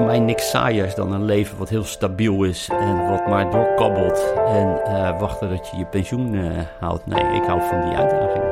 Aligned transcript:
Voor 0.00 0.08
mij 0.08 0.20
niks 0.20 0.50
saaiers 0.50 0.94
dan 0.94 1.12
een 1.12 1.24
leven 1.24 1.58
wat 1.58 1.68
heel 1.68 1.84
stabiel 1.84 2.44
is 2.44 2.68
en 2.68 3.08
wat 3.08 3.26
maar 3.26 3.50
doorkabbelt 3.50 4.32
en 4.46 4.84
eh, 4.84 5.20
wachten 5.20 5.48
dat 5.48 5.68
je 5.70 5.76
je 5.76 5.84
pensioen 5.84 6.34
uh, 6.34 6.50
haalt. 6.80 7.06
Nee, 7.06 7.24
ik 7.24 7.44
hou 7.44 7.60
van 7.62 7.80
die 7.80 7.96
uitdaging. 7.96 8.44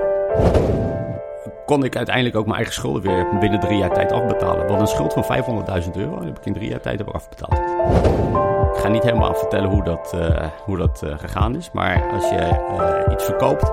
Kon 1.67 1.85
ik 1.85 1.97
uiteindelijk 1.97 2.37
ook 2.37 2.45
mijn 2.45 2.57
eigen 2.57 2.75
schulden 2.75 3.03
weer 3.03 3.27
binnen 3.41 3.61
drie 3.61 3.79
jaar 3.79 3.93
tijd 3.93 4.13
afbetalen. 4.13 4.67
Want 4.67 4.81
een 4.81 4.87
schuld 4.87 5.13
van 5.13 5.25
500.000 5.85 5.91
euro 5.93 6.25
heb 6.25 6.39
ik 6.39 6.47
in 6.47 6.53
drie 6.53 6.69
jaar 6.69 6.81
tijd 6.81 7.05
weer 7.05 7.15
afbetaald. 7.15 7.61
Ik 8.75 8.81
ga 8.81 8.89
niet 8.89 9.03
helemaal 9.03 9.35
vertellen 9.35 9.71
hoe 9.71 9.85
dat, 9.85 10.13
uh, 10.15 10.47
hoe 10.65 10.77
dat 10.77 11.03
gegaan 11.17 11.57
is, 11.57 11.71
maar 11.73 12.11
als 12.13 12.29
je 12.29 13.07
iets 13.13 13.25
verkoopt 13.25 13.71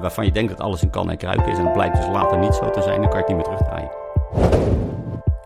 waarvan 0.00 0.24
je 0.24 0.32
denkt 0.32 0.50
dat 0.50 0.60
alles 0.60 0.82
in 0.82 0.90
kan 0.90 1.10
en 1.10 1.16
kruiken 1.16 1.48
is 1.48 1.58
en 1.58 1.64
het 1.64 1.72
blijkt 1.72 1.96
dus 1.96 2.06
later 2.06 2.38
niet 2.38 2.54
zo 2.54 2.70
te 2.70 2.82
zijn, 2.82 3.00
dan 3.00 3.10
kan 3.10 3.18
je 3.18 3.24
het 3.24 3.36
niet 3.36 3.46
meer 3.46 3.56
terugdraaien. 3.56 4.75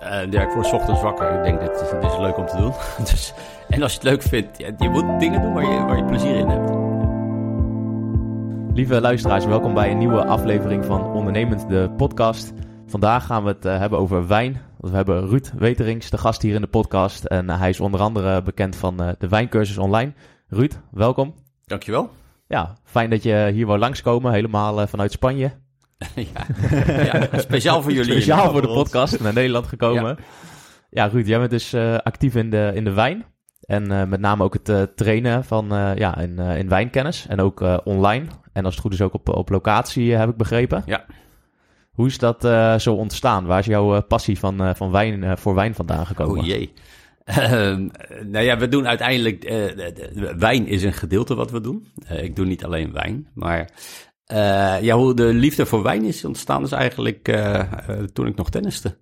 Uh, 0.02 0.30
ja, 0.30 0.42
ik 0.42 0.50
word 0.54 0.72
ochtends 0.72 1.02
wakker. 1.02 1.36
Ik 1.36 1.42
denk, 1.42 1.60
dit, 1.60 1.90
dit 2.00 2.10
is 2.10 2.18
leuk 2.18 2.36
om 2.36 2.46
te 2.46 2.56
doen. 2.56 2.72
dus, 3.10 3.34
en 3.68 3.82
als 3.82 3.92
je 3.92 3.98
het 3.98 4.08
leuk 4.08 4.22
vindt, 4.22 4.58
ja, 4.58 4.70
je 4.78 4.88
moet 4.88 5.20
dingen 5.20 5.42
doen 5.42 5.52
waar 5.52 5.64
je, 5.64 5.84
waar 5.84 5.96
je 5.96 6.04
plezier 6.04 6.36
in 6.36 6.48
hebt. 6.48 6.70
Lieve 8.74 9.00
luisteraars, 9.00 9.44
welkom 9.44 9.74
bij 9.74 9.90
een 9.90 9.98
nieuwe 9.98 10.24
aflevering 10.24 10.84
van 10.84 11.04
Ondernemend, 11.04 11.68
de 11.68 11.90
podcast. 11.96 12.52
Vandaag 12.86 13.26
gaan 13.26 13.42
we 13.42 13.48
het 13.48 13.64
uh, 13.64 13.78
hebben 13.78 13.98
over 13.98 14.26
wijn. 14.26 14.60
We 14.78 14.90
hebben 14.90 15.28
Ruud 15.28 15.52
Weterings, 15.58 16.10
de 16.10 16.18
gast 16.18 16.42
hier 16.42 16.54
in 16.54 16.60
de 16.60 16.66
podcast. 16.66 17.24
En 17.24 17.46
uh, 17.46 17.58
hij 17.58 17.68
is 17.68 17.80
onder 17.80 18.00
andere 18.00 18.42
bekend 18.42 18.76
van 18.76 19.02
uh, 19.02 19.08
de 19.18 19.28
wijncursus 19.28 19.78
online. 19.78 20.12
Ruud, 20.48 20.80
welkom. 20.90 21.34
Dankjewel. 21.64 22.10
Ja, 22.46 22.76
fijn 22.84 23.10
dat 23.10 23.22
je 23.22 23.50
hier 23.52 23.66
wou 23.66 23.78
langskomen, 23.78 24.32
helemaal 24.32 24.86
vanuit 24.86 25.12
Spanje. 25.12 25.50
ja, 26.34 26.46
ja, 27.02 27.38
speciaal 27.38 27.82
voor 27.82 27.92
jullie. 27.92 28.12
Speciaal 28.12 28.50
voor 28.50 28.62
de 28.62 28.68
podcast 28.68 29.20
naar 29.20 29.32
Nederland 29.32 29.66
gekomen. 29.66 30.16
Ja, 30.18 30.24
ja 30.90 31.06
Ruud, 31.06 31.26
jij 31.26 31.38
bent 31.38 31.50
dus 31.50 31.74
uh, 31.74 31.96
actief 31.96 32.34
in 32.34 32.50
de, 32.50 32.70
in 32.74 32.84
de 32.84 32.92
wijn. 32.92 33.24
En 33.60 33.92
uh, 33.92 34.04
met 34.04 34.20
name 34.20 34.44
ook 34.44 34.54
het 34.54 34.68
uh, 34.68 34.82
trainen 34.82 35.44
van, 35.44 35.66
ja, 35.96 36.18
in, 36.18 36.38
in 36.38 36.68
wijnkennis. 36.68 37.26
En 37.28 37.40
ook 37.40 37.64
online. 37.84 38.26
En 38.52 38.64
als 38.64 38.74
het 38.74 38.82
goed 38.82 38.92
is 38.92 39.00
ook 39.00 39.14
op, 39.14 39.28
op 39.28 39.48
locatie, 39.48 40.14
heb 40.14 40.28
ik 40.28 40.36
begrepen. 40.36 40.82
Ja. 40.86 41.04
Hoe 41.90 42.06
is 42.06 42.18
dat 42.18 42.42
zo 42.82 42.94
ontstaan? 42.94 43.46
Waar 43.46 43.58
is 43.58 43.66
jouw 43.66 44.02
passie 44.02 44.38
van, 44.38 44.76
van 44.76 44.90
wijn, 44.90 45.38
voor 45.38 45.54
wijn 45.54 45.74
vandaan 45.74 46.06
gekomen? 46.06 46.40
Oh 46.40 46.46
jee. 46.46 46.72
Uh, 47.24 47.36
nou 48.24 48.44
ja, 48.44 48.58
we 48.58 48.68
doen 48.68 48.86
uiteindelijk. 48.86 49.52
Wijn 50.36 50.66
is 50.66 50.82
een 50.82 50.92
gedeelte 50.92 51.34
wat 51.34 51.50
we 51.50 51.60
doen. 51.60 51.86
Ik 52.08 52.36
doe 52.36 52.46
niet 52.46 52.64
alleen 52.64 52.92
wijn, 52.92 53.28
maar 53.34 53.70
uh, 54.32 54.82
ja, 54.82 54.96
hoe 54.96 55.14
de 55.14 55.24
liefde 55.24 55.66
voor 55.66 55.82
wijn 55.82 56.04
is 56.04 56.24
ontstaan 56.24 56.62
is 56.62 56.72
eigenlijk 56.72 57.28
uh, 57.28 57.62
toen 58.12 58.26
ik 58.26 58.36
nog 58.36 58.50
tenniste. 58.50 58.96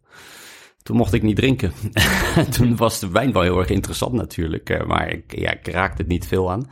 Toen 0.82 0.96
mocht 0.96 1.12
ik 1.12 1.22
niet 1.22 1.36
drinken. 1.36 1.72
toen 2.56 2.76
was 2.76 3.00
de 3.00 3.10
wijn 3.10 3.32
wel 3.32 3.42
heel 3.42 3.58
erg 3.58 3.68
interessant 3.68 4.12
natuurlijk, 4.12 4.86
maar 4.86 5.12
ik, 5.12 5.38
ja, 5.38 5.50
ik 5.52 5.68
raakte 5.68 6.02
het 6.02 6.10
niet 6.10 6.26
veel 6.26 6.50
aan. 6.50 6.70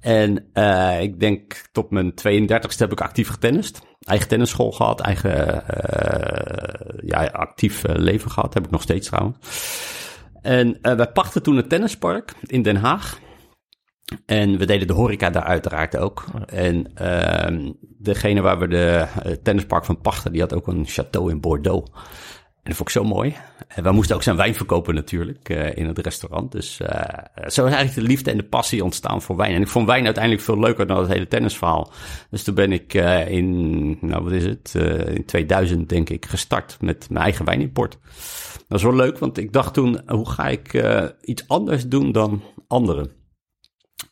En 0.00 0.46
ik 1.00 1.20
denk 1.20 1.62
tot 1.72 1.90
mijn 1.90 2.12
32ste 2.12 2.78
heb 2.78 2.92
ik 2.92 3.00
actief 3.00 3.28
getennist. 3.28 3.80
Eigen 4.00 4.28
tennisschool 4.28 4.72
gehad, 4.72 5.00
eigen 5.00 5.64
ja, 7.06 7.24
actief 7.24 7.82
leven 7.86 8.30
gehad. 8.30 8.54
Heb 8.54 8.64
ik 8.64 8.70
nog 8.70 8.82
steeds 8.82 9.06
trouwens. 9.06 9.36
En 10.42 10.78
wij 10.80 11.12
pachten 11.12 11.42
toen 11.42 11.56
het 11.56 11.68
tennispark 11.68 12.32
in 12.46 12.62
Den 12.62 12.76
Haag. 12.76 13.18
En 14.26 14.58
we 14.58 14.66
deden 14.66 14.86
de 14.86 14.92
horeca 14.92 15.30
daar 15.30 15.42
uiteraard 15.42 15.96
ook. 15.96 16.24
En 16.46 16.86
uh, 17.00 17.70
degene 17.98 18.40
waar 18.40 18.58
we 18.58 18.68
de 18.68 19.06
uh, 19.26 19.32
tennispark 19.32 19.84
van 19.84 20.00
pachten, 20.00 20.32
die 20.32 20.40
had 20.40 20.54
ook 20.54 20.66
een 20.66 20.86
château 20.88 21.30
in 21.30 21.40
Bordeaux. 21.40 21.90
En 22.64 22.70
dat 22.70 22.76
vond 22.76 22.88
ik 22.88 22.94
zo 22.94 23.04
mooi. 23.04 23.36
En 23.68 23.82
we 23.82 23.92
moesten 23.92 24.16
ook 24.16 24.22
zijn 24.22 24.36
wijn 24.36 24.54
verkopen 24.54 24.94
natuurlijk 24.94 25.48
uh, 25.48 25.76
in 25.76 25.86
het 25.86 25.98
restaurant. 25.98 26.52
Dus 26.52 26.80
uh, 26.80 26.88
zo 27.34 27.66
is 27.66 27.72
eigenlijk 27.72 27.94
de 27.94 28.02
liefde 28.02 28.30
en 28.30 28.36
de 28.36 28.44
passie 28.44 28.84
ontstaan 28.84 29.22
voor 29.22 29.36
wijn. 29.36 29.54
En 29.54 29.60
ik 29.60 29.68
vond 29.68 29.86
wijn 29.86 30.04
uiteindelijk 30.04 30.44
veel 30.44 30.58
leuker 30.58 30.86
dan 30.86 30.98
het 30.98 31.08
hele 31.08 31.28
tennisverhaal. 31.28 31.92
Dus 32.30 32.42
toen 32.42 32.54
ben 32.54 32.72
ik 32.72 32.94
uh, 32.94 33.28
in, 33.28 33.98
nou 34.00 34.22
wat 34.22 34.32
is 34.32 34.44
het, 34.44 34.74
in 35.14 35.24
2000 35.24 35.88
denk 35.88 36.10
ik 36.10 36.26
gestart 36.26 36.76
met 36.80 37.06
mijn 37.10 37.24
eigen 37.24 37.44
wijnimport. 37.44 37.98
Dat 38.52 38.64
was 38.68 38.82
wel 38.82 38.94
leuk, 38.94 39.18
want 39.18 39.38
ik 39.38 39.52
dacht 39.52 39.74
toen, 39.74 40.00
hoe 40.06 40.30
ga 40.30 40.48
ik 40.48 40.84
iets 41.20 41.48
anders 41.48 41.88
doen 41.88 42.12
dan 42.12 42.42
anderen? 42.68 43.23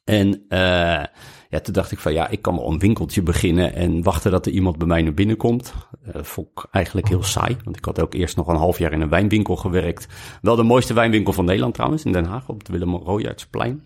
En 0.05 0.29
uh, 0.49 1.05
ja, 1.49 1.61
toen 1.63 1.73
dacht 1.73 1.93
ik 1.93 1.99
van 1.99 2.13
ja, 2.13 2.29
ik 2.29 2.43
kan 2.43 2.57
wel 2.57 2.71
een 2.71 2.79
winkeltje 2.79 3.23
beginnen 3.23 3.75
en 3.75 4.03
wachten 4.03 4.31
dat 4.31 4.47
er 4.47 4.53
iemand 4.53 4.79
bij 4.79 4.87
mij 4.87 5.03
naar 5.03 5.15
binnen 5.15 5.37
komt. 5.37 5.75
Uh, 6.07 6.23
vond 6.23 6.49
ik 6.55 6.67
eigenlijk 6.71 7.09
heel 7.09 7.23
saai, 7.23 7.57
want 7.65 7.77
ik 7.77 7.85
had 7.85 8.01
ook 8.01 8.15
eerst 8.15 8.37
nog 8.37 8.49
een 8.49 8.57
half 8.57 8.79
jaar 8.79 8.93
in 8.93 9.01
een 9.01 9.09
wijnwinkel 9.09 9.57
gewerkt. 9.57 10.07
Wel 10.43 10.57
de 10.57 10.63
mooiste 10.63 10.95
wijnwinkel 10.95 11.33
van 11.33 11.45
Nederland 11.45 11.75
trouwens, 11.75 12.05
in 12.05 12.13
Den 12.13 12.25
Haag 12.25 12.49
op 12.49 12.59
het 12.59 12.69
Willem 12.69 12.95
Royaertsplein. 12.95 13.83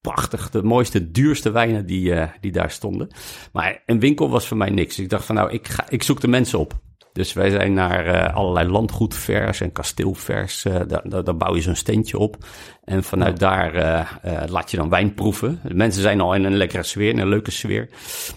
Prachtig, 0.00 0.50
de 0.50 0.62
mooiste, 0.62 1.10
duurste 1.10 1.50
wijnen 1.50 1.86
die, 1.86 2.08
uh, 2.10 2.28
die 2.40 2.52
daar 2.52 2.70
stonden. 2.70 3.08
Maar 3.52 3.82
een 3.86 4.00
winkel 4.00 4.30
was 4.30 4.46
voor 4.46 4.56
mij 4.56 4.70
niks. 4.70 4.98
Ik 4.98 5.08
dacht 5.08 5.24
van 5.24 5.34
nou, 5.34 5.50
ik, 5.50 5.68
ga, 5.68 5.84
ik 5.88 6.02
zoek 6.02 6.20
de 6.20 6.28
mensen 6.28 6.58
op. 6.58 6.74
Dus 7.16 7.32
wij 7.32 7.50
zijn 7.50 7.72
naar 7.72 8.06
uh, 8.06 8.34
allerlei 8.34 8.68
landgoedvers 8.68 9.60
en 9.60 9.72
kasteelvers. 9.72 10.64
Uh, 10.64 10.80
daar, 10.86 11.24
daar, 11.24 11.36
bouw 11.36 11.54
je 11.54 11.62
zo'n 11.62 11.74
steentje 11.74 12.18
op. 12.18 12.36
En 12.84 13.04
vanuit 13.04 13.38
daar 13.38 13.74
uh, 13.74 14.42
laat 14.46 14.70
je 14.70 14.76
dan 14.76 14.88
wijn 14.88 15.14
proeven. 15.14 15.60
De 15.62 15.74
mensen 15.74 16.02
zijn 16.02 16.20
al 16.20 16.34
in 16.34 16.44
een 16.44 16.56
lekkere 16.56 16.82
sfeer, 16.82 17.08
in 17.08 17.18
een 17.18 17.28
leuke 17.28 17.50
sfeer. 17.50 17.88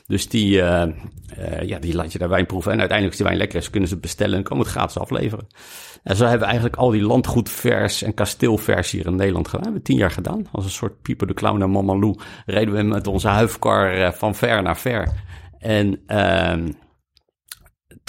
Dus 0.07 0.29
die, 0.29 0.49
ja, 1.61 1.79
die 1.79 1.95
laat 1.95 2.11
je 2.11 2.19
daar 2.19 2.29
wijn 2.29 2.45
proeven. 2.45 2.71
En 2.71 2.79
uiteindelijk, 2.79 3.07
als 3.07 3.17
die 3.17 3.25
wijn 3.25 3.37
lekker 3.37 3.59
is, 3.59 3.69
kunnen 3.69 3.89
ze 3.89 3.97
bestellen 3.97 4.37
en 4.37 4.43
komen 4.43 4.63
het 4.63 4.73
gratis 4.73 4.97
afleveren. 4.97 5.47
En 6.03 6.15
zo 6.15 6.23
hebben 6.23 6.41
we 6.41 6.45
eigenlijk 6.45 6.75
al 6.75 6.89
die 6.89 7.01
landgoedvers 7.01 8.01
en 8.01 8.13
kasteelvers 8.13 8.91
hier 8.91 9.05
in 9.05 9.15
Nederland 9.15 9.47
gedaan. 9.47 9.61
We 9.61 9.65
hebben 9.65 9.83
tien 9.83 9.97
jaar 9.97 10.11
gedaan. 10.11 10.47
Als 10.51 10.65
een 10.65 10.71
soort 10.71 11.01
Pieper 11.01 11.27
de 11.27 11.33
Clown 11.33 11.59
naar 11.59 11.69
Mama 11.69 11.95
Lou 11.95 12.15
reden 12.45 12.73
we 12.73 12.83
met 12.83 13.07
onze 13.07 13.27
huifkar 13.27 14.13
van 14.13 14.35
ver 14.35 14.61
naar 14.61 14.77
ver. 14.77 15.11
En... 15.59 15.99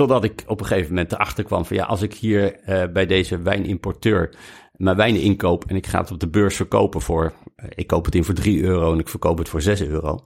Totdat 0.00 0.24
ik 0.24 0.44
op 0.46 0.60
een 0.60 0.66
gegeven 0.66 0.88
moment 0.88 1.12
erachter 1.12 1.44
kwam 1.44 1.64
van 1.64 1.76
ja, 1.76 1.84
als 1.84 2.02
ik 2.02 2.14
hier 2.14 2.68
uh, 2.68 2.92
bij 2.92 3.06
deze 3.06 3.42
wijnimporteur 3.42 4.34
mijn 4.72 4.96
wijnen 4.96 5.20
inkoop 5.20 5.64
en 5.64 5.76
ik 5.76 5.86
ga 5.86 6.00
het 6.00 6.10
op 6.10 6.20
de 6.20 6.28
beurs 6.28 6.56
verkopen 6.56 7.00
voor, 7.00 7.32
uh, 7.56 7.66
ik 7.74 7.86
koop 7.86 8.04
het 8.04 8.14
in 8.14 8.24
voor 8.24 8.34
3 8.34 8.62
euro 8.62 8.92
en 8.92 8.98
ik 8.98 9.08
verkoop 9.08 9.38
het 9.38 9.48
voor 9.48 9.62
6 9.62 9.82
euro. 9.82 10.20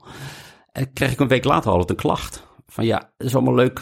En 0.71 0.93
krijg 0.93 1.11
ik 1.11 1.19
een 1.19 1.27
week 1.27 1.43
later 1.43 1.71
al 1.71 1.89
een 1.89 1.95
klacht 1.95 2.47
van 2.67 2.85
ja, 2.85 3.11
is 3.17 3.35
allemaal 3.35 3.55
leuk 3.55 3.81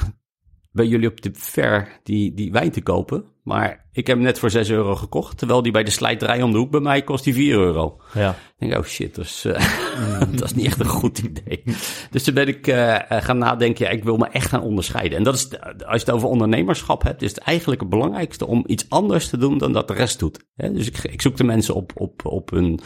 bij 0.73 0.85
jullie 0.85 1.09
op 1.09 1.21
de 1.21 1.29
ver 1.33 1.99
die, 2.03 2.33
die 2.33 2.51
wijn 2.51 2.71
te 2.71 2.81
kopen. 2.81 3.25
Maar 3.43 3.85
ik 3.91 4.07
heb 4.07 4.15
hem 4.15 4.25
net 4.25 4.39
voor 4.39 4.49
6 4.49 4.69
euro 4.69 4.95
gekocht. 4.95 5.37
Terwijl 5.37 5.61
die 5.61 5.71
bij 5.71 5.83
de 5.83 5.91
slijterij 5.91 6.41
om 6.41 6.51
de 6.51 6.57
hoek 6.57 6.71
bij 6.71 6.79
mij 6.79 7.01
kost 7.01 7.23
die 7.23 7.33
4 7.33 7.55
euro. 7.55 8.01
Ja. 8.13 8.29
Ik 8.57 8.69
denk, 8.69 8.81
oh 8.81 8.87
shit, 8.87 9.15
dat 9.15 9.25
is, 9.25 9.45
eh, 9.45 10.21
dat 10.39 10.43
is 10.43 10.53
niet 10.53 10.65
echt 10.65 10.79
een 10.79 10.85
goed 10.85 11.19
idee. 11.19 11.63
Dus 12.11 12.23
toen 12.23 12.33
ben 12.33 12.47
ik 12.47 12.67
eh, 12.67 12.95
gaan 13.09 13.37
nadenken, 13.37 13.85
ja, 13.85 13.91
ik 13.91 14.03
wil 14.03 14.17
me 14.17 14.27
echt 14.27 14.47
gaan 14.47 14.61
onderscheiden. 14.61 15.17
En 15.17 15.23
dat 15.23 15.35
is, 15.35 15.49
als 15.61 16.01
je 16.01 16.05
het 16.05 16.11
over 16.11 16.27
ondernemerschap 16.27 17.03
hebt, 17.03 17.21
is 17.21 17.29
het 17.29 17.39
eigenlijk 17.39 17.81
het 17.81 17.89
belangrijkste 17.89 18.47
om 18.47 18.63
iets 18.67 18.85
anders 18.89 19.29
te 19.29 19.37
doen 19.37 19.57
dan 19.57 19.73
dat 19.73 19.87
de 19.87 19.93
rest 19.93 20.19
doet. 20.19 20.45
Hè? 20.55 20.71
Dus 20.71 20.87
ik, 20.87 20.97
ik 20.97 21.21
zoek 21.21 21.37
de 21.37 21.43
mensen 21.43 21.75
op, 21.75 21.91
op, 21.95 22.25
op 22.25 22.51
een 22.51 22.79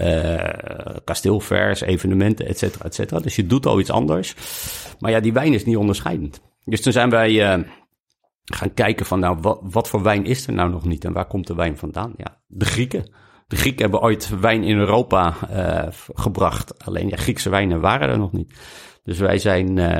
uh, 0.00 0.38
kasteelvers, 1.04 1.80
evenementen, 1.80 2.46
et 2.46 2.58
cetera, 2.58 2.84
et 2.84 2.94
cetera. 2.94 3.20
Dus 3.20 3.36
je 3.36 3.46
doet 3.46 3.66
al 3.66 3.80
iets 3.80 3.90
anders. 3.90 4.34
Maar 4.98 5.10
ja, 5.10 5.20
die 5.20 5.32
wijn 5.32 5.54
is 5.54 5.64
niet 5.64 5.76
onderscheidend. 5.76 6.40
Dus 6.64 6.82
toen 6.82 6.92
zijn 6.92 7.10
wij 7.10 7.56
uh, 7.58 7.64
gaan 8.44 8.74
kijken 8.74 9.06
van, 9.06 9.20
nou, 9.20 9.58
wat, 9.62 9.88
voor 9.88 10.02
wijn 10.02 10.24
is 10.24 10.46
er 10.46 10.52
nou 10.52 10.70
nog 10.70 10.84
niet 10.84 11.04
en 11.04 11.12
waar 11.12 11.26
komt 11.26 11.46
de 11.46 11.54
wijn 11.54 11.78
vandaan? 11.78 12.12
Ja, 12.16 12.40
de 12.46 12.64
Grieken. 12.64 13.12
De 13.46 13.56
Grieken 13.56 13.82
hebben 13.82 14.00
ooit 14.00 14.40
wijn 14.40 14.62
in 14.62 14.78
Europa 14.78 15.34
uh, 15.50 15.92
gebracht. 16.14 16.84
Alleen 16.84 17.08
ja, 17.08 17.16
Griekse 17.16 17.50
wijnen 17.50 17.80
waren 17.80 18.08
er 18.08 18.18
nog 18.18 18.32
niet. 18.32 18.54
Dus 19.02 19.18
wij 19.18 19.38
zijn 19.38 19.76
uh, 19.76 19.98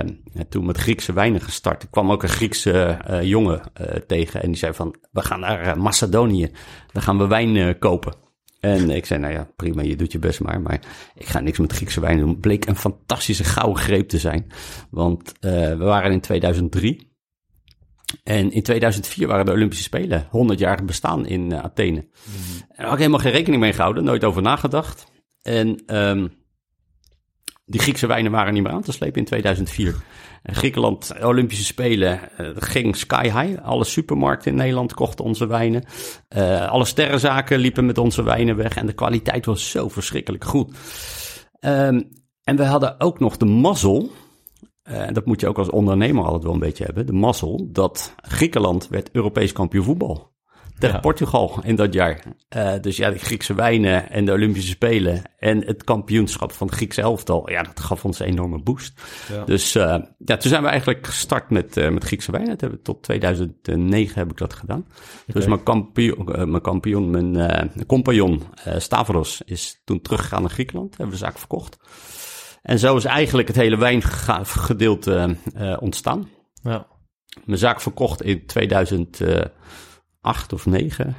toen 0.48 0.66
met 0.66 0.76
Griekse 0.76 1.12
wijnen 1.12 1.40
gestart. 1.40 1.82
Er 1.82 1.88
kwam 1.88 2.12
ook 2.12 2.22
een 2.22 2.28
Griekse 2.28 2.98
jongen 3.22 3.60
tegen 4.06 4.42
en 4.42 4.48
die 4.48 4.56
zei 4.56 4.74
van, 4.74 4.94
we 5.12 5.22
gaan 5.22 5.40
naar 5.40 5.78
Macedonië. 5.78 6.50
Dan 6.92 7.02
gaan 7.02 7.18
we 7.18 7.26
wijn 7.26 7.78
kopen. 7.78 8.23
En 8.64 8.90
ik 8.90 9.06
zei, 9.06 9.20
nou 9.20 9.32
ja, 9.32 9.48
prima, 9.56 9.82
je 9.82 9.96
doet 9.96 10.12
je 10.12 10.18
best 10.18 10.40
maar. 10.40 10.60
Maar 10.60 10.80
ik 11.14 11.26
ga 11.26 11.40
niks 11.40 11.58
met 11.58 11.72
Griekse 11.72 12.00
wijn 12.00 12.18
doen. 12.18 12.40
Bleek 12.40 12.66
een 12.66 12.76
fantastische 12.76 13.44
gouden 13.44 13.82
greep 13.82 14.08
te 14.08 14.18
zijn. 14.18 14.46
Want 14.90 15.32
uh, 15.40 15.50
we 15.50 15.84
waren 15.84 16.12
in 16.12 16.20
2003. 16.20 17.12
En 18.22 18.50
in 18.50 18.62
2004 18.62 19.26
waren 19.26 19.44
de 19.44 19.52
Olympische 19.52 19.84
Spelen. 19.84 20.26
100 20.30 20.58
jaar 20.58 20.84
bestaan 20.84 21.26
in 21.26 21.50
uh, 21.50 21.58
Athene. 21.58 22.00
Mm. 22.00 22.06
En 22.58 22.76
daar 22.76 22.84
had 22.84 22.92
ik 22.92 22.98
helemaal 22.98 23.20
geen 23.20 23.32
rekening 23.32 23.62
mee 23.62 23.72
gehouden. 23.72 24.04
Nooit 24.04 24.24
over 24.24 24.42
nagedacht. 24.42 25.06
En 25.42 25.96
um, 25.96 26.32
die 27.64 27.80
Griekse 27.80 28.06
wijnen 28.06 28.32
waren 28.32 28.54
niet 28.54 28.62
meer 28.62 28.72
aan 28.72 28.82
te 28.82 28.92
slepen 28.92 29.18
in 29.18 29.24
2004. 29.24 29.94
En 30.42 30.54
Griekenland, 30.54 31.14
Olympische 31.22 31.64
Spelen, 31.64 32.20
uh, 32.40 32.48
ging 32.54 32.96
sky 32.96 33.22
high. 33.22 33.62
Alle 33.62 33.84
supermarkten 33.84 34.50
in 34.50 34.56
Nederland 34.56 34.94
kochten 34.94 35.24
onze 35.24 35.46
wijnen. 35.46 35.84
Uh, 36.36 36.68
alle 36.68 36.84
sterrenzaken 36.84 37.58
liepen 37.58 37.86
met 37.86 37.98
onze 37.98 38.22
wijnen 38.22 38.56
weg. 38.56 38.76
En 38.76 38.86
de 38.86 38.92
kwaliteit 38.92 39.46
was 39.46 39.70
zo 39.70 39.88
verschrikkelijk 39.88 40.44
goed. 40.44 40.70
Um, 41.60 42.08
en 42.42 42.56
we 42.56 42.64
hadden 42.64 43.00
ook 43.00 43.20
nog 43.20 43.36
de 43.36 43.44
mazzel. 43.44 44.10
En 44.82 45.14
dat 45.14 45.26
moet 45.26 45.40
je 45.40 45.48
ook 45.48 45.58
als 45.58 45.70
ondernemer 45.70 46.24
altijd 46.24 46.42
wel 46.42 46.52
een 46.52 46.58
beetje 46.58 46.84
hebben. 46.84 47.06
De 47.06 47.12
mazzel 47.12 47.68
dat 47.72 48.14
Griekenland 48.16 48.88
werd 48.88 49.10
Europees 49.12 49.52
kampioen 49.52 49.84
voetbal 49.84 50.33
tegen 50.78 50.94
ja. 50.94 51.00
Portugal 51.00 51.60
in 51.62 51.76
dat 51.76 51.92
jaar. 51.92 52.22
Uh, 52.56 52.72
dus 52.80 52.96
ja, 52.96 53.10
de 53.10 53.18
Griekse 53.18 53.54
wijnen 53.54 54.10
en 54.10 54.24
de 54.24 54.32
Olympische 54.32 54.70
Spelen 54.70 55.22
en 55.38 55.66
het 55.66 55.84
kampioenschap 55.84 56.52
van 56.52 56.66
het 56.66 56.76
Griekse 56.76 57.00
elftal, 57.00 57.50
ja, 57.50 57.62
dat 57.62 57.80
gaf 57.80 58.04
ons 58.04 58.18
een 58.18 58.26
enorme 58.26 58.62
boost. 58.62 59.00
Ja. 59.32 59.44
Dus 59.44 59.76
uh, 59.76 59.82
ja, 60.18 60.36
toen 60.36 60.50
zijn 60.50 60.62
we 60.62 60.68
eigenlijk 60.68 61.06
gestart 61.06 61.50
met, 61.50 61.76
uh, 61.76 61.88
met 61.88 62.04
Griekse 62.04 62.30
wijnen. 62.30 62.50
Dat 62.50 62.60
hebben 62.60 62.78
we 62.78 62.84
tot 62.84 63.02
2009 63.02 64.18
heb 64.18 64.30
ik 64.30 64.36
dat 64.36 64.54
gedaan. 64.54 64.86
Okay. 64.88 65.24
Dus 65.26 65.46
mijn 65.46 65.62
kampioen, 65.62 66.50
mijn 66.50 66.62
kampioen, 66.62 67.10
mijn 67.10 67.86
compagnon 67.86 68.42
Stavros 68.76 69.42
is 69.44 69.80
toen 69.84 70.00
teruggegaan 70.00 70.40
naar 70.40 70.50
Griekenland. 70.50 70.88
Hebben 70.88 71.06
we 71.06 71.20
de 71.20 71.26
zaak 71.26 71.38
verkocht. 71.38 71.76
En 72.62 72.78
zo 72.78 72.96
is 72.96 73.04
eigenlijk 73.04 73.48
het 73.48 73.56
hele 73.56 73.76
wijngedeelte 73.76 75.36
ontstaan. 75.78 76.28
Ja. 76.62 76.86
Mijn 77.44 77.58
zaak 77.58 77.80
verkocht 77.80 78.22
in 78.22 78.46
2000 78.46 79.20
acht 80.24 80.52
of 80.52 80.66
negen. 80.66 81.16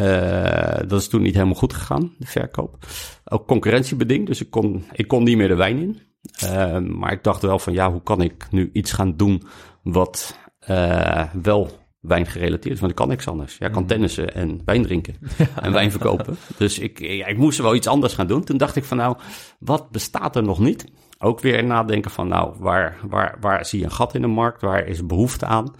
Uh, 0.00 0.88
dat 0.88 1.00
is 1.00 1.08
toen 1.08 1.22
niet 1.22 1.34
helemaal 1.34 1.54
goed 1.54 1.72
gegaan, 1.72 2.14
de 2.18 2.26
verkoop. 2.26 2.86
Ook 3.24 3.46
concurrentiebeding, 3.46 4.26
dus 4.26 4.40
ik 4.40 4.50
kon, 4.50 4.84
ik 4.92 5.08
kon 5.08 5.22
niet 5.22 5.36
meer 5.36 5.48
de 5.48 5.54
wijn 5.54 5.78
in. 5.78 6.00
Uh, 6.44 6.78
maar 6.78 7.12
ik 7.12 7.22
dacht 7.22 7.42
wel 7.42 7.58
van 7.58 7.72
ja, 7.72 7.90
hoe 7.90 8.02
kan 8.02 8.20
ik 8.20 8.46
nu 8.50 8.70
iets 8.72 8.92
gaan 8.92 9.16
doen 9.16 9.42
wat 9.82 10.38
uh, 10.68 11.24
wel 11.42 11.70
wijn 12.00 12.26
gerelateerd 12.26 12.74
is? 12.74 12.80
Want 12.80 12.90
ik 12.90 12.98
kan 12.98 13.08
niks 13.08 13.28
anders. 13.28 13.56
Ja, 13.58 13.66
ik 13.66 13.72
kan 13.72 13.86
tennissen 13.86 14.34
en 14.34 14.62
wijn 14.64 14.82
drinken 14.82 15.16
en 15.62 15.72
wijn 15.72 15.90
verkopen. 15.90 16.36
Dus 16.56 16.78
ik, 16.78 16.98
ja, 17.00 17.26
ik 17.26 17.38
moest 17.38 17.58
wel 17.58 17.74
iets 17.74 17.86
anders 17.86 18.14
gaan 18.14 18.26
doen. 18.26 18.44
Toen 18.44 18.56
dacht 18.56 18.76
ik 18.76 18.84
van 18.84 18.96
nou, 18.96 19.16
wat 19.58 19.90
bestaat 19.90 20.36
er 20.36 20.42
nog 20.42 20.58
niet? 20.58 20.84
Ook 21.18 21.40
weer 21.40 21.64
nadenken 21.64 22.10
van 22.10 22.28
nou, 22.28 22.54
waar, 22.58 22.96
waar, 23.08 23.36
waar 23.40 23.66
zie 23.66 23.78
je 23.78 23.84
een 23.84 23.90
gat 23.90 24.14
in 24.14 24.20
de 24.20 24.26
markt? 24.26 24.60
Waar 24.60 24.86
is 24.86 25.06
behoefte 25.06 25.46
aan? 25.46 25.74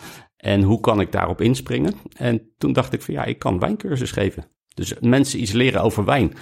En 0.45 0.63
hoe 0.63 0.81
kan 0.81 1.01
ik 1.01 1.13
daarop 1.13 1.41
inspringen? 1.41 1.95
En 2.17 2.53
toen 2.59 2.73
dacht 2.73 2.93
ik 2.93 3.03
van 3.03 3.15
ja, 3.15 3.25
ik 3.25 3.39
kan 3.39 3.59
wijncursus 3.59 4.11
geven. 4.11 4.45
Dus 4.75 4.95
mensen 5.01 5.41
iets 5.41 5.53
leren 5.53 5.83
over 5.83 6.05
wijn. 6.05 6.33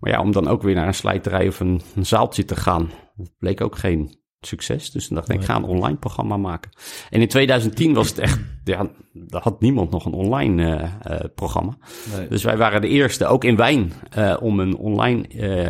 Maar 0.00 0.10
ja, 0.10 0.20
om 0.20 0.32
dan 0.32 0.48
ook 0.48 0.62
weer 0.62 0.74
naar 0.74 0.86
een 0.86 0.94
slijterij 0.94 1.48
of 1.48 1.60
een, 1.60 1.80
een 1.94 2.06
zaaltje 2.06 2.44
te 2.44 2.56
gaan, 2.56 2.90
bleek 3.38 3.60
ook 3.60 3.76
geen 3.76 4.18
succes. 4.40 4.90
Dus 4.90 5.06
toen 5.06 5.16
dacht 5.16 5.28
ik, 5.28 5.40
ik 5.40 5.44
ga 5.44 5.56
een 5.56 5.64
online 5.64 5.96
programma 5.96 6.36
maken. 6.36 6.70
En 7.10 7.20
in 7.20 7.28
2010 7.28 7.94
was 7.94 8.08
het 8.08 8.18
echt, 8.18 8.40
ja, 8.64 8.90
daar 9.12 9.42
had 9.42 9.60
niemand 9.60 9.90
nog 9.90 10.04
een 10.04 10.12
online 10.12 10.62
uh, 10.62 10.92
uh, 11.10 11.20
programma. 11.34 11.78
Nee. 12.16 12.28
Dus 12.28 12.42
wij 12.42 12.56
waren 12.56 12.80
de 12.80 12.88
eerste, 12.88 13.26
ook 13.26 13.44
in 13.44 13.56
wijn, 13.56 13.92
uh, 14.18 14.36
om 14.40 14.60
een 14.60 14.76
online 14.76 15.24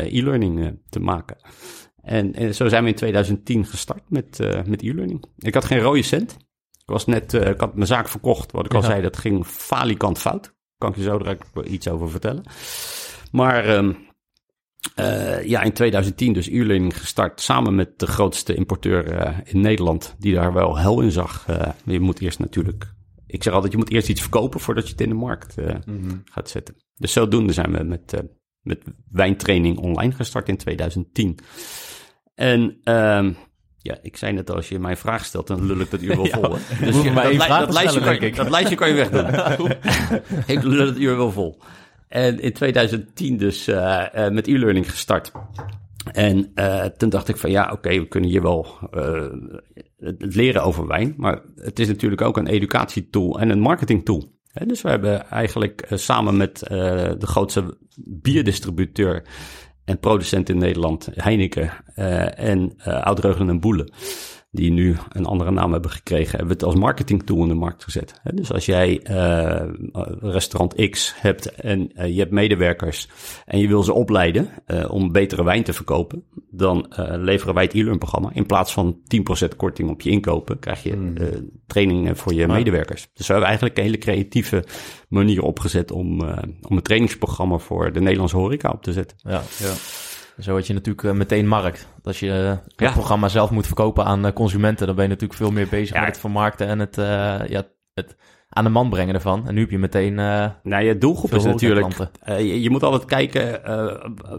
e-learning 0.09 0.79
te 0.89 1.01
maken. 1.01 1.37
En, 2.03 2.35
en, 2.35 2.55
zo 2.55 2.69
zijn 2.69 2.83
we 2.83 2.89
in 2.89 2.95
2010 2.95 3.65
gestart 3.65 4.11
met, 4.11 4.39
met 4.67 4.83
e-learning. 4.83 5.25
Ik 5.39 5.55
had 5.55 5.65
geen 5.65 5.81
rode 5.81 6.03
cent. 6.03 6.37
Ik 6.87 6.93
was 6.93 7.07
net, 7.07 7.35
uh, 7.35 7.49
ik 7.49 7.61
had 7.61 7.75
mijn 7.75 7.87
zaak 7.87 8.09
verkocht. 8.09 8.53
Wat 8.53 8.65
ik 8.65 8.73
ja. 8.73 8.79
al 8.79 8.85
zei, 8.85 9.03
dat 9.03 9.17
ging 9.17 9.47
falikant 9.47 10.19
fout. 10.19 10.55
Kan 10.79 10.91
ik 10.91 10.97
je 10.97 11.03
zo 11.03 11.19
direct 11.19 11.47
iets 11.65 11.89
over 11.89 12.11
vertellen. 12.11 12.45
Maar 13.33 13.69
um, 13.69 13.97
uh, 15.01 15.45
ja, 15.45 15.63
in 15.63 15.73
2010 15.73 16.33
dus 16.33 16.49
e-learning 16.49 16.99
gestart. 16.99 17.41
Samen 17.41 17.75
met 17.75 17.99
de 17.99 18.07
grootste 18.07 18.55
importeur 18.55 19.13
uh, 19.13 19.39
in 19.45 19.61
Nederland. 19.61 20.15
Die 20.19 20.35
daar 20.35 20.53
wel 20.53 20.79
hel 20.79 21.01
in 21.01 21.11
zag. 21.11 21.47
je 21.85 22.01
moet 22.01 22.21
eerst 22.21 22.39
natuurlijk... 22.39 22.95
Ik 23.27 23.43
zeg 23.43 23.53
altijd, 23.53 23.73
je 23.73 23.79
moet 23.79 23.91
eerst 23.91 24.09
iets 24.09 24.21
verkopen 24.21 24.61
voordat 24.61 24.85
je 24.85 24.91
het 24.91 25.01
in 25.01 25.09
de 25.09 25.15
markt 25.15 25.57
mm 25.57 25.83
-hmm. 25.85 26.23
gaat 26.25 26.49
zetten. 26.49 26.77
Dus 26.95 27.13
zodoende 27.13 27.53
zijn 27.53 27.73
we 27.73 27.83
met, 27.83 28.23
met 28.61 28.83
wijntraining 29.11 29.79
online 29.79 30.13
gestart 30.13 30.49
in 30.49 30.57
2010. 30.57 31.39
En 32.35 32.79
um, 32.85 33.37
ja, 33.87 33.99
ik 34.03 34.17
zei 34.17 34.33
net 34.33 34.51
al, 34.51 34.57
als 34.57 34.69
je 34.69 34.79
mij 34.79 34.91
een 34.91 34.97
vraag 34.97 35.25
stelt, 35.25 35.47
dan 35.47 35.67
lul 35.67 35.81
ik 35.81 35.91
dat 35.91 36.03
uur 36.03 36.17
wel 36.17 36.27
vol. 36.41 36.57
Dus 36.81 37.03
je, 37.03 37.13
dat, 37.13 37.27
li 37.27 37.39
dat, 37.39 37.73
lijstje 37.73 38.01
kan, 38.01 38.21
je, 38.21 38.33
dat 38.33 38.51
lijstje 38.51 38.77
kan 38.77 38.89
je 38.89 38.95
wegdoen. 38.95 39.71
ik 40.57 40.63
lul 40.63 40.87
het 40.87 40.99
uur 40.99 41.17
wel 41.17 41.33
vol. 41.33 41.59
En 42.09 42.41
in 42.41 42.53
2010 42.53 43.37
dus 43.37 43.69
uh, 43.69 44.07
uh, 44.15 44.29
met 44.29 44.47
e-learning 44.47 44.91
gestart. 44.91 45.33
En 46.13 46.53
uh, 46.55 46.85
toen 46.85 47.09
dacht 47.09 47.29
ik 47.29 47.37
van 47.37 47.51
ja, 47.51 47.65
oké, 47.65 47.73
okay, 47.73 48.01
we 48.01 48.09
kunnen 48.09 48.31
hier 48.31 48.43
wel 48.43 48.67
het 49.99 50.35
leren 50.35 50.63
over 50.63 50.87
wijn. 50.87 51.15
Maar 51.17 51.41
het 51.57 51.79
is 51.79 51.87
natuurlijk 51.89 52.23
ook 52.23 52.37
een 52.37 52.47
educatietool 52.47 53.41
en 53.41 53.51
een 53.51 53.61
marketingtool. 53.61 54.33
dus 54.67 54.83
we 54.83 54.89
hebben 54.89 55.31
eigenlijk 55.31 55.87
samen 55.91 56.37
met 56.37 56.59
de 56.59 57.27
grootste 57.27 57.77
bierdistributeur 58.05 59.23
en 59.87 59.99
producent 59.99 60.49
in 60.49 60.59
Nederland, 60.59 61.09
Heineken 61.15 61.71
uh, 61.97 62.39
en 62.39 62.73
uh, 62.79 63.03
Oud-Reugelen 63.03 63.49
en 63.49 63.61
Boelen, 63.61 63.93
die 64.57 64.73
nu 64.73 64.97
een 65.09 65.27
andere 65.27 65.51
naam 65.51 65.73
hebben 65.73 65.91
gekregen, 65.91 66.31
hebben 66.31 66.47
we 66.47 66.53
het 66.53 66.63
als 66.63 66.75
marketingtool 66.75 67.43
in 67.43 67.49
de 67.49 67.55
markt 67.55 67.85
gezet. 67.85 68.21
Dus 68.35 68.53
als 68.53 68.67
jij 68.67 69.01
uh, 69.11 69.63
restaurant 70.21 70.91
X 70.91 71.15
hebt 71.17 71.55
en 71.55 71.91
uh, 71.95 72.07
je 72.07 72.19
hebt 72.19 72.31
medewerkers 72.31 73.09
en 73.45 73.59
je 73.59 73.69
wil 73.69 73.83
ze 73.83 73.93
opleiden 73.93 74.49
uh, 74.67 74.91
om 74.91 75.13
betere 75.13 75.45
wijn 75.45 75.63
te 75.63 75.73
verkopen, 75.73 76.25
dan 76.51 76.93
leveren 77.11 77.55
wij 77.55 77.65
het 77.65 77.75
e-learn 77.75 77.99
programma. 77.99 78.31
In 78.33 78.47
plaats 78.47 78.73
van 78.73 78.97
10% 79.45 79.57
korting 79.57 79.91
op 79.91 80.01
je 80.01 80.11
inkopen, 80.11 80.59
krijg 80.59 80.83
je 80.83 80.97
mm. 80.97 81.15
trainingen 81.67 82.17
voor 82.17 82.35
je 82.35 82.47
medewerkers. 82.47 83.09
Dus 83.15 83.27
we 83.27 83.33
hebben 83.33 83.49
eigenlijk 83.49 83.79
een 83.79 83.85
hele 83.85 83.99
creatieve 83.99 84.65
manier 85.09 85.43
opgezet 85.43 85.91
om, 85.91 86.21
om 86.69 86.77
een 86.77 86.83
trainingsprogramma 86.83 87.59
voor 87.59 87.93
de 87.93 88.01
Nederlandse 88.01 88.37
horeca 88.37 88.71
op 88.71 88.83
te 88.83 88.93
zetten. 88.93 89.17
Ja, 89.21 89.43
ja. 89.59 89.73
Zo 90.39 90.55
had 90.55 90.67
je 90.67 90.75
natuurlijk 90.75 91.17
meteen 91.17 91.49
markt. 91.49 91.89
Als 92.03 92.21
je 92.21 92.31
het 92.31 92.61
ja. 92.77 92.93
programma 92.93 93.29
zelf 93.29 93.51
moet 93.51 93.67
verkopen 93.67 94.05
aan 94.05 94.33
consumenten, 94.33 94.87
dan 94.87 94.95
ben 94.95 95.05
je 95.05 95.11
natuurlijk 95.11 95.39
veel 95.39 95.51
meer 95.51 95.69
bezig 95.69 95.95
ja. 95.95 96.01
met 96.01 96.09
het 96.09 96.19
vermarkten 96.21 96.67
en 96.67 96.79
het, 96.79 96.97
ja, 97.49 97.67
het 97.95 98.17
aan 98.49 98.65
de 98.65 98.71
man 98.71 98.91
brengen 98.91 99.15
ervan. 99.15 99.49
En 99.49 99.55
nu 99.55 99.61
heb 99.61 99.71
je 99.71 99.79
meteen. 99.79 100.19
Uh, 100.19 100.47
nou, 100.63 100.85
je 100.85 100.99
doelgroep 100.99 101.35
is 101.35 101.45
natuurlijk. 101.45 101.99
Uh, 102.29 102.39
je, 102.39 102.63
je, 102.63 102.71
moet 102.71 102.83
altijd 102.83 103.05
kijken 103.05 103.61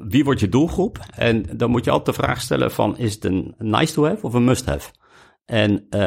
wie 0.07 0.23
wordt 0.23 0.39
je 0.39 0.49
doelgroep. 0.49 0.99
En 1.15 1.45
dan 1.57 1.69
moet 1.69 1.85
je 1.85 1.91
altijd 1.91 2.17
de 2.17 2.23
vraag 2.23 2.41
stellen: 2.41 2.71
van 2.71 2.97
is 2.97 3.13
het 3.13 3.25
een 3.25 3.55
nice 3.57 3.93
to 3.93 4.05
have 4.05 4.25
of 4.25 4.33
een 4.33 4.43
must 4.43 4.65
have? 4.65 4.89
En 5.47 5.71
uh, 5.71 5.99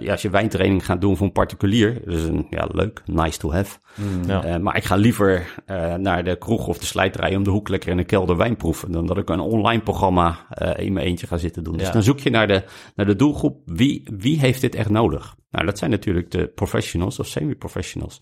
ja, 0.00 0.10
als 0.10 0.22
je 0.22 0.30
wijntraining 0.30 0.84
gaat 0.84 1.00
doen 1.00 1.16
voor 1.16 1.26
een 1.26 1.32
particulier, 1.32 2.00
dat 2.04 2.14
is 2.14 2.24
een 2.24 2.46
ja, 2.50 2.68
leuk, 2.72 3.02
nice 3.06 3.38
to 3.38 3.52
have. 3.52 3.78
Mm, 3.94 4.24
ja. 4.26 4.46
uh, 4.46 4.56
maar 4.56 4.76
ik 4.76 4.84
ga 4.84 4.94
liever 4.94 5.54
uh, 5.66 5.94
naar 5.94 6.24
de 6.24 6.36
kroeg 6.36 6.66
of 6.66 6.78
de 6.78 6.86
slijterij 6.86 7.36
om 7.36 7.44
de 7.44 7.50
hoek 7.50 7.68
lekker 7.68 7.90
in 7.90 7.98
een 7.98 8.06
kelder 8.06 8.36
wijn 8.36 8.56
proeven, 8.56 8.92
dan 8.92 9.06
dat 9.06 9.18
ik 9.18 9.28
een 9.28 9.40
online 9.40 9.82
programma 9.82 10.46
in 10.76 10.92
mijn 10.92 11.06
eentje 11.06 11.26
ga 11.26 11.36
zitten 11.36 11.64
doen. 11.64 11.72
Dus 11.72 11.86
ja. 11.86 11.92
Dus 11.92 12.04
dan 12.04 12.14
zoek 12.14 12.24
je 12.24 12.30
naar 12.30 12.46
de, 12.46 12.62
naar 12.94 13.06
de 13.06 13.16
doelgroep, 13.16 13.60
wie, 13.64 14.08
wie 14.16 14.38
heeft 14.38 14.60
dit 14.60 14.74
echt 14.74 14.90
nodig? 14.90 15.34
Nou, 15.50 15.66
dat 15.66 15.78
zijn 15.78 15.90
natuurlijk 15.90 16.30
de 16.30 16.46
professionals 16.46 17.18
of 17.18 17.26
semi-professionals. 17.26 18.20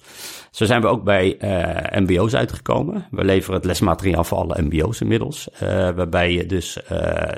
Zo 0.51 0.65
zijn 0.65 0.81
we 0.81 0.87
ook 0.87 1.05
bij 1.05 1.37
MBO's 1.93 2.35
uitgekomen. 2.35 3.07
We 3.11 3.25
leveren 3.25 3.57
het 3.57 3.65
lesmateriaal 3.65 4.25
voor 4.25 4.39
alle 4.39 4.63
MBO's 4.63 5.01
inmiddels. 5.01 5.49
Waarbij 5.61 6.33
je 6.33 6.47
dus 6.47 6.79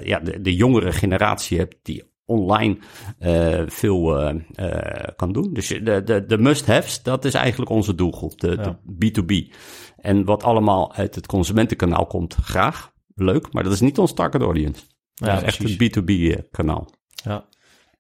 ja, 0.02 0.20
de, 0.20 0.40
de 0.40 0.54
jongere 0.54 0.92
generatie 0.92 1.58
hebt 1.58 1.76
die 1.82 2.14
online 2.26 2.78
uh, 3.20 3.62
veel 3.66 4.28
uh, 4.28 4.34
uh, 4.56 5.04
kan 5.16 5.32
doen. 5.32 5.52
Dus 5.52 5.68
de, 5.68 6.02
de, 6.04 6.26
de 6.26 6.38
must-haves, 6.38 7.02
dat 7.02 7.24
is 7.24 7.34
eigenlijk 7.34 7.70
onze 7.70 7.94
doelgroep, 7.94 8.40
de, 8.40 8.50
ja. 8.50 8.78
de 8.84 9.12
B2B. 9.12 9.54
En 9.96 10.24
wat 10.24 10.42
allemaal 10.42 10.94
uit 10.94 11.14
het 11.14 11.26
consumentenkanaal 11.26 12.06
komt, 12.06 12.34
graag, 12.34 12.92
leuk, 13.14 13.52
maar 13.52 13.62
dat 13.62 13.72
is 13.72 13.80
niet 13.80 13.98
ons 13.98 14.14
target 14.14 14.42
audience. 14.42 14.82
Ja, 15.14 15.26
dat 15.26 15.36
is 15.36 15.42
echt 15.42 15.78
het 15.78 15.98
B2B-kanaal. 15.98 16.88
Ja. 17.24 17.44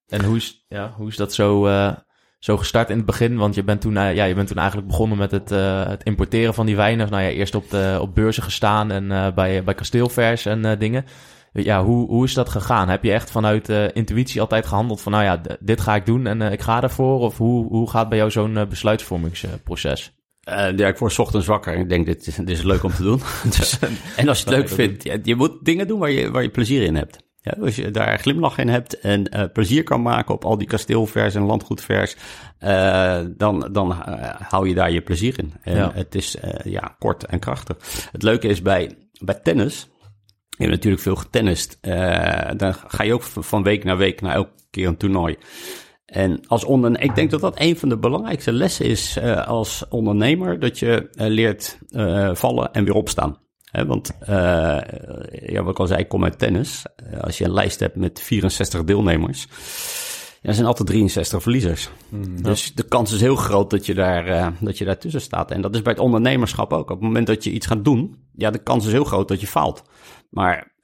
En 0.06 0.24
hoe 0.24 0.36
is, 0.36 0.64
ja, 0.68 0.92
hoe 0.96 1.08
is 1.08 1.16
dat 1.16 1.34
zo, 1.34 1.68
zo 2.38 2.56
gestart 2.56 2.90
in 2.90 2.96
het 2.96 3.06
begin? 3.06 3.36
Want 3.36 3.54
je 3.54 3.64
bent 3.64 3.80
toen, 3.80 3.92
ja, 3.92 4.24
je 4.24 4.34
bent 4.34 4.48
toen 4.48 4.58
eigenlijk 4.58 4.88
begonnen 4.88 5.18
met 5.18 5.30
het, 5.30 5.48
het 5.88 6.02
importeren 6.02 6.54
van 6.54 6.66
die 6.66 6.76
wijnen. 6.76 7.10
Nou 7.10 7.22
ja, 7.22 7.28
eerst 7.28 7.54
op, 7.54 7.70
de, 7.70 7.98
op 8.00 8.14
beurzen 8.14 8.42
gestaan 8.42 8.90
en 8.90 9.34
bij, 9.34 9.64
bij 9.64 9.74
kasteelvers 9.74 10.46
en 10.46 10.78
dingen. 10.78 11.04
Ja, 11.62 11.84
hoe, 11.84 12.06
hoe 12.06 12.24
is 12.24 12.34
dat 12.34 12.48
gegaan? 12.48 12.88
Heb 12.88 13.04
je 13.04 13.12
echt 13.12 13.30
vanuit 13.30 13.68
intuïtie 13.68 14.40
altijd 14.40 14.66
gehandeld 14.66 15.00
van, 15.00 15.12
nou 15.12 15.24
ja, 15.24 15.40
dit 15.60 15.80
ga 15.80 15.94
ik 15.94 16.06
doen 16.06 16.26
en 16.26 16.42
ik 16.42 16.60
ga 16.60 16.82
ervoor? 16.82 17.20
Of 17.20 17.38
hoe, 17.38 17.66
hoe 17.66 17.90
gaat 17.90 18.08
bij 18.08 18.18
jou 18.18 18.30
zo'n 18.30 18.66
besluitvormingsproces? 18.68 20.16
Uh, 20.48 20.76
ja, 20.76 20.88
ik 20.88 20.98
word 20.98 21.18
ochtends 21.18 21.46
wakker 21.46 21.74
en 21.74 21.80
ik 21.80 21.88
denk, 21.88 22.06
dit 22.06 22.26
is, 22.26 22.34
dit 22.34 22.48
is 22.48 22.62
leuk 22.62 22.82
om 22.82 22.92
te 22.92 23.02
doen. 23.02 23.20
dus, 23.56 23.78
en 24.16 24.28
als 24.28 24.38
je 24.38 24.44
het 24.44 24.54
leuk 24.54 24.68
vindt, 24.68 25.02
ja, 25.02 25.16
je 25.22 25.34
moet 25.34 25.64
dingen 25.64 25.86
doen 25.86 25.98
waar 25.98 26.10
je, 26.10 26.30
waar 26.30 26.42
je 26.42 26.48
plezier 26.48 26.82
in 26.82 26.96
hebt. 26.96 27.18
Ja, 27.40 27.56
als 27.60 27.76
je 27.76 27.90
daar 27.90 28.18
glimlach 28.18 28.58
in 28.58 28.68
hebt 28.68 29.00
en 29.00 29.36
uh, 29.36 29.44
plezier 29.52 29.82
kan 29.82 30.02
maken 30.02 30.34
op 30.34 30.44
al 30.44 30.58
die 30.58 30.66
kasteelvers 30.66 31.34
en 31.34 31.42
landgoedvers, 31.42 32.16
uh, 32.60 33.20
dan, 33.36 33.68
dan 33.72 33.90
uh, 33.90 33.96
hou 34.48 34.68
je 34.68 34.74
daar 34.74 34.90
je 34.90 35.00
plezier 35.00 35.38
in. 35.38 35.52
En 35.62 35.76
ja. 35.76 35.90
het 35.94 36.14
is 36.14 36.36
ja, 36.64 36.96
kort 36.98 37.24
en 37.24 37.38
krachtig. 37.38 37.76
Het 38.12 38.22
leuke 38.22 38.48
is 38.48 38.62
bij, 38.62 38.96
bij 39.20 39.40
tennis, 39.42 39.88
je 40.56 40.64
hebt 40.64 40.70
natuurlijk 40.70 41.02
veel 41.02 41.16
getennist, 41.16 41.78
dan 42.56 42.74
ga 42.86 43.02
je 43.02 43.14
ook 43.14 43.22
van 43.22 43.62
week 43.62 43.84
naar 43.84 43.96
week 43.96 44.20
naar 44.20 44.34
elke 44.34 44.50
keer 44.70 44.86
een 44.86 44.96
toernooi. 44.96 45.36
En 46.06 46.46
als 46.46 46.64
ondernemer, 46.64 47.08
ik 47.08 47.14
denk 47.14 47.30
dat 47.30 47.40
dat 47.40 47.60
een 47.60 47.76
van 47.76 47.88
de 47.88 47.98
belangrijkste 47.98 48.52
lessen 48.52 48.86
is 48.86 49.16
uh, 49.16 49.46
als 49.46 49.84
ondernemer, 49.88 50.60
dat 50.60 50.78
je 50.78 51.08
uh, 51.14 51.26
leert 51.26 51.78
vallen 52.32 52.72
en 52.72 52.84
weer 52.84 52.94
opstaan. 52.94 53.38
He, 53.64 53.86
want, 53.86 54.16
ja, 55.30 55.62
wat 55.62 55.70
ik 55.70 55.78
al 55.78 55.86
zei, 55.86 56.00
ik 56.00 56.08
kom 56.08 56.24
uit 56.24 56.38
tennis. 56.38 56.84
als 57.20 57.38
je 57.38 57.44
een 57.44 57.52
lijst 57.52 57.80
hebt 57.80 57.96
met 57.96 58.20
64 58.20 58.84
deelnemers, 58.84 59.46
ja, 60.42 60.52
zijn 60.52 60.66
altijd 60.66 60.88
63 60.88 61.42
verliezers. 61.42 61.90
Mm, 62.08 62.42
dus 62.42 62.74
de 62.74 62.82
kans 62.82 63.12
is 63.12 63.20
heel 63.20 63.36
groot 63.36 63.70
dat 63.70 63.86
je, 63.86 63.94
daar, 63.94 64.52
dat 64.60 64.78
je 64.78 64.84
daar 64.84 64.98
tussen 64.98 65.20
staat. 65.20 65.50
En 65.50 65.60
dat 65.60 65.74
is 65.74 65.82
bij 65.82 65.92
het 65.92 66.02
ondernemerschap 66.02 66.72
ook. 66.72 66.90
Op 66.90 66.96
het 66.96 67.00
moment 67.00 67.26
dat 67.26 67.44
je 67.44 67.50
iets 67.50 67.66
gaat 67.66 67.84
doen, 67.84 68.16
ja, 68.34 68.50
de 68.50 68.62
kans 68.62 68.86
is 68.86 68.92
heel 68.92 69.04
groot 69.04 69.28
dat 69.28 69.40
je 69.40 69.46
faalt. 69.46 69.82
Maar 70.30 70.74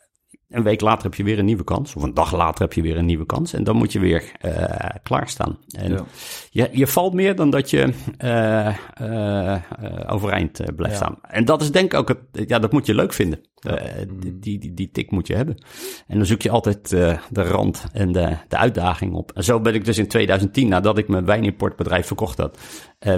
een 0.53 0.63
week 0.63 0.81
later 0.81 1.03
heb 1.03 1.15
je 1.15 1.23
weer 1.23 1.39
een 1.39 1.45
nieuwe 1.45 1.65
kans. 1.65 1.97
Of 1.97 2.03
een 2.03 2.15
dag 2.15 2.35
later 2.35 2.63
heb 2.63 2.73
je 2.73 2.83
weer 2.83 2.97
een 2.97 3.05
nieuwe 3.05 3.27
kans. 3.27 3.53
En 3.53 3.65
dan 3.65 3.77
moet 3.77 3.93
je 3.93 3.99
weer 3.99 4.33
uh, 4.45 4.65
klaarstaan. 5.03 5.59
En 5.69 5.93
ja. 5.93 6.05
je, 6.51 6.69
je 6.73 6.87
valt 6.87 7.15
meer 7.15 7.37
dan 7.37 7.51
dat 7.51 7.71
je 7.71 7.93
uh, 8.25 8.77
uh, 9.03 9.57
overeind 10.07 10.61
blijft 10.77 10.99
ja. 10.99 11.05
staan. 11.05 11.19
En 11.23 11.45
dat 11.45 11.63
is 11.63 11.71
denk 11.71 11.93
ik 11.93 11.99
ook 11.99 12.09
het. 12.09 12.49
Ja, 12.49 12.59
dat 12.59 12.73
moet 12.73 12.87
je 12.87 12.95
leuk 12.95 13.13
vinden. 13.13 13.41
Ja. 13.55 13.79
Die, 14.19 14.39
die, 14.39 14.59
die, 14.59 14.75
die, 14.75 14.91
tik 14.91 15.11
moet 15.11 15.27
je 15.27 15.35
hebben. 15.35 15.65
En 16.07 16.17
dan 16.17 16.27
zoek 16.27 16.43
je 16.43 16.51
altijd 16.51 16.89
de 16.89 17.43
rand 17.43 17.85
en 17.93 18.13
de, 18.13 18.37
de 18.49 18.57
uitdaging 18.57 19.15
op. 19.15 19.33
En 19.33 19.45
zo 19.45 19.61
ben 19.61 19.75
ik 19.75 19.85
dus 19.85 19.99
in 19.99 20.09
2010, 20.09 20.69
nadat 20.69 20.99
ik 20.99 21.09
mijn 21.09 21.25
wijnimportbedrijf 21.25 22.07
verkocht 22.07 22.39
had, 22.39 22.59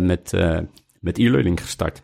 met, 0.01 0.33
met 1.01 1.19
e-learning 1.19 1.61
gestart. 1.61 2.03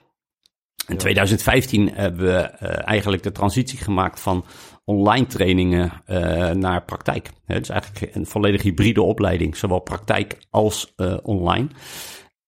In 0.91 0.97
2015 0.97 1.91
hebben 1.95 2.27
we 2.27 2.41
eigenlijk 2.85 3.23
de 3.23 3.33
transitie 3.33 3.79
gemaakt 3.79 4.21
van 4.21 4.45
online 4.85 5.27
trainingen 5.27 5.93
uh, 6.07 6.51
naar 6.51 6.83
praktijk. 6.83 7.31
Het 7.47 7.63
is 7.63 7.69
eigenlijk 7.69 8.15
een 8.15 8.27
volledig 8.27 8.63
hybride 8.63 9.03
opleiding, 9.03 9.57
zowel 9.57 9.79
praktijk 9.79 10.39
als 10.51 10.93
uh, 10.97 11.17
online. 11.23 11.69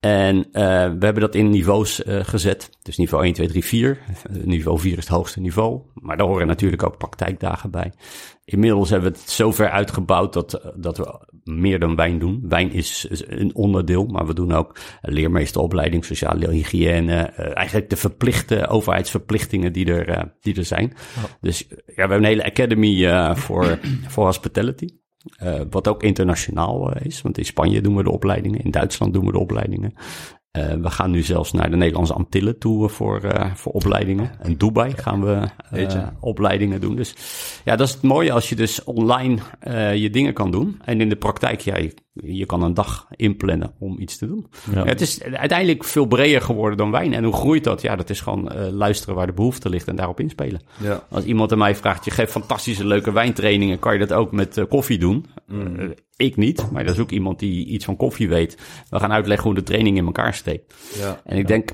En 0.03 0.37
uh, 0.37 0.43
we 0.99 1.05
hebben 1.05 1.21
dat 1.21 1.35
in 1.35 1.51
niveaus 1.51 2.03
gezet. 2.07 2.71
Dus 2.83 2.97
niveau 2.97 3.25
1, 3.25 3.33
2, 3.33 3.49
3, 3.49 3.65
4. 3.65 3.99
niveau 4.31 4.79
4 4.79 4.93
is 4.93 4.99
het 4.99 5.09
hoogste 5.09 5.41
niveau. 5.41 5.81
Maar 5.95 6.17
daar 6.17 6.27
horen 6.27 6.47
natuurlijk 6.47 6.83
ook 6.83 6.99
praktijkdagen 6.99 7.71
bij. 7.71 7.93
Inmiddels 8.45 8.91
hebben 8.91 9.13
we 9.13 9.19
het 9.19 9.31
zover 9.31 9.71
uitgebouwd 9.71 10.33
dat, 10.33 10.73
dat 10.77 10.97
we 10.97 11.21
meer 11.45 11.79
dan 11.79 11.97
wijn 11.97 12.19
doen. 12.19 12.45
Wijn 12.49 12.73
is 12.73 13.07
een 13.27 13.55
onderdeel, 13.55 14.07
maar 14.07 14.27
we 14.27 14.35
doen 14.35 14.53
ook 14.53 14.79
leermeesteropleiding, 15.01 16.05
sociale 16.05 16.51
hygiëne. 16.51 17.33
Uh, 17.39 17.57
eigenlijk 17.57 17.91
de 17.91 17.97
verplichte 17.97 18.69
overheidsverplichtingen 18.69 19.73
die 19.73 19.87
er, 19.87 20.09
uh, 20.09 20.23
die 20.41 20.57
er 20.57 20.65
zijn. 20.65 20.93
Oh. 21.17 21.25
Dus 21.41 21.67
ja, 21.69 21.77
we 21.87 21.93
hebben 21.95 22.19
een 22.19 22.25
hele 22.25 22.45
academy 22.45 23.05
uh, 23.05 23.35
voor, 23.35 23.79
voor 24.09 24.25
hospitality. 24.25 24.89
Uh, 25.43 25.61
wat 25.71 25.89
ook 25.89 26.03
internationaal 26.03 26.97
uh, 26.97 27.05
is. 27.05 27.23
Want 27.23 27.39
in 27.39 27.45
Spanje 27.45 27.81
doen 27.81 27.97
we 27.97 28.03
de 28.03 28.11
opleidingen, 28.11 28.61
in 28.61 28.71
Duitsland 28.71 29.13
doen 29.13 29.27
we 29.27 29.33
de 29.33 29.39
opleidingen. 29.39 29.95
Uh, 30.59 30.73
we 30.73 30.91
gaan 30.91 31.11
nu 31.11 31.23
zelfs 31.23 31.53
naar 31.53 31.71
de 31.71 31.77
Nederlandse 31.77 32.13
Antillen 32.13 32.59
toe 32.59 32.89
voor, 32.89 33.51
voor 33.55 33.73
opleidingen. 33.73 34.31
En 34.41 34.57
Dubai 34.57 34.93
gaan 34.97 35.25
we 35.25 35.49
opleidingen 36.21 36.81
doen. 36.81 36.97
Dus 36.97 37.15
ja, 37.65 37.77
dat 37.77 37.87
is 37.87 37.93
het 37.93 38.03
mooie 38.03 38.33
als 38.33 38.49
je 38.49 38.55
dus 38.55 38.85
online 38.85 39.39
je 39.95 40.11
dingen 40.11 40.33
kan 40.33 40.51
doen. 40.51 40.81
En 40.85 41.01
in 41.01 41.09
de 41.09 41.17
praktijk, 41.17 41.61
ja, 41.61 41.77
je, 41.77 41.95
je 42.13 42.47
kan 42.47 42.63
een 42.63 42.75
dag 42.75 43.07
inplannen 43.11 43.75
om 43.79 44.01
iets 44.01 44.19
te 44.19 44.27
doen. 44.27 44.47
Ja. 44.75 44.85
Het 44.85 45.01
is 45.01 45.23
uiteindelijk 45.23 45.85
veel 45.85 46.07
breder 46.07 46.41
geworden 46.41 46.79
dan 46.79 46.91
wijn. 46.91 47.13
En 47.13 47.25
hoe 47.25 47.33
groeit 47.33 47.65
dat? 47.65 47.83
Ja, 47.83 47.97
dat 47.97 48.11
is 48.11 48.21
gewoon 48.21 48.71
luisteren 48.71 49.15
waar 49.15 49.27
de 49.27 49.33
behoefte 49.33 49.69
ligt 49.69 49.89
en 49.89 49.97
daarop 49.97 50.21
inspelen. 50.21 50.61
Ja. 50.81 51.07
Als 51.11 51.25
iemand 51.25 51.53
aan 51.53 51.59
mij 51.59 51.77
vraagt, 51.77 52.05
je 52.05 52.11
geeft 52.11 52.33
fantastische 52.33 52.87
leuke 52.87 53.13
wijntrainingen, 53.13 53.79
kan 53.79 53.93
je 53.93 53.99
dat 53.99 54.13
ook 54.13 54.33
met 54.33 54.65
koffie 54.69 54.99
doen? 54.99 55.27
Mm. 55.47 55.95
Ik 56.17 56.37
niet, 56.37 56.71
maar 56.71 56.85
dat 56.85 56.95
is 56.95 57.01
ook 57.01 57.11
iemand 57.11 57.39
die 57.39 57.67
iets 57.67 57.85
van 57.85 57.97
koffie 57.97 58.29
weet. 58.29 58.59
We 58.91 58.99
gaan 58.99 59.13
uitleggen 59.13 59.47
hoe 59.47 59.55
de 59.55 59.63
training 59.63 59.97
in 59.97 60.07
elkaar 60.07 60.35
steekt. 60.35 60.75
Ja, 60.99 61.21
en 61.25 61.39
ik 61.39 61.47
denk, 61.47 61.71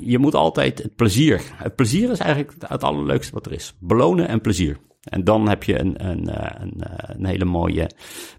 je 0.00 0.18
moet 0.18 0.34
altijd 0.34 0.82
het 0.82 0.96
plezier. 0.96 1.42
Het 1.54 1.74
plezier 1.74 2.10
is 2.10 2.18
eigenlijk 2.18 2.54
het 2.68 2.82
allerleukste 2.82 3.32
wat 3.32 3.46
er 3.46 3.52
is. 3.52 3.76
Belonen 3.80 4.28
en 4.28 4.40
plezier. 4.40 4.78
En 5.08 5.24
dan 5.24 5.48
heb 5.48 5.62
je 5.62 5.78
een, 5.78 6.06
een, 6.08 6.28
een, 6.62 6.74
een 7.00 7.24
hele 7.24 7.44
mooie 7.44 7.90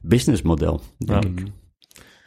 businessmodel, 0.02 0.82
denk 0.98 1.24
ja. 1.24 1.30
ik. 1.30 1.52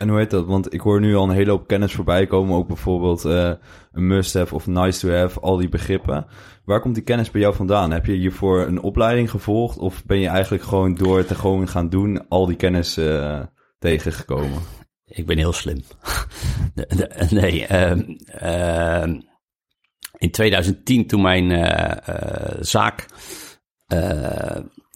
En 0.03 0.09
hoe 0.09 0.19
heet 0.19 0.31
dat? 0.31 0.47
Want 0.47 0.75
ik 0.75 0.81
hoor 0.81 1.01
nu 1.01 1.15
al 1.15 1.25
een 1.25 1.35
hele 1.35 1.51
hoop 1.51 1.67
kennis 1.67 1.93
voorbij 1.93 2.27
komen. 2.27 2.57
Ook 2.57 2.67
bijvoorbeeld 2.67 3.25
uh, 3.25 3.53
een 3.93 4.07
must-have 4.07 4.55
of 4.55 4.67
nice 4.67 5.01
to 5.01 5.15
have, 5.15 5.41
al 5.41 5.57
die 5.57 5.69
begrippen. 5.69 6.27
Waar 6.65 6.81
komt 6.81 6.95
die 6.95 7.05
kennis 7.05 7.31
bij 7.31 7.41
jou 7.41 7.55
vandaan? 7.55 7.91
Heb 7.91 8.07
je 8.07 8.13
hiervoor 8.13 8.67
een 8.67 8.83
opleiding 8.83 9.31
gevolgd? 9.31 9.79
Of 9.79 10.05
ben 10.05 10.19
je 10.19 10.29
eigenlijk 10.29 10.65
gewoon 10.65 10.95
door 10.95 11.19
het 11.19 11.27
te 11.27 11.35
gewoon 11.35 11.69
gaan 11.69 11.89
doen 11.89 12.29
al 12.29 12.47
die 12.47 12.57
kennis 12.57 12.99
uh, 12.99 13.41
tegengekomen? 13.79 14.61
Ik 15.05 15.27
ben 15.27 15.39
heel 15.39 15.53
slim. 15.53 15.83
nee, 17.31 17.67
uh, 17.71 17.97
uh, 18.43 19.15
in 20.19 20.31
2010 20.31 21.07
toen 21.07 21.23
mijn 21.23 21.51
uh, 21.51 22.61
zaak 22.61 23.07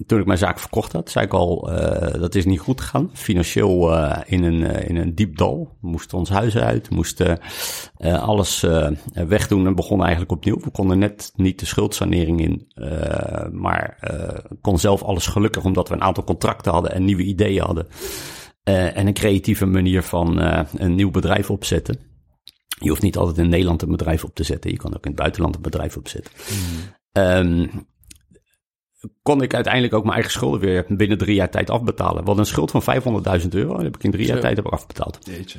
toen 0.06 0.20
ik 0.20 0.26
mijn 0.26 0.38
zaak 0.38 0.58
verkocht 0.58 0.92
had, 0.92 1.10
zei 1.10 1.24
ik 1.24 1.34
al, 1.34 1.72
uh, 1.72 2.20
dat 2.20 2.34
is 2.34 2.44
niet 2.44 2.60
goed 2.60 2.80
gegaan. 2.80 3.10
Financieel 3.12 3.92
uh, 3.92 4.18
in, 4.26 4.42
een, 4.42 4.62
in 4.62 4.96
een 4.96 5.14
diep 5.14 5.36
dal. 5.36 5.76
We 5.80 5.88
moesten 5.88 6.18
ons 6.18 6.28
huis 6.28 6.56
uit, 6.56 6.90
moesten 6.90 7.38
alles 7.98 8.66
wegdoen 9.12 9.66
en 9.66 9.74
begonnen 9.74 10.06
eigenlijk 10.06 10.36
opnieuw. 10.36 10.60
We 10.60 10.70
konden 10.70 10.98
net 10.98 11.32
niet 11.34 11.60
de 11.60 11.66
schuldsanering 11.66 12.40
in, 12.40 12.66
maar 13.52 13.98
kon 14.60 14.78
zelf 14.78 15.02
alles 15.02 15.26
gelukkig 15.26 15.64
omdat 15.64 15.88
we 15.88 15.94
een 15.94 16.02
aantal 16.02 16.24
contracten 16.24 16.72
hadden 16.72 16.92
en 16.92 17.04
nieuwe 17.04 17.22
ideeën 17.22 17.62
hadden. 17.62 17.86
en 18.62 19.06
een 19.06 19.14
creatieve 19.14 19.66
manier 19.66 20.02
van 20.02 20.38
een 20.76 20.94
nieuw 20.94 21.10
bedrijf 21.10 21.50
opzetten. 21.50 21.98
Je 22.78 22.88
hoeft 22.88 23.02
niet 23.02 23.16
altijd 23.16 23.38
in 23.38 23.48
Nederland 23.48 23.82
een 23.82 23.90
bedrijf 23.90 24.24
op 24.24 24.34
te 24.34 24.44
zetten. 24.44 24.70
Je 24.70 24.76
kan 24.76 24.94
ook 24.94 25.04
in 25.04 25.10
het 25.10 25.20
buitenland 25.20 25.56
een 25.56 25.62
bedrijf 25.62 25.96
opzetten. 25.96 26.32
Mm. 26.50 27.22
Um, 27.22 27.86
kon 29.22 29.42
ik 29.42 29.54
uiteindelijk 29.54 29.94
ook 29.94 30.02
mijn 30.02 30.14
eigen 30.14 30.32
schulden 30.32 30.60
weer 30.60 30.84
binnen 30.88 31.18
drie 31.18 31.34
jaar 31.34 31.50
tijd 31.50 31.70
afbetalen. 31.70 32.25
Want 32.25 32.38
een 32.38 32.46
schuld 32.46 32.70
van 32.70 32.82
500.000 33.42 33.48
euro 33.48 33.78
heb 33.78 33.96
ik 33.96 34.04
in 34.04 34.10
drie 34.10 34.26
jaar 34.26 34.40
tijd 34.40 34.56
heb 34.56 34.66
afbetaald. 34.66 35.18
Jeetje. 35.22 35.58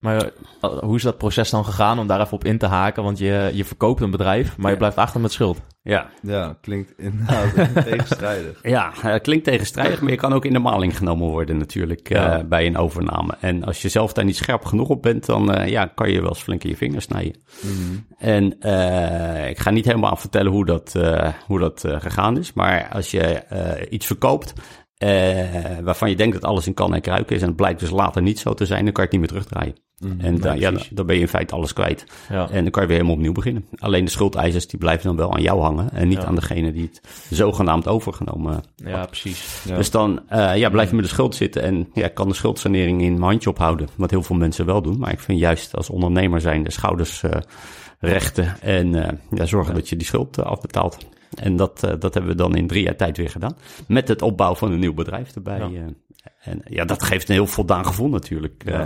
Maar 0.00 0.30
eh, 0.60 0.78
hoe 0.78 0.96
is 0.96 1.02
dat 1.02 1.18
proces 1.18 1.50
dan 1.50 1.64
gegaan 1.64 1.98
om 1.98 2.06
daar 2.06 2.20
even 2.20 2.32
op 2.32 2.44
in 2.44 2.58
te 2.58 2.66
haken? 2.66 3.02
Want 3.02 3.18
je, 3.18 3.50
je 3.52 3.64
verkoopt 3.64 4.00
een 4.00 4.10
bedrijf, 4.10 4.56
maar 4.56 4.70
je 4.70 4.76
blijft 4.76 4.96
achter 4.96 5.20
met 5.20 5.32
schuld. 5.32 5.60
Ja. 5.82 6.10
Ja, 6.22 6.56
klinkt 6.60 6.92
inderdaad 6.96 7.54
tegenstrijdig. 7.84 8.58
Ja, 8.62 8.92
uh, 9.04 9.14
klinkt 9.22 9.44
tegenstrijdig, 9.44 10.00
maar 10.00 10.10
je 10.10 10.16
kan 10.16 10.32
ook 10.32 10.44
in 10.44 10.52
de 10.52 10.58
maling 10.58 10.96
genomen 10.96 11.28
worden 11.28 11.58
natuurlijk 11.58 12.08
ja. 12.08 12.38
uh, 12.38 12.44
bij 12.44 12.66
een 12.66 12.76
overname. 12.76 13.36
En 13.40 13.64
als 13.64 13.82
je 13.82 13.88
zelf 13.88 14.12
daar 14.12 14.24
niet 14.24 14.36
scherp 14.36 14.64
genoeg 14.64 14.88
op 14.88 15.02
bent, 15.02 15.26
dan 15.26 15.58
uh, 15.58 15.68
ja, 15.68 15.86
kan 15.86 16.10
je 16.10 16.20
wel 16.20 16.28
eens 16.28 16.42
flink 16.42 16.64
in 16.64 16.70
je 16.70 16.76
vingers 16.76 17.04
snijden. 17.04 17.42
Mm 17.60 17.70
-hmm. 17.70 18.06
En 18.18 18.44
ik 19.48 19.58
ga 19.58 19.70
niet 19.70 19.84
helemaal 19.84 20.16
vertellen 20.16 20.52
hoe 20.52 20.64
dat, 20.64 20.92
hoe 21.46 21.58
dat 21.58 21.84
gegaan 21.86 22.38
is, 22.38 22.52
maar 22.52 22.88
als 22.92 23.10
je 23.10 23.42
iets 23.90 24.06
verkoopt 24.06 24.52
eh, 25.00 25.78
waarvan 25.82 26.10
je 26.10 26.16
denkt 26.16 26.34
dat 26.34 26.44
alles 26.44 26.66
in 26.66 26.74
kan 26.74 26.94
en 26.94 27.00
kruiken 27.00 27.36
is 27.36 27.42
en 27.42 27.48
het 27.48 27.56
blijkt 27.56 27.80
dus 27.80 27.90
later 27.90 28.22
niet 28.22 28.38
zo 28.38 28.54
te 28.54 28.66
zijn, 28.66 28.84
dan 28.84 28.92
kan 28.92 29.04
je 29.04 29.10
het 29.10 29.20
niet 29.20 29.30
meer 29.30 29.40
terugdraaien. 29.42 29.74
en 30.18 30.38
dan, 30.38 30.58
ja, 30.58 30.72
dan, 30.90 31.06
ben 31.06 31.14
je 31.14 31.20
in 31.20 31.28
feite 31.28 31.54
alles 31.54 31.72
kwijt. 31.72 32.04
Ja. 32.28 32.50
En 32.50 32.62
dan 32.62 32.70
kan 32.70 32.82
je 32.82 32.88
weer 32.88 32.96
helemaal 32.96 33.16
opnieuw 33.16 33.32
beginnen. 33.32 33.66
Alleen 33.78 34.04
de 34.04 34.10
schuldeisers 34.10 34.66
die 34.66 34.78
blijven 34.78 35.06
dan 35.06 35.16
wel 35.16 35.34
aan 35.34 35.42
jou 35.42 35.60
hangen 35.60 35.92
en 35.92 36.08
niet 36.08 36.18
Ja. 36.18 36.24
aan 36.24 36.34
degene 36.34 36.72
die 36.72 36.90
het 36.92 37.00
zogenaamd 37.30 37.88
overgenomen 37.88 38.62
ja, 38.76 39.06
precies. 39.06 39.62
Ja. 39.64 39.76
dus 39.76 39.90
dan 39.90 40.20
eh, 40.28 40.56
ja, 40.56 40.70
blijf 40.70 40.88
je 40.88 40.94
met 40.94 41.04
de 41.04 41.10
schuld 41.10 41.34
zitten 41.34 41.62
en 41.62 41.88
ja, 41.94 42.08
kan 42.08 42.28
de 42.28 42.34
schuldsanering 42.34 43.02
in 43.02 43.12
mijn 43.12 43.22
handje 43.22 43.50
ophouden. 43.50 43.88
Wat 43.96 44.10
heel 44.10 44.22
veel 44.22 44.36
mensen 44.36 44.66
wel 44.66 44.82
doen. 44.82 44.98
Maar 44.98 45.12
ik 45.12 45.20
vind 45.20 45.38
juist 45.38 45.76
als 45.76 45.90
ondernemer 45.90 46.40
zijn 46.40 46.62
de 46.62 46.72
schouders 46.72 47.22
eh, 47.22 47.30
rechten 48.00 48.60
en 48.60 48.94
eh, 48.94 49.18
ja, 49.30 49.46
zorgen 49.46 49.74
dat 49.74 49.88
je 49.88 49.96
die 49.96 50.06
schuld 50.06 50.38
eh, 50.38 50.44
afbetaalt. 50.44 50.98
En 51.34 51.56
dat, 51.56 51.82
eh, 51.82 51.90
dat 51.98 52.14
hebben 52.14 52.30
we 52.32 52.36
dan 52.36 52.56
in 52.56 52.66
drie 52.66 52.82
jaar 52.82 52.96
tijd 52.96 53.16
weer 53.16 53.30
gedaan. 53.30 53.56
Met 53.88 54.08
het 54.08 54.22
opbouwen 54.22 54.58
van 54.58 54.72
een 54.72 54.78
nieuw 54.78 54.94
bedrijf 54.94 55.34
erbij. 55.34 55.58
Ja. 55.58 55.64
eh. 55.64 55.82
en 56.40 56.62
ja, 56.64 56.84
dat 56.84 57.02
geeft 57.02 57.28
een 57.28 57.34
heel 57.34 57.46
voldaan 57.46 57.86
gevoel 57.86 58.08
natuurlijk. 58.08 58.62
Eh, 58.66 58.80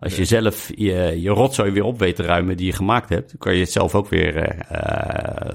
als 0.00 0.16
je 0.16 0.24
zelf 0.24 0.70
je, 0.74 1.20
je 1.20 1.30
rotzooi 1.30 1.70
weer 1.70 1.84
op 1.84 1.98
weet 1.98 2.16
te 2.16 2.22
ruimen 2.22 2.56
die 2.56 2.66
je 2.66 2.72
gemaakt 2.72 3.08
hebt, 3.08 3.28
dan 3.28 3.38
kan 3.38 3.54
je 3.54 3.60
het 3.60 3.72
zelf 3.72 3.94
ook 3.94 4.08
weer 4.08 4.36
eh, 4.36 4.80
eh, 4.80 5.54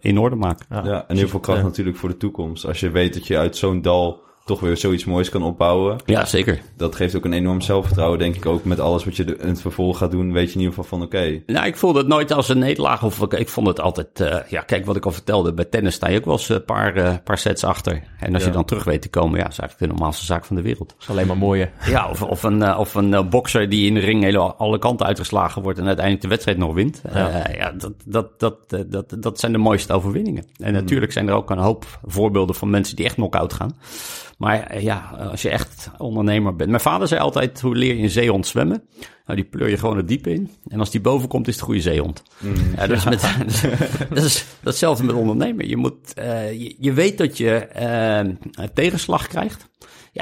in 0.00 0.18
orde 0.18 0.36
maken. 0.36 0.66
Ja. 0.70 0.84
Ja, 0.84 1.04
en 1.08 1.16
heel 1.16 1.28
veel 1.28 1.40
kracht 1.40 1.58
Ja. 1.60 1.64
natuurlijk 1.64 1.96
voor 1.96 2.08
de 2.08 2.16
toekomst. 2.16 2.66
Als 2.66 2.80
je 2.80 2.90
weet 2.90 3.14
dat 3.14 3.26
je 3.26 3.38
uit 3.38 3.56
zo'n 3.56 3.82
dal 3.82 4.22
toch 4.48 4.60
weer 4.60 4.76
zoiets 4.76 5.04
moois 5.04 5.28
kan 5.28 5.42
opbouwen. 5.42 5.96
Ja, 6.04 6.24
zeker. 6.24 6.60
Dat 6.76 6.96
geeft 6.96 7.16
ook 7.16 7.24
een 7.24 7.32
enorm 7.32 7.60
zelfvertrouwen, 7.60 8.18
denk 8.18 8.34
ik 8.36 8.46
ook. 8.46 8.64
Met 8.64 8.80
alles 8.80 9.04
wat 9.04 9.16
je 9.16 9.24
in 9.24 9.48
het 9.48 9.60
vervolg 9.60 9.98
gaat 9.98 10.10
doen, 10.10 10.32
weet 10.32 10.48
je 10.48 10.54
in 10.54 10.60
ieder 10.60 10.74
geval 10.74 10.98
van 10.98 11.06
oké. 11.06 11.42
Nou, 11.46 11.66
ik 11.66 11.76
voelde 11.76 11.98
het 11.98 12.08
nooit 12.08 12.32
als 12.32 12.48
een 12.48 12.58
nederlaag. 12.58 13.02
Of 13.04 13.20
ik, 13.20 13.32
ik 13.32 13.48
vond 13.48 13.66
het 13.66 13.80
altijd, 13.80 14.20
eh, 14.20 14.36
ja, 14.50 14.60
kijk 14.60 14.86
wat 14.86 14.96
ik 14.96 15.04
al 15.06 15.12
vertelde. 15.12 15.52
Bij 15.54 15.64
tennis 15.64 15.94
sta 15.94 16.08
je 16.08 16.18
ook 16.18 16.24
wel 16.24 16.34
eens 16.34 16.48
een 16.48 16.64
paar, 16.64 16.96
eh, 16.96 17.14
paar 17.24 17.38
sets 17.38 17.64
achter. 17.64 18.02
En 18.20 18.32
als 18.34 18.42
Ja. 18.42 18.48
je 18.48 18.54
dan 18.54 18.64
terug 18.64 18.84
weet 18.84 19.02
te 19.02 19.08
komen, 19.08 19.38
ja, 19.38 19.48
is 19.48 19.58
eigenlijk 19.58 19.78
de 19.78 19.86
normaalste 19.98 20.24
zaak 20.24 20.44
van 20.44 20.56
de 20.56 20.62
wereld. 20.62 20.88
Dat 20.88 20.98
is 21.00 21.10
alleen 21.10 21.26
maar 21.26 21.36
mooie. 21.38 21.70
Ja, 21.88 22.10
of, 22.10 22.22
of 22.22 22.42
een, 22.42 22.62
eh, 22.62 22.78
of 22.78 22.94
een 22.94 23.14
eh, 23.14 23.28
bokser 23.28 23.68
die 23.68 23.86
in 23.86 23.94
de 23.94 24.00
ring 24.00 24.22
hele, 24.22 24.38
alle 24.38 24.78
kanten 24.78 25.06
uitgeslagen 25.06 25.62
wordt 25.62 25.78
en 25.78 25.84
uiteindelijk 25.86 26.22
de 26.24 26.30
wedstrijd 26.30 26.58
nog 26.58 26.74
wint. 26.74 27.02
Ja. 27.12 27.28
Ja, 27.28 27.50
ja 27.58 27.72
dat, 27.72 27.92
dat, 28.04 28.40
dat, 28.40 28.56
eh, 28.68 28.80
dat, 28.86 29.14
dat 29.18 29.40
zijn 29.40 29.52
de 29.52 29.58
mooiste 29.58 29.92
overwinningen. 29.92 30.44
En 30.56 30.72
natuurlijk 30.72 31.12
zijn 31.12 31.28
er 31.28 31.34
ook 31.34 31.50
een 31.50 31.58
hoop 31.58 31.86
voorbeelden 32.06 32.54
van 32.54 32.70
mensen 32.70 32.96
die 32.96 33.04
echt 33.04 33.14
knock-out 33.14 33.52
gaan. 33.52 33.76
Maar 34.38 34.82
ja, 34.82 34.98
als 35.30 35.42
je 35.42 35.48
echt 35.48 35.90
ondernemer 35.96 36.56
bent. 36.56 36.70
Mijn 36.70 36.82
vader 36.82 37.08
zei 37.08 37.20
altijd, 37.20 37.60
hoe 37.60 37.76
leer 37.76 37.94
je 37.94 38.02
een 38.02 38.10
zeehond 38.10 38.46
zwemmen? 38.46 38.82
Nou, 39.26 39.40
die 39.40 39.48
pleur 39.48 39.68
je 39.68 39.78
gewoon 39.78 39.96
het 39.96 40.08
diep 40.08 40.26
in. 40.26 40.50
En 40.68 40.78
als 40.78 40.90
die 40.90 41.00
boven 41.00 41.28
komt, 41.28 41.46
is 41.48 41.52
het 41.52 41.60
een 41.60 41.66
goede 41.66 41.82
zeehond. 41.82 42.22
Is 42.88 43.04
met, 43.04 43.20
dat 44.14 44.24
is 44.24 44.44
datzelfde 44.60 45.04
met 45.04 45.14
ondernemen. 45.14 45.68
Je, 45.68 45.76
moet, 45.76 46.14
eh, 46.14 46.52
je, 46.52 46.74
je 46.78 46.92
weet 46.92 47.18
dat 47.18 47.36
je 47.36 47.54
eh, 47.54 48.24
tegenslag 48.74 49.26
krijgt. 49.26 49.68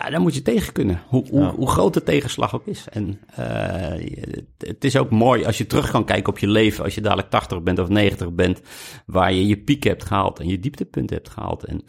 Ja, 0.03 0.11
dan 0.11 0.23
moet 0.23 0.35
je 0.35 0.43
tegen 0.43 0.73
kunnen. 0.73 1.03
Hoe, 1.09 1.25
hoe, 1.31 1.41
Ja. 1.41 1.51
hoe 1.55 1.69
groot 1.69 1.95
de 1.95 2.03
tegenslag 2.03 2.55
ook 2.55 2.67
is. 2.67 2.85
En 2.91 3.21
eh, 3.35 4.27
het 4.59 4.85
is 4.85 4.97
ook 4.97 5.11
mooi 5.11 5.45
als 5.45 5.59
je 5.59 5.67
terug 5.67 5.91
kan 5.91 6.05
kijken 6.05 6.33
op 6.33 6.39
je 6.39 6.49
leven. 6.49 6.85
Als 6.85 6.95
je 6.95 7.01
dadelijk 7.01 7.31
80 7.31 7.63
bent 7.63 7.79
of 7.79 7.89
90 7.89 8.33
bent. 8.33 8.61
Waar 9.07 9.33
je 9.33 9.47
je 9.47 9.57
piek 9.57 9.85
hebt 9.85 10.05
gehaald 10.05 10.39
en 10.41 10.49
je 10.49 10.61
dieptepunt 10.61 11.11
hebt 11.11 11.29
gehaald. 11.29 11.65
En 11.65 11.85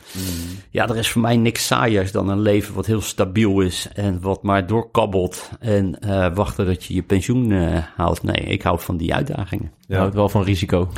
ja, 0.70 0.88
er 0.88 0.98
is 0.98 1.10
voor 1.10 1.22
mij 1.22 1.38
niks 1.38 1.66
saaiers 1.66 2.12
dan 2.12 2.30
een 2.30 2.42
leven 2.42 2.74
wat 2.74 2.86
heel 2.86 3.02
stabiel 3.02 3.62
is. 3.62 3.88
En 3.94 4.22
wat 4.22 4.44
maar 4.44 4.68
doorkabbelt. 4.68 5.50
En 5.60 6.00
eh, 6.00 6.36
wachten 6.36 6.66
dat 6.66 6.84
je 6.84 6.94
je 6.94 7.04
pensioen 7.04 7.52
eh 7.52 7.84
haalt. 7.96 8.24
Nee, 8.24 8.36
ik 8.36 8.62
hou 8.62 8.80
van 8.80 8.98
die 8.98 9.14
uitdagingen. 9.14 9.72
Je 9.88 9.96
houdt 9.96 10.16
wel 10.16 10.30
van 10.30 10.44
risico. 10.44 10.90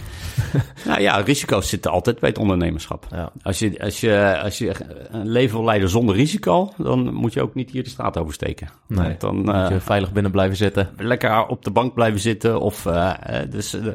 Nou 0.85 1.01
ja, 1.01 1.15
risico's 1.17 1.69
zitten 1.69 1.91
altijd 1.91 2.19
bij 2.19 2.29
het 2.29 2.37
ondernemerschap. 2.37 3.07
Ja. 3.11 3.31
Als 3.41 3.59
je, 3.59 3.83
als, 3.83 3.99
je, 3.99 4.39
als 4.43 4.57
je 4.57 4.71
een 5.11 5.29
leven 5.29 5.55
wil 5.55 5.65
leiden 5.65 5.89
zonder 5.89 6.15
risico, 6.15 6.71
dan 6.77 6.98
moet 7.03 7.33
je 7.33 7.41
ook 7.41 7.55
niet 7.55 7.71
hier 7.71 7.83
de 7.83 7.89
straat 7.89 8.17
oversteken. 8.17 8.69
Nee. 8.87 9.15
Dan 9.17 9.53
eh, 9.53 9.61
Moet 9.61 9.69
je 9.69 9.79
veilig 9.79 10.11
binnen 10.11 10.31
blijven 10.31 10.57
zitten. 10.57 10.89
lekker 10.97 11.45
op 11.47 11.63
de 11.63 11.71
bank 11.71 11.93
blijven 11.93 12.19
zitten. 12.19 12.59
Of, 12.61 12.85
eh, 12.85 13.41
eh, 13.41 13.51
dus 13.51 13.73
eh, 13.73 13.85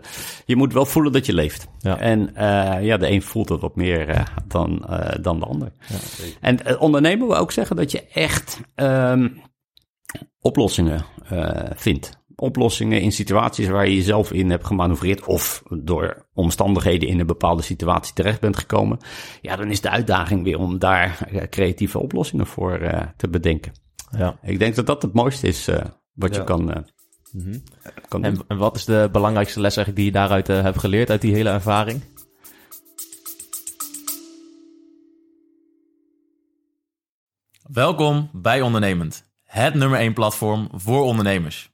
je 0.46 0.56
moet 0.56 0.73
wel 0.73 0.87
voelen 0.87 1.12
dat 1.12 1.26
je 1.26 1.34
leeft. 1.34 1.68
Ja. 1.78 1.99
En 1.99 2.34
eh, 2.37 2.84
ja, 2.84 2.96
de 2.96 3.11
een 3.11 3.23
voelt 3.23 3.49
het 3.49 3.61
wat 3.61 3.76
meer 3.76 4.08
eh, 4.08 4.25
dan, 4.49 4.84
eh, 4.88 5.23
dan 5.23 5.38
de 5.38 5.46
ander. 5.46 5.73
en 6.40 6.64
eh, 6.64 6.80
ondernemen 6.80 7.26
wil 7.26 7.36
ook 7.36 7.52
zeggen 7.52 7.76
dat 7.76 7.90
je 7.90 8.02
echt 8.12 8.60
ehm, 8.75 9.28
oplossingen 10.40 11.04
eh, 11.28 11.71
vindt. 11.75 12.23
Oplossingen 12.36 13.00
in 13.00 13.12
situaties 13.12 13.68
waar 13.68 13.88
je 13.88 13.94
jezelf 13.94 14.32
in 14.32 14.50
hebt 14.50 14.66
gemanoeuvreerd 14.66 15.25
of 15.25 15.62
door 15.70 16.26
omstandigheden 16.32 17.08
in 17.08 17.20
een 17.20 17.26
bepaalde 17.26 17.62
situatie 17.62 18.14
terecht 18.14 18.40
bent 18.40 18.56
gekomen. 18.56 18.99
Ja, 19.40 19.56
dan 19.56 19.70
is 19.70 19.80
de 19.80 19.90
uitdaging 19.90 20.44
weer 20.44 20.58
om 20.58 20.78
daar 20.78 21.28
eh, 21.30 21.49
creatieve 21.49 21.99
oplossingen 21.99 22.47
voor 22.47 22.78
eh, 22.78 23.02
te 23.16 23.28
bedenken. 23.28 23.73
Ja. 24.18 24.38
Ik 24.42 24.58
denk 24.58 24.75
dat 24.75 24.86
dat 24.86 25.02
het 25.02 25.12
mooiste 25.12 25.47
is 25.47 25.68
eh, 25.68 25.84
wat 26.14 26.34
Ja. 26.34 26.40
je 26.40 26.44
kan, 26.47 26.73
eh, 26.73 26.82
kan 28.08 28.23
doen. 28.23 28.30
En, 28.32 28.44
en 28.49 28.56
wat 28.56 28.76
is 28.76 28.84
de 28.84 29.08
belangrijkste 29.12 29.60
les 29.60 29.76
eigenlijk 29.76 29.97
die 29.97 30.06
je 30.06 30.18
daaruit 30.18 30.47
hebt 30.47 30.78
geleerd, 30.78 31.10
uit 31.10 31.20
die 31.20 31.34
hele 31.34 31.50
ervaring? 31.50 32.02
Welkom 37.73 38.28
bij 38.32 38.60
Ondernemend, 38.60 39.30
het 39.44 39.75
nummer 39.75 39.99
1 39.99 40.12
platform 40.12 40.68
voor 40.73 41.02
ondernemers. 41.02 41.74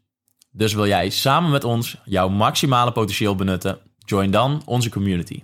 Dus 0.51 0.73
wil 0.73 0.87
jij 0.87 1.09
samen 1.09 1.51
met 1.51 1.63
ons 1.63 1.97
jouw 2.05 2.29
maximale 2.29 2.91
potentieel 2.91 3.35
benutten? 3.35 3.79
Join 3.97 4.31
dan 4.31 4.61
onze 4.65 4.89
community. 4.89 5.43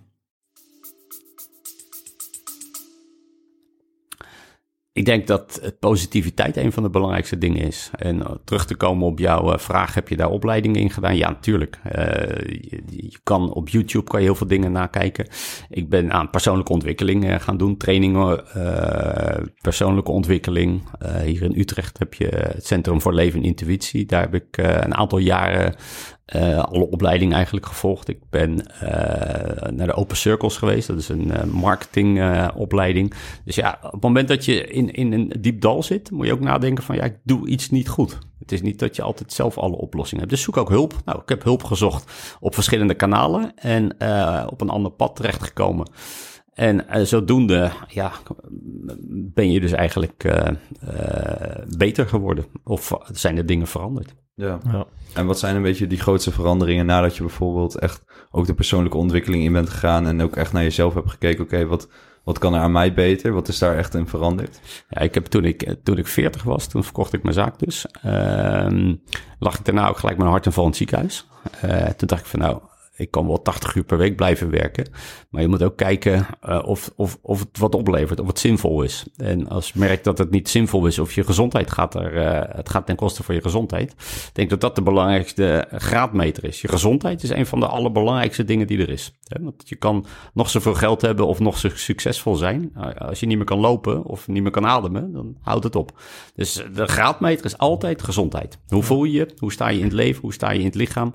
Ik 4.97 5.05
denk 5.05 5.27
dat 5.27 5.73
positiviteit 5.79 6.57
een 6.57 6.71
van 6.71 6.83
de 6.83 6.89
belangrijkste 6.89 7.37
dingen 7.37 7.61
is. 7.61 7.89
En 7.95 8.15
uh, 8.15 8.31
terug 8.43 8.65
te 8.65 8.75
komen 8.75 9.07
op 9.07 9.19
jouw 9.19 9.53
uh, 9.53 9.57
vraag, 9.57 9.93
heb 9.93 10.07
je 10.07 10.15
daar 10.15 10.29
opleidingen 10.29 10.81
in 10.81 10.89
gedaan? 10.89 11.17
Ja, 11.17 11.29
natuurlijk. 11.29 11.79
Uh, 11.85 11.93
je, 12.89 13.19
kan 13.23 13.53
op 13.53 13.69
YouTube 13.69 14.09
kan 14.09 14.19
je 14.19 14.25
heel 14.25 14.35
veel 14.35 14.47
dingen 14.47 14.71
nakijken. 14.71 15.27
Ik 15.69 15.89
ben 15.89 16.11
aan 16.11 16.29
persoonlijke 16.29 16.71
ontwikkeling 16.71 17.43
gaan 17.43 17.57
doen, 17.57 17.77
trainingen, 17.77 18.43
persoonlijke 19.61 20.11
ontwikkeling. 20.11 20.81
Hier 21.23 21.43
in 21.43 21.59
Utrecht 21.59 21.97
heb 21.97 22.13
je 22.13 22.27
het 22.27 22.65
Centrum 22.65 23.01
voor 23.01 23.13
Leven 23.13 23.39
en 23.39 23.45
Intuïtie. 23.45 24.05
Daar 24.05 24.21
heb 24.21 24.33
ik 24.33 24.57
een 24.57 24.95
aantal 24.95 25.17
jaren 25.17 25.75
uh, 26.35 26.63
alle 26.63 26.89
opleiding 26.89 27.33
eigenlijk 27.33 27.65
gevolgd. 27.65 28.07
Ik 28.07 28.19
ben 28.29 28.51
uh, 28.51 28.89
naar 29.69 29.87
de 29.87 29.93
Open 29.93 30.17
Circles 30.17 30.57
geweest. 30.57 30.87
Dat 30.87 30.97
is 30.97 31.09
een 31.09 31.27
uh, 31.27 31.43
marketingopleiding. 31.43 33.13
dus 33.45 33.55
ja, 33.55 33.79
op 33.81 33.91
het 33.91 34.01
moment 34.01 34.27
dat 34.27 34.45
je 34.45 34.67
in, 34.67 34.91
in 34.91 35.13
een 35.13 35.33
diep 35.39 35.61
dal 35.61 35.83
zit, 35.83 36.11
moet 36.11 36.25
je 36.25 36.33
ook 36.33 36.39
nadenken 36.39 36.83
van 36.83 36.95
ja, 36.95 37.03
ik 37.03 37.17
doe 37.23 37.47
iets 37.47 37.69
niet 37.69 37.89
goed. 37.89 38.17
Het 38.39 38.51
is 38.51 38.61
niet 38.61 38.79
dat 38.79 38.95
je 38.95 39.01
altijd 39.01 39.33
zelf 39.33 39.57
alle 39.57 39.75
oplossingen 39.75 40.23
hebt. 40.23 40.35
Dus 40.35 40.43
zoek 40.45 40.57
ook 40.57 40.69
hulp. 40.69 40.93
Nou, 41.05 41.21
ik 41.21 41.29
heb 41.29 41.43
hulp 41.43 41.63
gezocht 41.63 42.37
op 42.39 42.53
verschillende 42.53 42.93
kanalen 42.93 43.55
en 43.55 43.91
op 44.49 44.61
een 44.61 44.69
ander 44.69 44.91
pad 44.91 45.15
terechtgekomen. 45.15 45.89
En 46.53 47.07
zodoende 47.07 47.71
ja, 47.87 48.11
ben 49.09 49.51
je 49.51 49.59
dus 49.59 49.71
eigenlijk 49.71 50.35
beter 51.77 52.07
geworden. 52.07 52.45
Of 52.63 52.97
zijn 53.11 53.37
er 53.37 53.45
dingen 53.45 53.67
veranderd. 53.67 54.15
Ja. 54.37 54.59
Ja. 54.71 54.85
En 55.13 55.25
wat 55.25 55.39
zijn 55.39 55.55
een 55.55 55.61
beetje 55.61 55.87
die 55.87 55.99
grootste 55.99 56.31
veranderingen 56.31 56.85
nadat 56.85 57.15
je 57.15 57.21
bijvoorbeeld 57.21 57.75
echt 57.75 58.03
ook 58.31 58.45
de 58.45 58.53
persoonlijke 58.53 58.97
ontwikkeling 58.97 59.43
in 59.43 59.53
bent 59.53 59.69
gegaan 59.69 60.07
en 60.07 60.21
ook 60.21 60.35
echt 60.35 60.53
naar 60.53 60.63
jezelf 60.63 60.93
hebt 60.93 61.09
gekeken, 61.09 61.43
oké, 61.43 61.53
okay, 61.55 61.67
wat, 61.67 61.87
wat 62.23 62.37
kan 62.39 62.53
er 62.53 62.59
aan 62.59 62.71
mij 62.71 62.93
beter? 62.93 63.33
Wat 63.33 63.47
is 63.47 63.59
daar 63.59 63.77
echt 63.77 63.93
in 63.93 64.07
veranderd? 64.07 64.59
Ja, 64.89 65.01
ik 65.01 65.13
heb 65.13 65.25
toen 65.25 65.45
ik, 65.45 65.75
toen 65.83 65.97
ik 65.97 66.07
40 66.07 66.43
was, 66.43 66.67
toen 66.67 66.83
verkocht 66.83 67.13
ik 67.13 67.23
mijn 67.23 67.35
zaak 67.35 67.59
dus, 67.59 67.85
uh, 68.05 68.93
lag 69.39 69.59
ik 69.59 69.65
daarna 69.65 69.87
ook 69.87 69.97
gelijk 69.97 70.19
een 70.19 70.27
hart 70.27 70.45
en 70.45 70.53
val 70.53 70.63
in 70.63 70.69
het 70.69 70.77
ziekenhuis. 70.77 71.27
Uh, 71.65 71.85
toen 71.85 72.07
dacht 72.07 72.21
ik 72.21 72.27
van 72.27 72.39
nou, 72.39 72.59
ik 72.97 73.11
kan 73.11 73.27
wel 73.27 73.41
80 73.41 73.75
uur 73.75 73.83
per 73.83 73.97
week 73.97 74.15
blijven 74.15 74.49
werken. 74.49 74.87
Maar 75.29 75.41
je 75.41 75.47
moet 75.47 75.63
ook 75.63 75.77
kijken 75.77 76.25
uh, 76.49 76.61
of, 76.65 76.91
of, 76.95 77.17
of 77.21 77.39
het 77.39 77.57
wat 77.57 77.75
oplevert, 77.75 78.19
of 78.19 78.27
het 78.27 78.39
zinvol 78.39 78.81
is. 78.81 79.05
En 79.17 79.47
als 79.47 79.67
je 79.67 79.79
merkt 79.79 80.03
dat 80.03 80.17
het 80.17 80.31
niet 80.31 80.49
zinvol 80.49 80.85
is, 80.85 80.99
of 80.99 81.13
je 81.13 81.23
gezondheid 81.23 81.71
gaat 81.71 81.95
er, 81.95 82.15
uh, 82.15 82.55
het 82.55 82.69
gaat 82.69 82.85
ten 82.85 82.95
koste 82.95 83.23
van 83.23 83.35
je 83.35 83.41
gezondheid. 83.41 83.91
Ik 83.91 84.29
denk 84.33 84.49
dat 84.49 84.61
dat 84.61 84.75
de 84.75 84.81
belangrijkste 84.81 85.67
graadmeter 85.71 86.43
is. 86.43 86.61
Je 86.61 86.67
gezondheid 86.67 87.23
is 87.23 87.29
een 87.29 87.45
van 87.45 87.59
de 87.59 87.67
allerbelangrijkste 87.67 88.43
dingen 88.43 88.67
die 88.67 88.79
er 88.79 88.89
is. 88.89 89.11
Want 89.41 89.69
je 89.69 89.75
kan 89.75 90.05
nog 90.33 90.49
zoveel 90.49 90.73
geld 90.73 91.01
hebben 91.01 91.27
of 91.27 91.39
nog 91.39 91.57
zo 91.57 91.69
succesvol 91.73 92.35
zijn. 92.35 92.71
Als 92.97 93.19
je 93.19 93.25
niet 93.25 93.37
meer 93.37 93.45
kan 93.45 93.59
lopen 93.59 94.03
of 94.03 94.27
niet 94.27 94.43
meer 94.43 94.51
kan 94.51 94.65
ademen, 94.65 95.11
dan 95.11 95.37
houdt 95.41 95.63
het 95.63 95.75
op. 95.75 95.99
Dus 96.35 96.63
de 96.73 96.87
graadmeter 96.87 97.45
is 97.45 97.57
altijd 97.57 98.03
gezondheid. 98.03 98.59
Hoe 98.67 98.83
voel 98.83 99.03
je 99.03 99.11
je? 99.11 99.27
Hoe 99.37 99.51
sta 99.51 99.69
je 99.69 99.77
in 99.77 99.83
het 99.83 99.93
leven? 99.93 100.21
Hoe 100.21 100.33
sta 100.33 100.51
je 100.51 100.59
in 100.59 100.65
het 100.65 100.75
lichaam? 100.75 101.13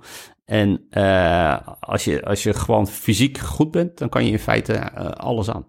En 0.52 0.86
uh, 0.90 1.56
als, 1.80 2.04
je, 2.04 2.24
als 2.24 2.42
je 2.42 2.54
gewoon 2.54 2.86
fysiek 2.86 3.38
goed 3.38 3.70
bent, 3.70 3.98
dan 3.98 4.08
kan 4.08 4.24
je 4.24 4.30
in 4.30 4.38
feite 4.38 4.72
uh, 4.72 5.10
alles 5.10 5.50
aan. 5.50 5.66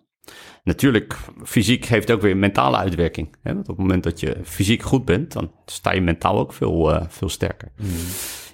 Natuurlijk, 0.64 1.18
fysiek 1.44 1.86
heeft 1.86 2.12
ook 2.12 2.22
weer 2.22 2.32
een 2.32 2.40
mentale 2.40 2.78
uitwerking. 2.78 3.36
Hè? 3.42 3.54
Want 3.54 3.70
op 3.70 3.76
het 3.76 3.86
moment 3.86 4.04
dat 4.04 4.20
je 4.20 4.38
fysiek 4.44 4.82
goed 4.82 5.06
bent, 5.06 5.32
dan 5.32 5.52
sta 5.66 5.92
je 5.92 6.02
mentaal 6.02 6.40
ook 6.40 6.54
veel, 6.54 6.94
uh, 6.94 7.02
veel 7.08 7.30
sterker. 7.30 7.72
Mm. 7.78 7.88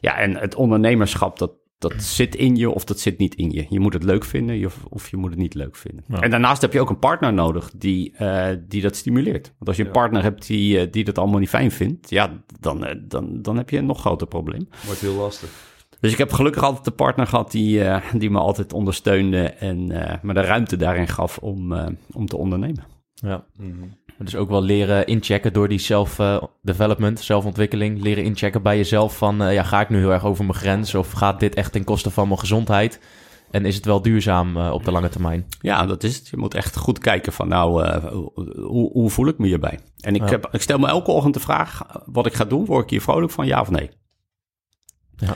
Ja, 0.02 0.18
en 0.18 0.36
het 0.36 0.56
ondernemerschap, 0.56 1.40
dat, 1.40 1.52
dat 1.78 1.94
zit 1.98 2.36
in 2.36 2.56
je 2.56 2.70
of 2.70 2.84
dat 2.84 3.00
zit 3.00 3.18
niet 3.18 3.36
in 3.36 3.52
je. 3.52 3.66
Je 3.70 3.80
moet 3.80 3.94
het 3.94 4.04
leuk 4.04 4.26
vinden 4.26 4.72
of 4.90 5.10
je 5.10 5.18
moet 5.18 5.30
het 5.30 5.40
niet 5.40 5.54
leuk 5.54 5.76
vinden. 5.76 6.04
Ja. 6.08 6.20
En 6.20 6.30
daarnaast 6.30 6.62
heb 6.62 6.74
je 6.74 6.80
ook 6.80 6.90
een 6.90 7.00
partner 7.00 7.34
nodig 7.34 7.72
die, 7.76 8.14
uh, 8.20 8.48
die 8.68 8.82
dat 8.82 8.96
stimuleert. 8.96 9.46
Want 9.46 9.68
als 9.68 9.78
je 9.78 9.86
een 9.86 9.92
partner 9.92 10.24
hebt 10.24 10.48
die, 10.48 10.90
die 10.90 11.04
dat 11.04 11.18
allemaal 11.18 11.40
niet 11.40 11.50
fijn 11.50 11.72
vindt, 11.72 12.10
ja, 12.10 12.44
dan, 12.60 12.88
dan, 13.08 13.42
dan 13.42 13.58
heb 13.58 13.70
je 13.70 13.78
een 13.78 13.86
nog 13.86 14.00
groter 14.00 14.28
probleem. 14.28 14.70
Wordt 14.86 15.02
heel 15.02 15.16
lastig. 15.16 15.68
Dus 16.00 16.12
ik 16.12 16.18
heb 16.18 16.32
gelukkig 16.32 16.64
altijd 16.64 16.88
een 16.88 16.96
partner 16.96 17.28
gehad 17.28 17.52
die, 17.52 17.84
die 18.14 18.30
me 18.30 18.40
altijd 18.40 18.74
ondersteunde 18.74 19.44
en 19.44 19.88
me 20.22 20.34
de 20.34 20.42
ruimte 20.42 20.78
daarin 20.78 21.08
gaf 21.08 21.38
om, 21.38 21.74
om 22.14 22.26
te 22.26 22.38
ondernemen. 22.38 22.84
Ja. 23.14 23.44
Mm 23.58 23.80
-hmm. 23.80 23.98
Dus 24.18 24.36
ook 24.36 24.50
wel 24.50 24.62
leren 24.62 25.08
inchecken 25.08 25.54
door 25.54 25.68
die 25.68 25.78
self-development, 25.78 27.20
zelfontwikkeling. 27.20 28.02
Leren 28.02 28.24
inchecken 28.24 28.62
bij 28.62 28.78
jezelf 28.78 29.18
van, 29.18 29.54
ja, 29.54 29.64
ga 29.64 29.82
ik 29.82 29.90
nu 29.90 29.98
heel 29.98 30.12
erg 30.12 30.26
over 30.26 30.46
mijn 30.46 30.58
grens? 30.58 30.96
Of 30.96 31.12
gaat 31.12 31.40
dit 31.40 31.56
echt 31.56 31.72
ten 31.72 31.84
koste 31.84 32.10
van 32.10 32.28
mijn 32.28 32.40
gezondheid? 32.40 33.00
En 33.52 33.66
is 33.66 33.76
het 33.76 33.86
wel 33.86 34.02
duurzaam 34.02 34.58
op 34.58 34.84
de 34.84 34.92
lange 34.92 35.10
termijn? 35.10 35.46
Ja, 35.62 35.86
dat 35.86 36.04
is 36.04 36.16
het. 36.16 36.28
Je 36.28 36.38
moet 36.38 36.54
echt 36.54 36.78
goed 36.78 37.00
kijken 37.00 37.34
van, 37.34 37.48
nou, 37.48 37.90
hoe, 38.62 38.92
hoe, 38.92 39.10
voel 39.10 39.28
ik 39.28 39.38
me 39.38 39.48
hierbij? 39.48 39.80
En 40.00 40.16
ik, 40.16 40.22
ja. 40.22 40.30
heb, 40.30 40.50
ik 40.52 40.62
stel 40.62 40.78
me 40.78 40.88
elke 40.88 41.12
ochtend 41.12 41.34
de 41.34 41.40
vraag, 41.40 42.02
wat 42.06 42.26
ik 42.26 42.34
ga 42.34 42.46
doen, 42.46 42.66
word 42.66 42.84
ik 42.84 42.90
hier 42.90 43.02
vrolijk 43.02 43.32
van, 43.32 43.46
ja 43.46 43.62
of 43.62 43.70
nee? 43.70 43.90
Ja. 45.16 45.36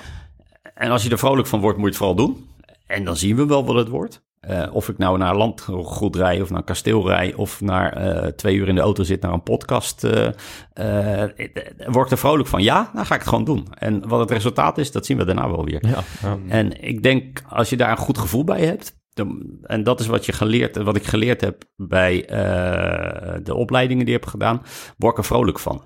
En 0.74 0.92
als 0.92 1.04
je 1.04 1.10
er 1.10 1.18
vrolijk 1.18 1.48
van 1.48 1.60
wordt, 1.60 1.78
moet 1.78 1.86
je 1.86 1.92
het 1.92 2.04
vooral 2.04 2.28
doen. 2.28 2.48
En 2.88 3.06
dan 3.06 3.18
zien 3.18 3.36
we 3.36 3.46
wel 3.46 3.66
wat 3.66 3.76
het 3.76 3.88
wordt. 3.88 4.24
Uh, 4.50 4.64
of 4.72 4.90
ik 4.90 4.98
nou 4.98 5.18
naar 5.18 5.36
landgoed 5.36 6.16
rij 6.16 6.42
of 6.42 6.50
naar 6.50 6.64
kasteel 6.64 7.08
rij 7.08 7.34
of 7.34 7.62
naar 7.62 8.06
uh, 8.06 8.28
twee 8.28 8.56
uur 8.56 8.68
in 8.68 8.76
de 8.76 8.82
auto 8.82 9.04
zit 9.04 9.22
naar 9.22 9.34
een 9.34 9.44
podcast. 9.44 10.04
Uh, 10.04 10.28
word 11.88 12.06
ik 12.06 12.12
er 12.12 12.18
vrolijk 12.18 12.50
van? 12.50 12.64
Ja, 12.64 12.92
dan 12.94 13.06
ga 13.06 13.14
ik 13.14 13.20
het 13.20 13.30
gewoon 13.30 13.44
doen. 13.44 13.68
En 13.74 14.08
wat 14.08 14.20
het 14.20 14.32
resultaat 14.32 14.78
is, 14.78 14.92
dat 14.92 15.06
zien 15.06 15.18
we 15.18 15.26
daarna 15.26 15.50
wel 15.50 15.66
weer. 15.66 15.88
Ja, 15.88 16.04
ja. 16.22 16.38
En 16.48 16.84
ik 16.84 17.04
denk, 17.04 17.42
als 17.50 17.70
je 17.70 17.78
daar 17.78 17.92
een 17.92 17.98
goed 17.98 18.18
gevoel 18.18 18.44
bij 18.44 18.66
hebt, 18.66 19.02
en 19.64 19.84
dat 19.84 20.00
is 20.00 20.08
wat, 20.08 20.26
je 20.26 20.32
geleerd, 20.32 20.78
wat 20.78 20.96
ik 20.96 21.04
geleerd 21.04 21.42
heb 21.42 21.64
bij 21.76 22.26
de 23.44 23.54
opleidingen 23.56 24.06
die 24.06 24.16
ik 24.16 24.22
heb 24.22 24.30
gedaan, 24.30 24.62
word 24.98 25.12
ik 25.12 25.18
er 25.18 25.26
vrolijk 25.26 25.60
van. 25.60 25.84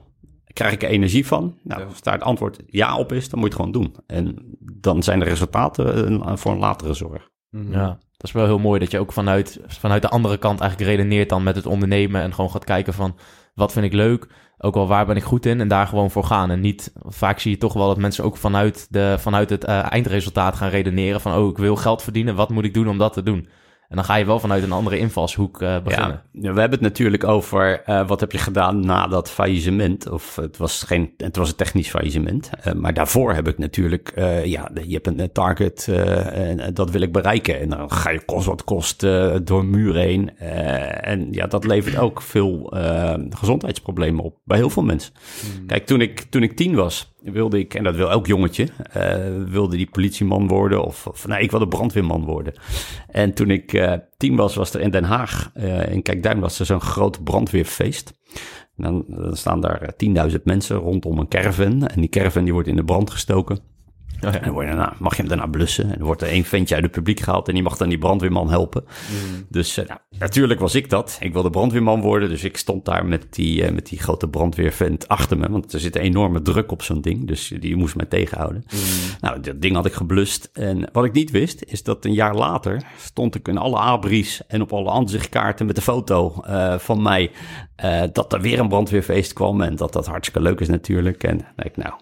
Krijg 0.58 0.74
ik 0.74 0.84
er 0.84 0.90
energie 0.90 1.28
van? 1.28 1.58
Nou, 1.64 1.84
als 1.84 2.02
daar 2.02 2.14
het 2.14 2.24
antwoord 2.24 2.60
ja 2.68 2.98
op 2.98 3.12
is, 3.12 3.30
dan 3.30 3.40
moet 3.40 3.54
je 3.54 3.58
het 3.58 3.66
gewoon 3.66 3.84
doen. 3.84 3.96
En 4.08 4.36
dan 4.60 5.04
zijn 5.04 5.20
de 5.20 5.26
resultaten 5.26 6.38
voor 6.38 6.52
een 6.52 6.58
latere 6.58 6.94
zorg. 6.94 7.30
Ja, 7.50 7.88
dat 7.88 8.28
is 8.28 8.32
wel 8.32 8.46
heel 8.46 8.60
mooi 8.60 8.80
dat 8.80 8.92
je 8.92 9.00
ook 9.00 9.12
vanuit, 9.12 9.60
vanuit 9.68 10.02
de 10.02 10.10
andere 10.10 10.38
kant 10.38 10.60
eigenlijk 10.60 10.92
redeneert 10.92 11.30
dan 11.30 11.44
met 11.44 11.56
het 11.56 11.66
ondernemen 11.66 12.22
en 12.22 12.34
gewoon 12.34 12.52
gaat 12.52 12.64
kijken 12.64 12.94
van 12.94 13.16
wat 13.54 13.72
vind 13.72 13.86
ik 13.86 13.94
leuk, 13.94 14.28
ook 14.58 14.74
wel 14.74 14.88
waar 14.88 15.06
ben 15.06 15.16
ik 15.16 15.24
goed 15.24 15.46
in 15.46 15.60
en 15.60 15.68
daar 15.68 15.88
gewoon 15.88 16.12
voor 16.12 16.24
gaan. 16.24 16.50
En 16.52 16.60
niet, 16.60 16.92
vaak 17.04 17.40
zie 17.40 17.52
je 17.52 17.58
toch 17.58 17.74
wel 17.74 17.88
dat 17.88 17.98
mensen 17.98 18.24
ook 18.24 18.38
vanuit, 18.38 18.88
de, 18.90 19.16
vanuit 19.20 19.50
het 19.50 19.68
uh, 19.68 19.92
eindresultaat 19.92 20.56
gaan 20.56 20.70
redeneren 20.70 21.22
van 21.22 21.34
oh 21.34 21.50
ik 21.50 21.58
wil 21.58 21.76
geld 21.76 22.04
verdienen, 22.04 22.36
wat 22.36 22.50
moet 22.50 22.66
ik 22.66 22.74
doen 22.74 22.90
om 22.90 22.98
dat 22.98 23.14
te 23.14 23.24
doen? 23.24 23.48
En 23.88 23.96
dan 23.96 24.06
ga 24.06 24.16
je 24.16 24.26
wel 24.26 24.40
vanuit 24.40 24.64
een 24.64 24.72
andere 24.72 24.98
invalshoek 24.98 25.62
uh, 25.62 25.82
beginnen. 25.84 26.22
Ja, 26.32 26.54
we 26.54 26.60
hebben 26.60 26.80
het 26.80 26.82
natuurlijk 26.82 27.24
over 27.24 27.84
uh, 27.90 28.08
wat 28.08 28.20
heb 28.20 28.32
je 28.32 28.38
gedaan 28.38 28.80
na 28.80 29.08
dat 29.08 29.30
faillissement. 29.30 30.10
Of 30.10 30.36
het 30.36 30.58
was, 30.58 30.84
geen, 30.84 31.14
het 31.18 31.36
was 31.36 31.50
een 31.50 31.56
technisch 31.56 31.90
faillissement. 31.90 32.50
Uh, 32.68 32.74
maar 32.74 32.94
daarvoor 32.94 33.34
heb 33.34 33.48
ik 33.48 33.58
natuurlijk, 33.58 34.12
ja, 34.44 34.72
je 34.84 34.94
hebt 34.94 35.08
een 35.08 35.32
target 35.32 35.88
en 35.88 36.74
dat 36.74 36.92
wil 36.92 37.02
ik 37.02 37.12
bereiken. 37.12 37.60
En 37.60 37.70
dan 37.70 37.92
ga 37.92 38.10
je 38.10 38.26
kost 38.26 38.46
wat 38.46 38.64
kost 38.64 39.00
door 39.44 39.60
een 39.60 39.70
muur 39.70 39.96
heen. 39.96 40.38
en 40.38 41.28
ja, 41.32 41.48
dat 41.48 41.66
levert 41.66 41.98
ook 41.98 42.22
veel 42.22 42.74
gezondheidsproblemen 43.30 44.24
op 44.24 44.38
bij 44.44 44.58
heel 44.58 44.70
veel 44.70 44.84
mensen. 44.84 45.14
Hmm. 45.42 45.66
Kijk, 45.66 45.86
toen 45.86 46.02
ik, 46.02 46.20
toen 46.20 46.44
ik 46.44 46.56
tien 46.56 46.76
was, 46.76 47.16
wilde 47.32 47.60
ik, 47.60 47.74
en 47.74 47.84
dat 47.84 47.96
wil 47.96 48.10
elk 48.10 48.28
jongetje, 48.28 48.68
uh, 48.98 49.50
wilde 49.52 49.76
die 49.76 49.90
politieman 49.90 50.48
worden 50.48 50.84
of, 50.84 51.08
of 51.08 51.28
nee, 51.28 51.42
ik 51.42 51.52
wilde 51.52 51.68
brandweerman 51.68 52.26
worden. 52.26 52.54
En 53.08 53.34
toen 53.34 53.50
ik 53.50 53.74
uh, 53.74 53.94
tien 54.18 54.36
was, 54.36 54.56
was 54.56 54.74
er 54.74 54.82
in 54.82 54.92
Den 54.92 55.04
Haag, 55.04 55.52
uh, 55.56 55.92
in 55.92 56.02
Kijkduin 56.02 56.40
was 56.40 56.60
er 56.60 56.66
zo'n 56.66 56.82
groot 56.82 57.24
brandweerfeest. 57.24 58.14
Dan, 58.76 59.06
dan, 59.08 59.36
staan 59.36 59.62
daar 59.62 59.94
10.000 60.30 60.44
mensen 60.44 60.76
rondom 60.76 61.20
een 61.20 61.28
caravan 61.28 61.88
en 61.88 62.02
die 62.02 62.10
caravan 62.10 62.44
die 62.44 62.54
wordt 62.54 62.68
in 62.68 62.76
de 62.76 62.84
brand 62.84 63.10
gestoken. 63.10 63.60
Oh 64.26 64.34
ja. 64.34 64.42
En 64.42 64.54
dan 64.54 64.66
daarna, 64.66 64.94
mag 65.00 65.16
je 65.16 65.22
hem 65.22 65.28
daarna 65.28 65.46
blussen. 65.46 65.84
En 65.84 65.98
dan 65.98 66.06
wordt 66.06 66.22
er 66.22 66.28
één 66.28 66.44
ventje 66.44 66.76
uit 66.76 66.84
het 66.84 66.94
publiek 66.94 67.20
gehaald 67.20 67.48
en 67.48 67.54
die 67.54 67.64
mag 67.64 67.78
dan 67.78 67.90
die 67.90 67.98
brandweerman 67.98 68.50
helpen. 68.50 68.84
Mm. 68.84 69.46
Dus 69.50 69.78
uh, 69.78 69.88
nou, 69.88 70.00
natuurlijk 70.20 70.60
was 70.60 70.76
ik 70.76 70.90
dat. 70.90 71.18
Ik 71.20 71.34
wilde 71.34 71.50
brandweerman 71.50 72.02
worden, 72.02 72.30
dus 72.30 72.44
ik 72.44 72.58
stond 72.58 72.86
daar 72.86 73.06
met 73.06 73.28
die, 73.30 73.64
uh, 73.64 73.70
met 73.72 73.86
die 73.86 74.00
grote 74.00 74.28
brandweervent 74.30 75.08
achter 75.08 75.38
me. 75.38 75.50
Want 75.50 75.74
er 75.74 75.80
zit 75.80 75.96
een 75.96 76.02
enorme 76.02 76.42
druk 76.42 76.72
op 76.72 76.82
zo'n 76.82 77.02
ding, 77.02 77.28
dus 77.28 77.54
die 77.60 77.76
moest 77.76 77.96
mij 77.96 78.06
tegenhouden. 78.06 78.64
Mm. 78.74 78.80
Nou, 79.22 79.40
dat 79.40 79.62
ding 79.62 79.76
had 79.76 79.86
ik 79.86 79.94
geblust. 79.94 80.50
En 80.54 80.90
wat 80.92 81.06
ik 81.06 81.14
niet 81.14 81.32
wist, 81.32 81.64
is 81.64 81.84
dat 81.84 82.06
een 82.06 82.14
jaar 82.14 82.36
later 82.36 82.82
stond 82.98 83.36
ik 83.36 83.48
in 83.48 83.58
alle 83.58 83.78
abris 83.78 84.42
en 84.48 84.62
op 84.62 84.74
alle 84.74 84.92
aanzichtkaarten 84.92 85.66
met 85.66 85.76
de 85.76 85.82
foto 85.82 86.44
uh, 86.48 86.78
van 86.78 87.02
mij. 87.02 87.32
dat 88.14 88.34
er 88.34 88.42
weer 88.42 88.60
een 88.60 88.68
brandweerfeest 88.68 89.34
kwam 89.34 89.62
en 89.62 89.76
dat 89.76 89.94
dat 89.94 90.08
hartstikke 90.08 90.42
leuk 90.42 90.60
is 90.60 90.68
natuurlijk. 90.68 91.24
En 91.24 91.38
denk 91.38 91.70
ik, 91.70 91.78
nou, 91.78 91.94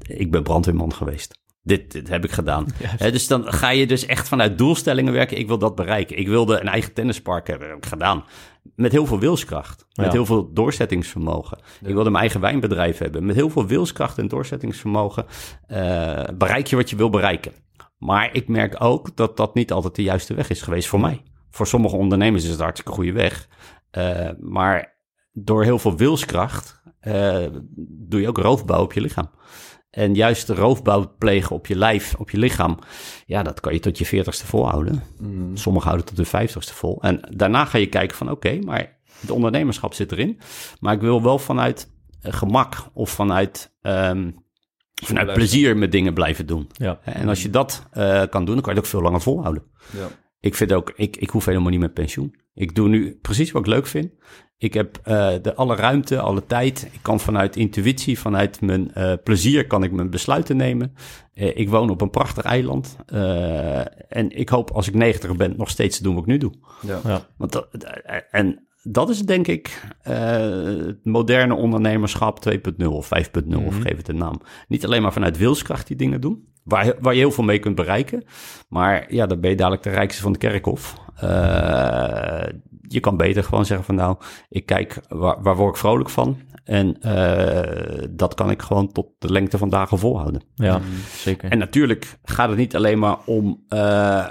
ik 0.00 0.30
ben 0.30 0.42
brandweerman 0.42 0.94
geweest. 0.94 1.42
Dit, 1.62 1.92
dit 1.92 2.08
heb 2.08 2.24
ik 2.24 2.30
gedaan. 2.30 2.66
dus 2.98 3.26
dan 3.26 3.52
ga 3.52 3.70
je 3.70 3.86
dus 3.86 4.06
echt 4.06 4.28
vanuit 4.28 4.58
doelstellingen 4.58 5.12
werken. 5.12 5.38
Ik 5.38 5.46
wil 5.46 5.58
dat 5.58 5.74
bereiken. 5.74 6.18
Ik 6.18 6.28
wilde 6.28 6.60
een 6.60 6.68
eigen 6.68 6.92
tennispark 6.92 7.46
hebben. 7.46 7.68
heb 7.68 7.76
ik 7.76 7.86
gedaan. 7.86 8.24
Met 8.76 8.92
heel 8.92 9.06
veel 9.06 9.18
wilskracht. 9.18 9.86
Met 9.94 10.12
heel 10.12 10.26
veel 10.26 10.52
doorzettingsvermogen. 10.52 11.58
Ik 11.58 11.94
wilde 11.94 12.10
mijn 12.10 12.22
eigen 12.22 12.40
wijnbedrijf 12.40 12.98
hebben. 12.98 13.26
Met 13.26 13.36
heel 13.36 13.50
veel 13.50 13.66
wilskracht 13.66 14.18
en 14.18 14.28
doorzettingsvermogen 14.28 15.26
uh, 15.68 16.22
bereik 16.34 16.66
je 16.66 16.76
wat 16.76 16.90
je 16.90 16.96
wil 16.96 17.10
bereiken. 17.10 17.52
Maar 17.98 18.34
ik 18.34 18.48
merk 18.48 18.82
ook 18.82 19.16
dat 19.16 19.36
dat 19.36 19.54
niet 19.54 19.72
altijd 19.72 19.94
de 19.94 20.02
juiste 20.02 20.34
weg 20.34 20.50
is 20.50 20.62
geweest 20.62 20.88
voor 20.88 21.00
mij. 21.00 21.22
Voor 21.50 21.66
sommige 21.66 21.96
ondernemers 21.96 22.42
is 22.42 22.48
het 22.48 22.58
een 22.58 22.64
hartstikke 22.64 22.92
goede 22.92 23.12
weg. 23.12 23.48
Uh, 23.98 24.30
maar 24.40 24.98
door 25.32 25.64
heel 25.64 25.78
veel 25.78 25.96
wilskracht 25.96 26.82
uh, 27.06 27.46
doe 27.86 28.20
je 28.20 28.28
ook 28.28 28.38
roofbouw 28.38 28.82
op 28.82 28.92
je 28.92 29.00
lichaam. 29.00 29.30
En 29.90 30.14
juist 30.14 30.46
de 30.46 30.54
roofbouw 30.54 31.14
plegen 31.18 31.56
op 31.56 31.66
je 31.66 31.76
lijf, 31.76 32.14
op 32.14 32.30
je 32.30 32.38
lichaam, 32.38 32.78
ja, 33.26 33.42
dat 33.42 33.60
kan 33.60 33.72
je 33.72 33.80
tot 33.80 33.98
je 33.98 34.04
veertigste 34.04 34.46
volhouden. 34.46 35.02
Mm. 35.18 35.56
Sommigen 35.56 35.88
houden 35.88 36.08
tot 36.08 36.16
de 36.16 36.24
vijftigste 36.24 36.74
vol. 36.74 37.02
En 37.02 37.20
daarna 37.36 37.64
ga 37.64 37.78
je 37.78 37.86
kijken 37.86 38.16
van, 38.16 38.30
oké, 38.30 38.46
okay, 38.46 38.58
maar 38.58 38.98
het 39.20 39.30
ondernemerschap 39.30 39.94
zit 39.94 40.12
erin. 40.12 40.38
Maar 40.80 40.94
ik 40.94 41.00
wil 41.00 41.22
wel 41.22 41.38
vanuit 41.38 41.92
gemak 42.20 42.76
of 42.92 43.10
vanuit, 43.10 43.76
um, 43.82 44.44
vanuit 44.94 45.32
plezier 45.32 45.76
met 45.76 45.92
dingen 45.92 46.14
blijven 46.14 46.46
doen. 46.46 46.68
Ja. 46.72 47.00
En 47.02 47.28
als 47.28 47.42
je 47.42 47.50
dat 47.50 47.88
uh, 47.94 48.22
kan 48.30 48.44
doen, 48.44 48.54
dan 48.54 48.64
kan 48.64 48.72
je 48.72 48.78
het 48.78 48.86
ook 48.86 48.92
veel 48.92 49.02
langer 49.02 49.20
volhouden. 49.20 49.62
Ja. 49.92 50.08
Ik 50.40 50.54
vind 50.54 50.72
ook, 50.72 50.92
ik, 50.96 51.16
ik 51.16 51.30
hoef 51.30 51.44
helemaal 51.44 51.70
niet 51.70 51.80
met 51.80 51.94
pensioen. 51.94 52.34
Ik 52.54 52.74
doe 52.74 52.88
nu 52.88 53.18
precies 53.22 53.52
wat 53.52 53.62
ik 53.62 53.72
leuk 53.72 53.86
vind. 53.86 54.12
Ik 54.58 54.74
heb 54.74 54.98
uh, 54.98 55.32
de, 55.42 55.54
alle 55.54 55.76
ruimte, 55.76 56.20
alle 56.20 56.46
tijd. 56.46 56.88
Ik 56.92 56.98
kan 57.02 57.20
vanuit 57.20 57.56
intuïtie, 57.56 58.18
vanuit 58.18 58.60
mijn 58.60 58.90
uh, 58.96 59.12
plezier, 59.24 59.66
kan 59.66 59.82
ik 59.82 59.92
mijn 59.92 60.10
besluiten 60.10 60.56
nemen. 60.56 60.94
Uh, 61.34 61.56
ik 61.56 61.68
woon 61.68 61.90
op 61.90 62.00
een 62.00 62.10
prachtig 62.10 62.44
eiland. 62.44 62.96
en 64.08 64.30
ik 64.30 64.48
hoop 64.48 64.70
als 64.70 64.88
ik 64.88 64.94
90 64.94 65.36
ben 65.36 65.54
nog 65.56 65.70
steeds 65.70 65.96
te 65.96 66.02
doen 66.02 66.14
wat 66.14 66.22
ik 66.22 66.28
nu 66.28 66.38
doe. 66.38 66.52
Ja. 66.86 67.00
ja. 67.04 67.26
Want 67.36 67.52
dat, 67.52 67.68
en 68.30 68.66
dat 68.82 69.08
is 69.08 69.20
denk 69.20 69.46
ik 69.46 69.94
het 70.02 71.04
moderne 71.04 71.54
ondernemerschap 71.54 72.38
2.0 72.48 72.86
of 72.86 73.10
5.0 73.18 73.44
mm 73.44 73.52
-hmm. 73.52 73.66
of 73.66 73.78
geef 73.78 73.96
het 73.96 74.08
een 74.08 74.16
naam. 74.16 74.40
Niet 74.68 74.84
alleen 74.84 75.02
maar 75.02 75.12
vanuit 75.12 75.38
wilskracht 75.38 75.86
die 75.86 75.96
dingen 75.96 76.20
doen. 76.20 76.52
Waar, 76.62 76.94
waar 77.00 77.12
je 77.12 77.18
heel 77.18 77.30
veel 77.30 77.44
mee 77.44 77.58
kunt 77.58 77.74
bereiken. 77.74 78.24
Maar 78.68 79.14
ja, 79.14 79.26
dan 79.26 79.40
ben 79.40 79.50
je 79.50 79.56
dadelijk 79.56 79.82
de 79.82 79.90
rijkste 79.90 80.22
van 80.22 80.32
de 80.32 80.38
kerkhof. 80.38 80.94
Je 82.88 83.00
kan 83.00 83.16
beter 83.16 83.44
gewoon 83.44 83.66
zeggen 83.66 83.86
van 83.86 83.94
nou, 83.94 84.16
ik 84.48 84.66
kijk 84.66 85.00
waar, 85.08 85.42
waar 85.42 85.56
word 85.56 85.74
ik 85.74 85.80
vrolijk 85.80 86.10
van 86.10 86.36
En 86.64 87.00
eh, 87.00 88.08
dat 88.10 88.34
kan 88.34 88.50
ik 88.50 88.62
gewoon 88.62 88.92
tot 88.92 89.06
de 89.18 89.32
lengte 89.32 89.58
van 89.58 89.68
dagen 89.68 89.98
volhouden. 89.98 90.42
Ja, 90.54 90.80
zeker. 91.16 91.50
En 91.50 91.58
natuurlijk 91.58 92.18
gaat 92.22 92.48
het 92.48 92.58
niet 92.58 92.76
alleen 92.76 92.98
maar 92.98 93.18
om 93.24 93.64
eh, 93.68 94.24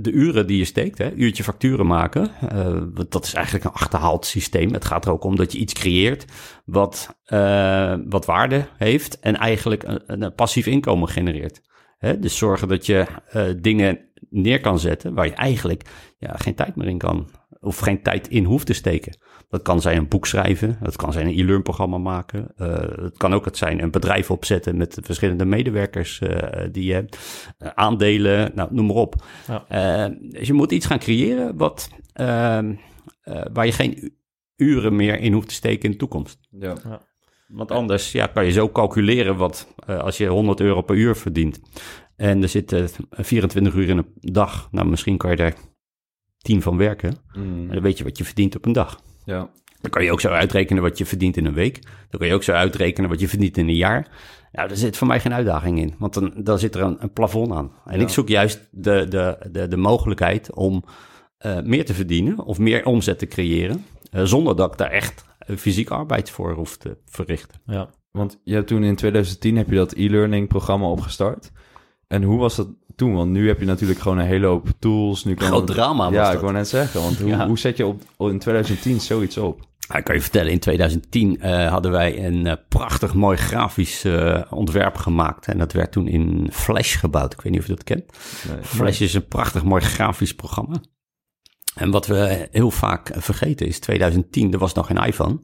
de 0.00 0.10
uren 0.10 0.46
die 0.46 0.58
je 0.58 0.64
steekt, 0.64 0.98
hè, 0.98 1.12
uurtje 1.12 1.44
facturen 1.44 1.86
maken. 1.86 2.30
Eh, 2.48 2.64
want 2.94 3.10
dat 3.10 3.24
is 3.24 3.34
eigenlijk 3.34 3.64
een 3.64 3.72
achterhaald 3.72 4.26
systeem. 4.26 4.72
Het 4.72 4.84
gaat 4.84 5.04
er 5.04 5.12
ook 5.12 5.24
om 5.24 5.36
dat 5.36 5.52
je 5.52 5.58
iets 5.58 5.72
creëert 5.72 6.24
wat, 6.64 7.18
eh, 7.24 7.94
wat 8.08 8.26
waarde 8.26 8.66
heeft 8.76 9.20
en 9.20 9.36
eigenlijk 9.36 9.82
een, 9.82 10.02
een 10.06 10.34
passief 10.34 10.66
inkomen 10.66 11.08
genereert. 11.08 11.60
Hè, 11.98 12.18
dus 12.18 12.36
zorgen 12.36 12.68
dat 12.68 12.86
je 12.86 13.06
eh, 13.28 13.44
dingen 13.60 13.98
neer 14.30 14.60
kan 14.60 14.78
zetten 14.78 15.14
waar 15.14 15.26
je 15.26 15.34
eigenlijk 15.34 15.82
ja, 16.18 16.34
geen 16.36 16.54
tijd 16.54 16.76
meer 16.76 16.88
in 16.88 16.98
kan 16.98 17.28
of 17.62 17.78
geen 17.78 18.02
tijd 18.02 18.28
in 18.28 18.44
hoeft 18.44 18.66
te 18.66 18.72
steken. 18.72 19.16
Dat 19.48 19.62
kan 19.62 19.80
zijn 19.80 19.96
een 19.96 20.08
boek 20.08 20.26
schrijven, 20.26 20.78
dat 20.80 20.96
kan 20.96 21.12
zijn 21.12 21.26
een 21.26 21.38
e-learn 21.38 21.62
programma 21.62 21.98
maken. 21.98 22.52
eh, 22.56 22.80
het 23.02 23.16
kan 23.16 23.34
ook 23.34 23.44
het 23.44 23.56
zijn 23.56 23.82
een 23.82 23.90
bedrijf 23.90 24.30
opzetten 24.30 24.76
met 24.76 24.98
verschillende 25.02 25.44
medewerkers 25.44 26.18
eh, 26.20 26.68
die 26.72 26.84
je 26.84 26.92
hebt. 26.92 27.18
Eh, 27.58 27.70
aandelen, 27.74 28.52
nou, 28.54 28.74
noem 28.74 28.86
maar 28.86 28.96
op. 28.96 29.14
Ja. 29.46 29.64
Eh, 29.68 30.14
dus 30.30 30.46
je 30.46 30.52
moet 30.52 30.72
iets 30.72 30.86
gaan 30.86 30.98
creëren 30.98 31.56
wat, 31.56 31.88
ehm, 32.12 32.74
eh, 33.22 33.42
waar 33.52 33.66
je 33.66 33.72
geen 33.72 34.14
uren 34.56 34.96
meer 34.96 35.18
in 35.20 35.32
hoeft 35.32 35.48
te 35.48 35.54
steken 35.54 35.84
in 35.84 35.90
de 35.90 35.96
toekomst. 35.96 36.38
Ja. 36.50 36.74
Want 37.48 37.70
anders 37.70 38.12
ja, 38.12 38.26
kan 38.26 38.44
je 38.44 38.50
zo 38.50 38.68
calculeren 38.68 39.36
wat 39.36 39.74
eh, 39.86 39.98
als 39.98 40.16
je 40.16 40.26
100 40.26 40.60
euro 40.60 40.82
per 40.82 40.96
uur 40.96 41.16
verdient. 41.16 41.60
En 42.16 42.42
er 42.42 42.48
zitten 42.48 42.88
24 43.10 43.74
uur 43.74 43.88
in 43.88 43.98
een 43.98 44.12
dag. 44.20 44.68
Nou, 44.70 44.88
misschien 44.88 45.16
kan 45.16 45.30
je 45.30 45.36
daar 45.36 45.54
10 46.42 46.62
van 46.62 46.76
werken. 46.76 47.16
Mm. 47.36 47.60
En 47.68 47.74
dan 47.74 47.82
weet 47.82 47.98
je 47.98 48.04
wat 48.04 48.18
je 48.18 48.24
verdient 48.24 48.56
op 48.56 48.64
een 48.66 48.72
dag. 48.72 49.00
ja. 49.24 49.50
Dan 49.80 49.90
kan 49.90 50.04
je 50.04 50.12
ook 50.12 50.20
zo 50.20 50.28
uitrekenen 50.28 50.82
wat 50.82 50.98
je 50.98 51.06
verdient 51.06 51.36
in 51.36 51.46
een 51.46 51.54
week. 51.54 51.82
Dan 52.10 52.18
kan 52.20 52.28
je 52.28 52.34
ook 52.34 52.42
zo 52.42 52.52
uitrekenen 52.52 53.10
wat 53.10 53.20
je 53.20 53.28
verdient 53.28 53.56
in 53.56 53.68
een 53.68 53.74
jaar. 53.76 54.08
Nou, 54.52 54.68
daar 54.68 54.76
zit 54.76 54.96
voor 54.96 55.06
mij 55.06 55.20
geen 55.20 55.34
uitdaging 55.34 55.78
in. 55.78 55.94
Want 55.98 56.14
dan, 56.14 56.32
dan 56.36 56.58
zit 56.58 56.74
er 56.74 56.82
een, 56.82 56.96
een 57.00 57.12
plafond 57.12 57.52
aan. 57.52 57.72
En 57.84 57.96
Ja. 57.96 58.02
ik 58.02 58.08
zoek 58.08 58.28
juist 58.28 58.68
de, 58.70 59.06
de, 59.08 59.38
de, 59.50 59.68
de 59.68 59.76
mogelijkheid 59.76 60.52
om 60.54 60.84
eh, 61.38 61.60
meer 61.60 61.84
te 61.84 61.94
verdienen 61.94 62.38
of 62.38 62.58
meer 62.58 62.84
omzet 62.86 63.18
te 63.18 63.26
creëren. 63.26 63.84
eh, 64.10 64.22
zonder 64.24 64.56
dat 64.56 64.72
ik 64.72 64.78
daar 64.78 64.90
echt 64.90 65.24
eh, 65.38 65.56
fysieke 65.56 65.94
arbeid 65.94 66.30
voor 66.30 66.52
hoef 66.54 66.76
te 66.76 66.96
verrichten. 67.06 67.60
Ja. 67.66 67.90
Want 68.10 68.40
je 68.44 68.54
hebt 68.54 68.66
toen 68.66 68.82
in 68.84 68.96
2010 68.96 69.56
heb 69.56 69.68
je 69.70 69.76
dat 69.76 69.92
e-learning 69.92 70.48
programma 70.48 70.86
opgestart. 70.86 71.52
En 72.12 72.22
hoe 72.22 72.38
was 72.38 72.56
dat 72.56 72.68
toen? 72.96 73.14
Want 73.14 73.30
nu 73.30 73.48
heb 73.48 73.60
je 73.60 73.66
natuurlijk 73.66 74.00
gewoon 74.00 74.18
een 74.18 74.26
hele 74.26 74.46
hoop 74.46 74.68
tools. 74.78 75.24
Nu 75.24 75.34
kan 75.34 75.46
Groot 75.46 75.66
drama 75.66 76.08
Ja, 76.10 76.24
dat. 76.24 76.32
ik 76.34 76.40
wou 76.40 76.52
net 76.52 76.68
zeggen. 76.68 77.00
Want 77.02 77.18
hoe, 77.18 77.28
Ja. 77.28 77.46
hoe 77.46 77.58
zet 77.58 77.76
je 77.76 77.86
op, 77.86 78.02
in 78.18 78.38
2010 78.38 79.00
zoiets 79.00 79.36
op? 79.36 79.60
Ja, 79.78 79.96
ik 79.96 80.04
kan 80.04 80.14
je 80.14 80.20
vertellen, 80.20 80.52
in 80.52 80.58
2010 80.58 81.40
eh, 81.40 81.70
hadden 81.70 81.90
wij 81.90 82.26
een 82.26 82.46
eh, 82.46 82.56
prachtig 82.68 83.14
mooi 83.14 83.36
grafisch 83.36 84.04
eh, 84.04 84.40
ontwerp 84.50 84.96
gemaakt. 84.96 85.46
En 85.46 85.58
dat 85.58 85.72
werd 85.72 85.92
toen 85.92 86.08
in 86.08 86.48
Flash 86.52 86.98
gebouwd. 86.98 87.32
Ik 87.32 87.40
weet 87.40 87.52
niet 87.52 87.60
of 87.60 87.66
je 87.66 87.74
dat 87.74 87.84
kent. 87.84 88.04
Nee. 88.48 88.62
Flash 88.62 89.00
is 89.00 89.14
een 89.14 89.26
prachtig 89.28 89.64
mooi 89.64 89.82
grafisch 89.82 90.34
programma. 90.34 90.76
En 91.74 91.90
wat 91.90 92.06
we 92.06 92.48
heel 92.50 92.70
vaak 92.70 93.10
vergeten 93.16 93.66
is, 93.66 93.78
2010, 93.78 94.52
er 94.52 94.58
was 94.58 94.72
nog 94.72 94.86
geen 94.86 95.04
iPhone. 95.04 95.40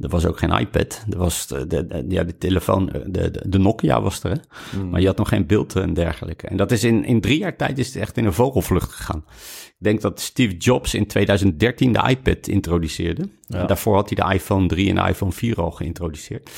Er 0.00 0.08
was 0.08 0.26
ook 0.26 0.38
geen 0.38 0.58
iPad. 0.58 1.04
Er 1.10 1.18
was 1.18 1.46
de, 1.46 2.04
ja, 2.08 2.24
de 2.24 2.38
telefoon, 2.38 2.86
de, 2.86 3.30
de, 3.30 3.44
de 3.48 3.58
Nokia 3.58 4.02
was 4.02 4.22
er. 4.22 4.30
Hè? 4.30 4.82
Maar 4.82 5.00
je 5.00 5.06
had 5.06 5.16
nog 5.16 5.28
geen 5.28 5.46
beeld 5.46 5.76
en 5.76 5.94
dergelijke. 5.94 6.46
En 6.46 6.56
dat 6.56 6.70
is 6.70 6.84
in, 6.84 7.04
in 7.04 7.20
drie 7.20 7.38
jaar 7.38 7.56
tijd 7.56 7.78
is 7.78 7.86
het 7.86 7.96
echt 7.96 8.16
in 8.16 8.24
een 8.24 8.32
vogelvlucht 8.32 8.92
gegaan. 8.92 9.24
Ik 9.66 9.84
denk 9.84 10.00
dat 10.00 10.20
Steve 10.20 10.56
Jobs 10.56 10.94
in 10.94 11.06
2013 11.06 11.92
de 11.92 12.02
iPad 12.08 12.46
introduceerde. 12.46 13.28
Ja. 13.46 13.58
En 13.58 13.66
daarvoor 13.66 13.94
had 13.94 14.10
hij 14.10 14.24
de 14.24 14.34
iPhone 14.34 14.66
3 14.66 14.88
en 14.88 14.94
de 14.94 15.08
iPhone 15.08 15.32
4 15.32 15.60
al 15.60 15.70
geïntroduceerd. 15.70 16.50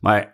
Maar 0.00 0.33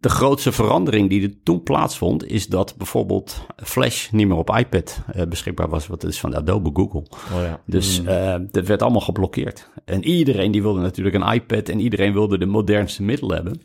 de 0.00 0.08
grootste 0.08 0.52
verandering 0.52 1.08
die 1.08 1.22
er 1.22 1.34
toen 1.42 1.62
plaatsvond, 1.62 2.26
is 2.26 2.46
dat 2.46 2.74
bijvoorbeeld 2.76 3.46
Flash 3.56 4.10
niet 4.10 4.28
meer 4.28 4.36
op 4.36 4.56
iPad 4.56 5.00
eh, 5.12 5.26
beschikbaar 5.26 5.68
was. 5.68 5.86
Wat 5.86 6.04
is 6.04 6.20
van 6.20 6.36
Adobe 6.36 6.70
Google. 6.72 7.06
Oh 7.34 7.42
ja. 7.42 7.60
Dus 7.66 8.04
eh, 8.04 8.36
dat 8.50 8.66
werd 8.66 8.82
allemaal 8.82 9.00
geblokkeerd. 9.00 9.70
En 9.84 10.04
iedereen 10.04 10.52
die 10.52 10.62
wilde 10.62 10.80
natuurlijk 10.80 11.16
een 11.16 11.32
iPad 11.32 11.68
en 11.68 11.80
iedereen 11.80 12.12
wilde 12.12 12.38
de 12.38 12.46
modernste 12.46 13.02
middelen 13.02 13.36
hebben. 13.36 13.60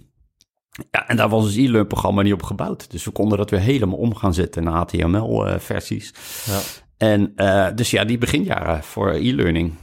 Ja, 0.92 1.08
en 1.08 1.18
daar 1.18 1.30
was 1.30 1.44
ons 1.44 1.56
e-learn 1.56 1.88
programma 1.88 2.22
niet 2.22 2.34
op 2.34 2.44
gebouwd. 2.44 2.92
Dus 2.92 3.06
we 3.06 3.12
konden 3.12 3.38
dat 3.38 3.50
weer 3.50 3.60
helemaal 3.60 3.98
om 3.98 4.16
gaan 4.16 4.34
zetten 4.34 4.64
naar 4.64 4.74
HTML-versies. 4.74 6.14
Ja. 6.46 6.60
En 7.02 7.32
eh, 7.36 7.68
dus 7.76 7.92
ja, 7.92 8.06
die 8.06 8.18
beginjaren 8.18 8.84
voor 8.84 9.10
e-learning, 9.10 9.74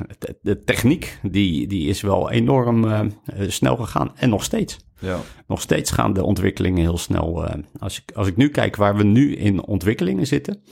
de, 0.40 0.64
techniek, 0.64 1.18
die, 1.22 1.66
die 1.66 1.88
is 1.88 2.00
wel 2.00 2.30
enorm 2.30 2.84
eh, 2.84 3.00
eh, 3.00 3.50
snel 3.50 3.76
gegaan. 3.76 4.12
En 4.16 4.28
nog 4.28 4.44
steeds. 4.44 4.78
Ja. 5.00 5.20
Nog 5.46 5.60
steeds 5.60 5.90
gaan 5.90 6.12
de 6.12 6.24
ontwikkelingen 6.24 6.80
heel 6.80 6.98
snel. 6.98 7.46
eh, 7.46 7.62
als, 7.78 7.98
ik, 7.98 8.12
als 8.14 8.26
ik 8.26 8.36
nu 8.36 8.48
kijk 8.48 8.76
waar 8.76 8.96
we 8.96 9.02
nu 9.04 9.36
in 9.36 9.64
ontwikkelingen 9.66 10.26
zitten, 10.26 10.62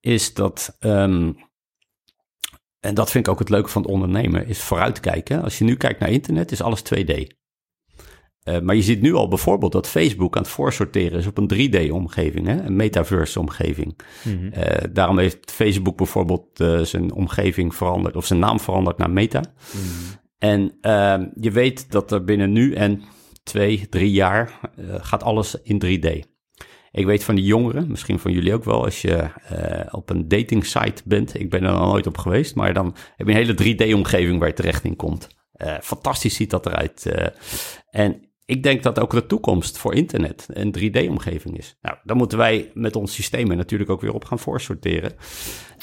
is 0.00 0.34
dat. 0.34 0.76
ehm, 0.78 1.32
en 2.80 2.94
dat 2.94 3.10
vind 3.10 3.26
ik 3.26 3.32
ook 3.32 3.38
het 3.38 3.48
leuke 3.48 3.68
van 3.68 3.82
het 3.82 3.90
ondernemen, 3.90 4.46
is 4.46 4.58
vooruitkijken. 4.60 5.42
Als 5.42 5.58
je 5.58 5.64
nu 5.64 5.76
kijkt 5.76 6.00
naar 6.00 6.10
internet, 6.10 6.52
is 6.52 6.62
alles 6.62 6.82
2D. 6.82 7.36
Eh, 8.42 8.60
maar 8.60 8.74
je 8.74 8.82
ziet 8.82 9.00
nu 9.00 9.14
al 9.14 9.28
bijvoorbeeld 9.28 9.72
dat 9.72 9.88
Facebook 9.88 10.36
aan 10.36 10.42
het 10.42 10.50
voorsorteren 10.50 11.18
is 11.18 11.26
op 11.26 11.38
een 11.38 11.48
3D-omgeving, 11.54 12.46
hè? 12.46 12.62
een 12.62 12.76
metaverse-omgeving. 12.76 13.98
Mhm. 14.24 14.46
Eh, 14.52 14.84
daarom 14.92 15.18
heeft 15.18 15.52
Facebook 15.52 15.96
bijvoorbeeld 15.96 16.46
zijn 16.82 17.12
omgeving 17.12 17.74
veranderd, 17.74 18.16
of 18.16 18.26
zijn 18.26 18.38
naam 18.38 18.60
veranderd 18.60 18.98
naar 18.98 19.10
Meta. 19.10 19.42
En 20.38 20.72
ehm, 20.80 21.26
je 21.40 21.50
weet 21.50 21.90
dat 21.90 22.12
er 22.12 22.24
binnen 22.24 22.52
nu 22.52 22.74
en 22.74 23.02
twee, 23.48 23.88
drie 23.88 24.12
jaar 24.12 24.60
eh, 24.76 24.94
gaat 24.98 25.22
alles 25.22 25.56
in 25.62 25.82
3D. 25.84 26.36
Ik 26.90 27.06
weet 27.06 27.24
van 27.24 27.34
die 27.34 27.44
jongeren, 27.44 27.90
misschien 27.90 28.18
van 28.18 28.32
jullie 28.32 28.54
ook 28.54 28.64
wel, 28.64 28.84
als 28.84 29.02
je 29.02 29.30
eh, 29.48 29.94
op 29.94 30.10
een 30.10 30.28
dating 30.28 30.66
site 30.66 31.02
bent. 31.04 31.40
Ik 31.40 31.50
ben 31.50 31.64
er 31.64 31.72
nog 31.72 31.86
nooit 31.86 32.06
op 32.06 32.18
geweest, 32.18 32.54
maar 32.54 32.74
dan 32.74 32.96
heb 33.16 33.26
je 33.26 33.32
een 33.34 33.56
hele 33.56 33.74
3D-omgeving 33.76 34.38
waar 34.38 34.48
je 34.48 34.54
terecht 34.54 34.84
in 34.84 34.96
komt. 34.96 35.28
Eh, 35.52 35.76
fantastisch 35.80 36.34
ziet 36.34 36.50
dat 36.50 36.66
eruit. 36.66 37.12
en 37.90 38.27
ik 38.48 38.62
denk 38.62 38.82
dat 38.82 38.98
ook 38.98 39.10
de 39.10 39.26
toekomst 39.26 39.78
voor 39.78 39.94
internet 39.94 40.46
een 40.48 40.74
3D-omgeving 40.78 41.58
is. 41.58 41.76
Nou, 41.82 41.96
daar 42.04 42.16
moeten 42.16 42.38
wij 42.38 42.70
met 42.74 42.96
ons 42.96 43.14
systemen 43.14 43.56
natuurlijk 43.56 43.90
ook 43.90 44.00
weer 44.00 44.14
op 44.14 44.24
gaan 44.24 44.38
voorsorteren. 44.38 45.12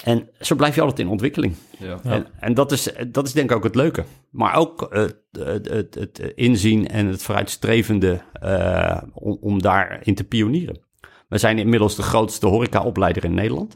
En 0.03 0.29
zo 0.39 0.55
blijf 0.55 0.75
je 0.75 0.81
altijd 0.81 0.99
in 0.99 1.07
ontwikkeling. 1.07 1.55
Ja. 1.79 1.99
En, 2.03 2.27
en 2.39 2.53
dat, 2.53 2.71
is, 2.71 2.89
dat 3.07 3.27
is 3.27 3.33
denk 3.33 3.49
ik 3.49 3.55
ook 3.55 3.63
het 3.63 3.75
leuke. 3.75 4.03
Maar 4.29 4.55
ook 4.55 4.81
eh, 4.81 5.05
het, 5.31 5.69
het, 5.69 5.95
het 5.95 6.19
inzien 6.35 6.87
en 6.87 7.05
het 7.05 7.21
vooruitstrevende 7.21 8.21
eh, 8.33 9.01
om, 9.13 9.37
om 9.41 9.61
daarin 9.61 10.15
te 10.15 10.23
pionieren. 10.23 10.79
We 11.27 11.37
zijn 11.37 11.59
inmiddels 11.59 11.95
de 11.95 12.01
grootste 12.01 12.47
horecaopleider 12.47 13.23
in 13.23 13.33
Nederland. 13.33 13.75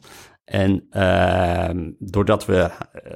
En 0.49 0.85
eh, 0.89 1.69
doordat 1.99 2.45
we 2.45 2.57
eh, 2.57 2.71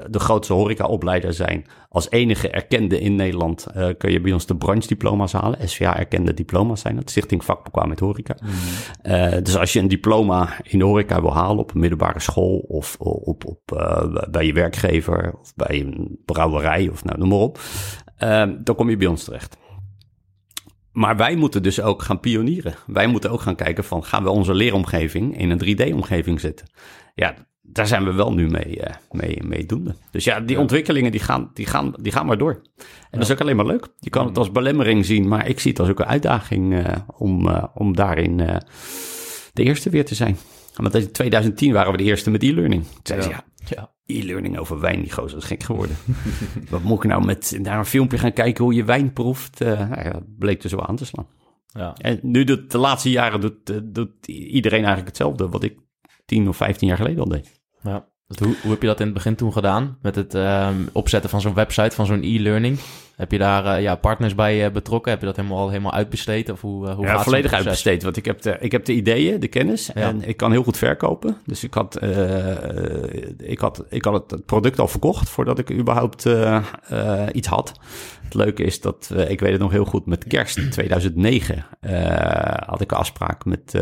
de 0.10 0.20
grootste 0.20 0.54
horecaopleider 0.54 1.34
zijn, 1.34 1.66
als 1.90 2.10
enige 2.10 2.50
erkende 2.50 3.00
in 3.00 3.16
Nederland, 3.16 3.66
eh, 3.66 3.90
kun 3.98 4.12
je 4.12 4.22
bij 4.22 4.34
ons 4.34 4.46
de 4.46 4.56
branchediploma's 4.56 5.32
halen. 5.32 5.70
SVA-erkende 5.70 6.34
diploma's 6.34 6.82
zijn 6.82 6.96
dat, 6.96 7.10
Stichting 7.10 7.46
Vakbekwaamheid 7.46 8.00
Horeca. 8.00 8.38
Eh, 9.02 9.32
dus 9.44 9.58
als 9.58 9.74
je 9.74 9.80
een 9.80 9.88
diploma 9.88 10.50
in 10.64 10.80
de 10.80 10.86
horeca 10.86 11.22
wil 11.22 11.34
halen 11.34 11.58
op 11.58 11.74
een 11.74 11.80
middelbare 11.80 12.20
school 12.20 12.58
of 12.58 12.96
op, 13.00 13.46
op, 13.46 13.60
bij 14.32 14.46
je 14.46 14.54
werkgever 14.54 15.34
of 15.42 15.56
bij 15.56 15.80
een 15.80 16.20
brouwerij 16.26 16.90
of 16.90 17.04
nou, 17.04 17.20
noem 17.20 17.30
maar 17.30 17.38
op, 17.38 17.60
eh, 18.18 18.50
dan 18.64 18.76
kom 18.76 18.90
je 18.90 18.98
bij 18.98 19.08
ons 19.08 19.24
terecht. 19.24 19.58
Maar 20.92 21.18
wij 21.18 21.36
moeten 21.36 21.64
dus 21.64 21.82
ook 21.82 22.02
gaan 22.02 22.20
pionieren. 22.20 22.76
Wij 22.88 23.08
moeten 23.08 23.32
ook 23.32 23.42
gaan 23.42 23.56
kijken 23.56 23.84
van, 23.84 24.04
gaan 24.04 24.24
we 24.24 24.30
onze 24.30 24.54
leeromgeving 24.54 25.38
in 25.38 25.50
een 25.50 25.60
3D-omgeving 25.60 26.40
zetten? 26.40 26.68
Ja, 27.14 27.36
daar 27.62 27.88
zijn 27.88 28.04
we 28.04 28.14
wel 28.14 28.34
nu 28.34 28.48
mee, 28.50 28.80
eh, 28.80 28.96
mee, 29.12 29.40
mee 29.44 29.66
doende. 29.66 29.96
Dus 30.12 30.24
ja, 30.24 30.40
die 30.40 30.60
ontwikkelingen 30.60 31.12
die 31.12 31.20
gaan, 31.20 31.52
die, 31.54 31.66
gaan, 31.66 31.94
die 32.02 32.12
gaan 32.12 32.26
maar 32.26 32.38
door. 32.38 32.62
En 32.78 33.20
dat 33.20 33.22
is 33.22 33.32
ook 33.32 33.42
alleen 33.42 33.56
maar 33.56 33.66
leuk. 33.66 33.88
Je 34.00 34.10
kan 34.10 34.26
het 34.28 34.38
als 34.38 34.52
belemmering 34.52 35.06
zien, 35.06 35.28
maar 35.28 35.48
ik 35.48 35.60
zie 35.60 35.72
het 35.72 35.80
als 35.80 35.90
ook 35.90 36.00
een 36.00 36.06
uitdaging 36.06 36.74
eh, 36.74 36.96
om, 37.18 37.48
eh, 37.48 37.64
om 37.74 37.96
daarin 37.96 38.38
de 39.54 39.64
eerste 39.64 39.90
weer 39.90 40.06
te 40.06 40.16
zijn. 40.16 40.38
Want 40.76 40.96
in 40.96 41.12
2010 41.12 41.74
waren 41.74 41.92
we 41.92 41.98
de 41.98 42.04
eerste 42.04 42.30
met 42.32 42.44
e-learning. 42.44 42.84
Toen 42.84 43.00
zeiden 43.04 43.30
ze, 43.30 43.36
ja, 43.36 43.44
Ja. 43.76 43.92
e-learning 44.06 44.58
over 44.58 44.80
wijn, 44.80 45.02
die 45.02 45.12
gozer 45.12 45.38
is 45.38 45.44
gek 45.44 45.64
geworden. 45.64 45.96
Wat 46.70 46.84
moet 46.84 47.04
ik 47.04 47.10
nou 47.10 47.26
met 47.26 47.58
naar 47.62 47.78
een 47.78 47.86
filmpje 47.86 48.18
gaan 48.18 48.34
kijken 48.34 48.64
hoe 48.64 48.74
je 48.74 48.84
wijn 48.84 49.14
proeft? 49.14 49.60
Nou 49.60 50.04
ja, 50.04 50.12
dat 50.12 50.38
bleek 50.38 50.62
dus 50.62 50.72
wel 50.72 50.88
aan 50.88 50.96
te 50.96 51.06
slaan. 51.06 51.28
Ja. 51.68 51.94
En 51.98 52.20
nu 52.22 52.44
doet 52.44 52.72
de 52.72 52.78
laatste 52.78 53.10
jaren 53.10 53.42
doet, 53.42 53.96
doet 53.96 54.28
iedereen 54.28 54.80
eigenlijk 54.80 55.08
hetzelfde 55.08 55.50
wat 55.50 55.64
ik 55.64 55.78
10 56.26 56.48
of 56.48 56.58
15 56.58 56.88
jaar 56.88 56.98
geleden 56.98 57.20
al 57.20 57.30
deed. 57.30 57.62
Ja. 57.84 58.12
Dus 58.28 58.48
hoe, 58.48 58.56
hoe 58.62 58.72
heb 58.72 58.82
je 58.82 58.88
dat 58.88 59.00
in 59.00 59.06
het 59.06 59.14
begin 59.14 59.36
toen 59.36 59.54
gedaan? 59.54 59.98
Met 60.02 60.16
het 60.16 60.36
ehm, 60.36 60.76
opzetten 60.92 61.30
van 61.30 61.42
zo'n 61.42 61.54
website, 61.54 61.96
van 61.96 62.06
zo'n 62.06 62.24
e-learning? 62.24 62.80
Heb 63.16 63.32
je 63.32 63.38
daar 63.38 63.66
eh, 63.66 63.82
ja, 63.82 63.96
partners 63.96 64.36
bij 64.36 64.66
eh, 64.66 64.72
betrokken? 64.72 65.12
Heb 65.12 65.20
je 65.20 65.28
dat 65.28 65.36
helemaal, 65.36 65.70
helemaal 65.70 65.94
uitbesteed? 65.94 66.50
Of 66.50 66.62
hoe, 66.62 66.88
eh, 66.88 66.96
hoe 66.96 67.06
ja, 67.06 67.24
volledig 67.24 67.54
uitbesteed. 67.54 68.04
Want 68.04 68.18
ik 68.18 68.26
heb, 68.26 68.42
de, 68.42 68.58
ik 68.60 68.72
heb 68.72 68.86
de 68.86 68.94
ideeën, 68.94 69.40
de 69.40 69.48
kennis. 69.48 69.92
Ja. 69.94 70.02
En 70.02 70.28
ik 70.28 70.38
kan 70.38 70.52
heel 70.52 70.64
goed 70.64 70.78
verkopen. 70.78 71.38
Dus 71.46 71.64
ik 71.64 71.74
had, 71.74 72.02
ik 73.38 73.60
had, 73.60 73.86
ik 73.90 74.06
had 74.06 74.32
het 74.32 74.46
product 74.46 74.80
al 74.80 74.88
verkocht 74.88 75.30
voordat 75.30 75.60
ik 75.60 75.72
überhaupt 75.72 76.30
iets 77.32 77.48
had. 77.48 77.80
Het 78.24 78.34
leuke 78.34 78.64
is 78.64 78.82
dat, 78.82 79.10
ik 79.28 79.40
weet 79.40 79.52
het 79.52 79.62
nog 79.62 79.72
heel 79.72 79.86
goed, 79.86 80.06
met 80.06 80.28
kerst 80.28 80.72
2009 80.72 81.66
eh, 81.80 82.68
had 82.68 82.82
ik 82.82 82.92
een 82.92 82.98
afspraak 82.98 83.46
met, 83.46 83.80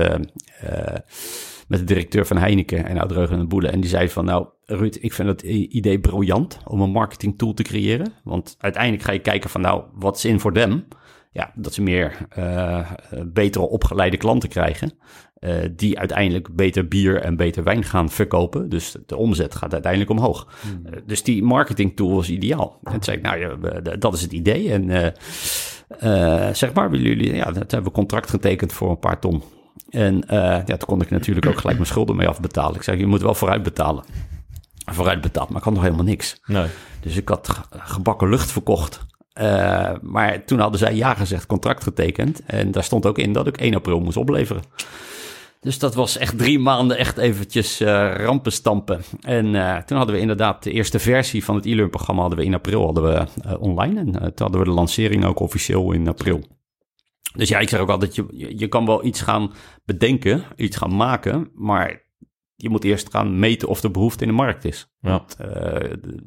met 1.72 1.80
de 1.80 1.86
directeur 1.86 2.26
van 2.26 2.38
Heineken 2.38 2.86
en 2.86 2.98
Oud-Reugen 2.98 3.38
en 3.40 3.48
Boele. 3.48 3.68
En 3.68 3.80
die 3.82 3.90
zei 3.90 4.10
van, 4.10 4.26
nou 4.26 4.48
Ruud, 4.66 4.98
ik 5.02 5.14
vind 5.14 5.28
het 5.28 5.44
i- 5.44 5.68
idee 5.70 6.00
briljant 6.00 6.58
om 6.66 6.82
een 6.82 6.90
marketing 6.92 7.38
tool 7.38 7.54
te 7.54 7.64
creëren. 7.64 8.14
Want 8.24 8.56
uiteindelijk 8.60 9.04
ga 9.04 9.12
je 9.12 9.20
kijken 9.20 9.50
van, 9.50 9.62
nou, 9.62 9.84
wat 9.94 10.18
is 10.18 10.26
in 10.26 10.40
voor 10.40 10.54
them? 10.54 10.88
Ja, 11.32 11.52
dat 11.56 11.74
ze 11.74 11.82
meer 11.82 12.18
eh, 12.30 12.80
eh, 12.80 12.86
betere 13.26 13.70
opgeleide 13.70 14.18
klanten 14.18 14.50
krijgen. 14.50 14.92
eh, 15.34 15.56
die 15.76 16.00
uiteindelijk 16.00 16.56
beter 16.56 16.88
bier 16.88 17.22
en 17.22 17.36
beter 17.36 17.64
wijn 17.64 17.84
gaan 17.84 18.10
verkopen. 18.10 18.70
Dus 18.70 18.96
de 19.06 19.16
omzet 19.16 19.56
gaat 19.56 19.74
uiteindelijk 19.74 20.12
omhoog. 20.12 20.48
Eh, 20.86 20.92
dus 21.06 21.24
die 21.24 21.44
marketing 21.44 21.96
tool 21.96 22.16
was 22.16 22.30
ideaal. 22.30 22.80
En 22.84 22.92
toen 22.92 23.04
zei 23.04 23.18
ik, 23.18 23.24
nou 23.24 23.40
ja, 23.40 23.80
dat 23.96 24.14
is 24.14 24.22
het 24.22 24.32
idee. 24.32 24.72
En 24.72 25.14
zeg 26.56 26.74
maar, 26.74 26.90
willen 26.90 27.06
jullie, 27.08 27.36
ja, 27.36 27.46
dat 27.52 27.72
hebben 27.72 27.84
we 27.84 27.98
contract 27.98 28.30
getekend 28.30 28.74
voor 28.74 28.90
een 28.90 29.00
paar 29.00 29.20
ton. 29.20 29.42
En 29.92 30.28
eh, 30.28 30.38
ja, 30.40 30.64
toen 30.78 30.78
kon 30.88 31.02
ik 31.02 31.10
natuurlijk 31.10 31.46
ook 31.48 31.58
gelijk 31.58 31.78
mijn 31.78 31.90
schulden 31.90 32.16
mee 32.16 32.28
afbetalen. 32.28 32.76
Ik 32.76 32.84
zei, 32.84 32.98
je 32.98 33.06
moet 33.06 33.22
wel 33.22 33.36
vooruit 33.36 33.64
betalen. 33.64 34.04
Vooruit 34.86 35.22
betaald, 35.22 35.50
maar 35.50 35.58
ik 35.58 35.64
had 35.64 35.74
nog 35.74 35.84
helemaal 35.84 36.06
niks. 36.06 36.42
Nee. 36.46 36.68
Dus 37.00 37.18
ik 37.18 37.30
had 37.30 37.50
ge- 37.50 37.62
gebakken 37.70 38.30
lucht 38.30 38.52
verkocht. 38.52 39.00
Eh, 39.34 39.92
maar 40.02 40.46
toen 40.46 40.60
hadden 40.60 40.80
zij 40.80 40.96
ja 40.96 41.14
gezegd, 41.14 41.46
contract 41.46 41.84
getekend. 41.84 42.42
En 42.46 42.72
daar 42.72 42.84
stond 42.84 43.06
ook 43.06 43.18
in 43.18 43.34
dat 43.34 43.48
ik 43.48 43.58
1 43.58 43.76
april 43.76 44.00
moest 44.00 44.18
opleveren. 44.18 44.62
Dus 45.62 45.80
dat 45.80 45.96
was 45.96 46.18
echt 46.18 46.38
drie 46.38 46.60
maanden 46.60 46.98
echt 46.98 47.18
eventjes 47.18 47.80
eh 47.80 48.14
rampen 48.16 48.52
stampen. 48.52 49.02
En 49.22 49.44
toen 49.86 49.98
hadden 49.98 50.16
we 50.16 50.22
inderdaad 50.22 50.64
de 50.64 50.72
eerste 50.72 51.00
versie 51.00 51.44
van 51.44 51.56
het 51.56 51.66
e-learn 51.66 51.90
programma 51.90 52.22
hadden 52.22 52.40
we 52.40 52.46
in 52.46 52.54
april 52.54 52.86
hadden 52.86 53.04
we, 53.04 53.26
online. 53.60 54.00
En 54.00 54.12
toen 54.12 54.32
hadden 54.36 54.60
we 54.60 54.66
de 54.66 54.72
lancering 54.74 55.26
ook 55.26 55.40
officieel 55.40 55.92
in 55.92 56.08
april. 56.08 56.42
Dus 57.34 57.50
ja, 57.50 57.60
ik 57.60 57.70
zeg 57.70 57.80
ook 57.80 57.90
altijd, 57.90 58.16
je, 58.16 58.26
je 58.32 58.60
je 58.60 58.68
kan 58.68 58.86
wel 58.86 59.06
iets 59.06 59.22
gaan 59.22 59.54
bedenken, 59.86 60.44
iets 60.56 60.78
gaan 60.78 60.96
maken, 60.96 61.52
maar 61.54 62.02
je 62.56 62.70
moet 62.70 62.84
eerst 62.84 63.10
gaan 63.10 63.40
meten 63.40 63.68
of 63.68 63.84
er 63.84 63.92
behoefte 63.92 64.22
in 64.24 64.30
de 64.30 64.36
markt 64.36 64.66
is. 64.66 64.92
Ja. 65.00 65.10
Want, 65.10 65.36
eh, 65.36 65.48
de- 65.50 66.24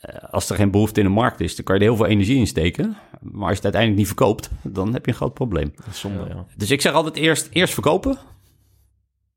eh, 0.00 0.32
als 0.32 0.50
er 0.50 0.56
geen 0.56 0.70
behoefte 0.70 1.00
in 1.00 1.06
de 1.06 1.12
markt 1.12 1.40
is, 1.40 1.56
dan 1.56 1.64
kan 1.64 1.74
je 1.74 1.80
er 1.80 1.86
heel 1.86 1.96
veel 1.96 2.06
energie 2.06 2.36
in 2.38 2.46
steken. 2.46 2.96
Maar 3.20 3.40
als 3.48 3.50
je 3.50 3.54
het 3.54 3.64
uiteindelijk 3.64 3.96
niet 3.96 4.06
verkoopt, 4.06 4.50
dan 4.62 4.92
heb 4.92 5.04
je 5.04 5.10
een 5.10 5.16
groot 5.16 5.34
probleem. 5.34 5.72
Dat 5.76 5.86
is 5.86 6.00
zonde, 6.00 6.24
ja. 6.28 6.46
Dus 6.56 6.70
ik 6.70 6.80
zeg 6.80 6.92
altijd 6.92 7.16
eerst, 7.16 7.48
eerst 7.52 7.72
verkopen 7.74 8.18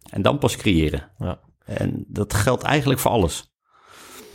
en 0.09 0.21
dan 0.21 0.37
pas 0.37 0.55
creëren. 0.57 1.11
Ja. 1.17 1.39
En 1.65 2.05
dat 2.07 2.33
geldt 2.33 2.63
eigenlijk 2.63 2.99
voor 2.99 3.11
alles. 3.11 3.51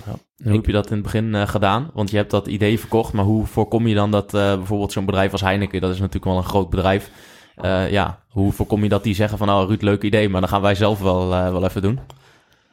En 0.06 0.48
hoe 0.48 0.56
heb 0.56 0.66
je 0.66 0.72
dat 0.72 0.86
in 0.86 0.92
het 0.92 1.02
begin 1.02 1.34
eh, 1.34 1.48
gedaan? 1.48 1.90
Want 1.94 2.10
je 2.10 2.16
hebt 2.16 2.30
dat 2.30 2.46
idee 2.46 2.78
verkocht, 2.78 3.12
maar 3.12 3.24
hoe 3.24 3.46
voorkom 3.46 3.86
je 3.86 3.94
dan 3.94 4.10
dat 4.10 4.34
eh, 4.34 4.56
bijvoorbeeld 4.56 4.92
zo'n 4.92 5.04
bedrijf 5.04 5.32
als 5.32 5.40
Heineken, 5.40 5.80
dat 5.80 5.90
is 5.90 5.98
natuurlijk 5.98 6.24
wel 6.24 6.36
een 6.36 6.44
groot 6.44 6.70
bedrijf, 6.70 7.10
eh, 7.54 7.90
ja, 7.90 8.24
hoe 8.28 8.52
voorkom 8.52 8.82
je 8.82 8.88
dat 8.88 9.02
die 9.02 9.14
zeggen 9.14 9.38
van, 9.38 9.50
oh 9.50 9.68
Ruud, 9.68 9.82
leuk 9.82 10.02
idee, 10.02 10.28
maar 10.28 10.40
dan 10.40 10.50
gaan 10.50 10.62
wij 10.62 10.74
zelf 10.74 11.00
wel, 11.00 11.28
wel 11.28 11.64
even 11.64 11.82
doen? 11.82 12.00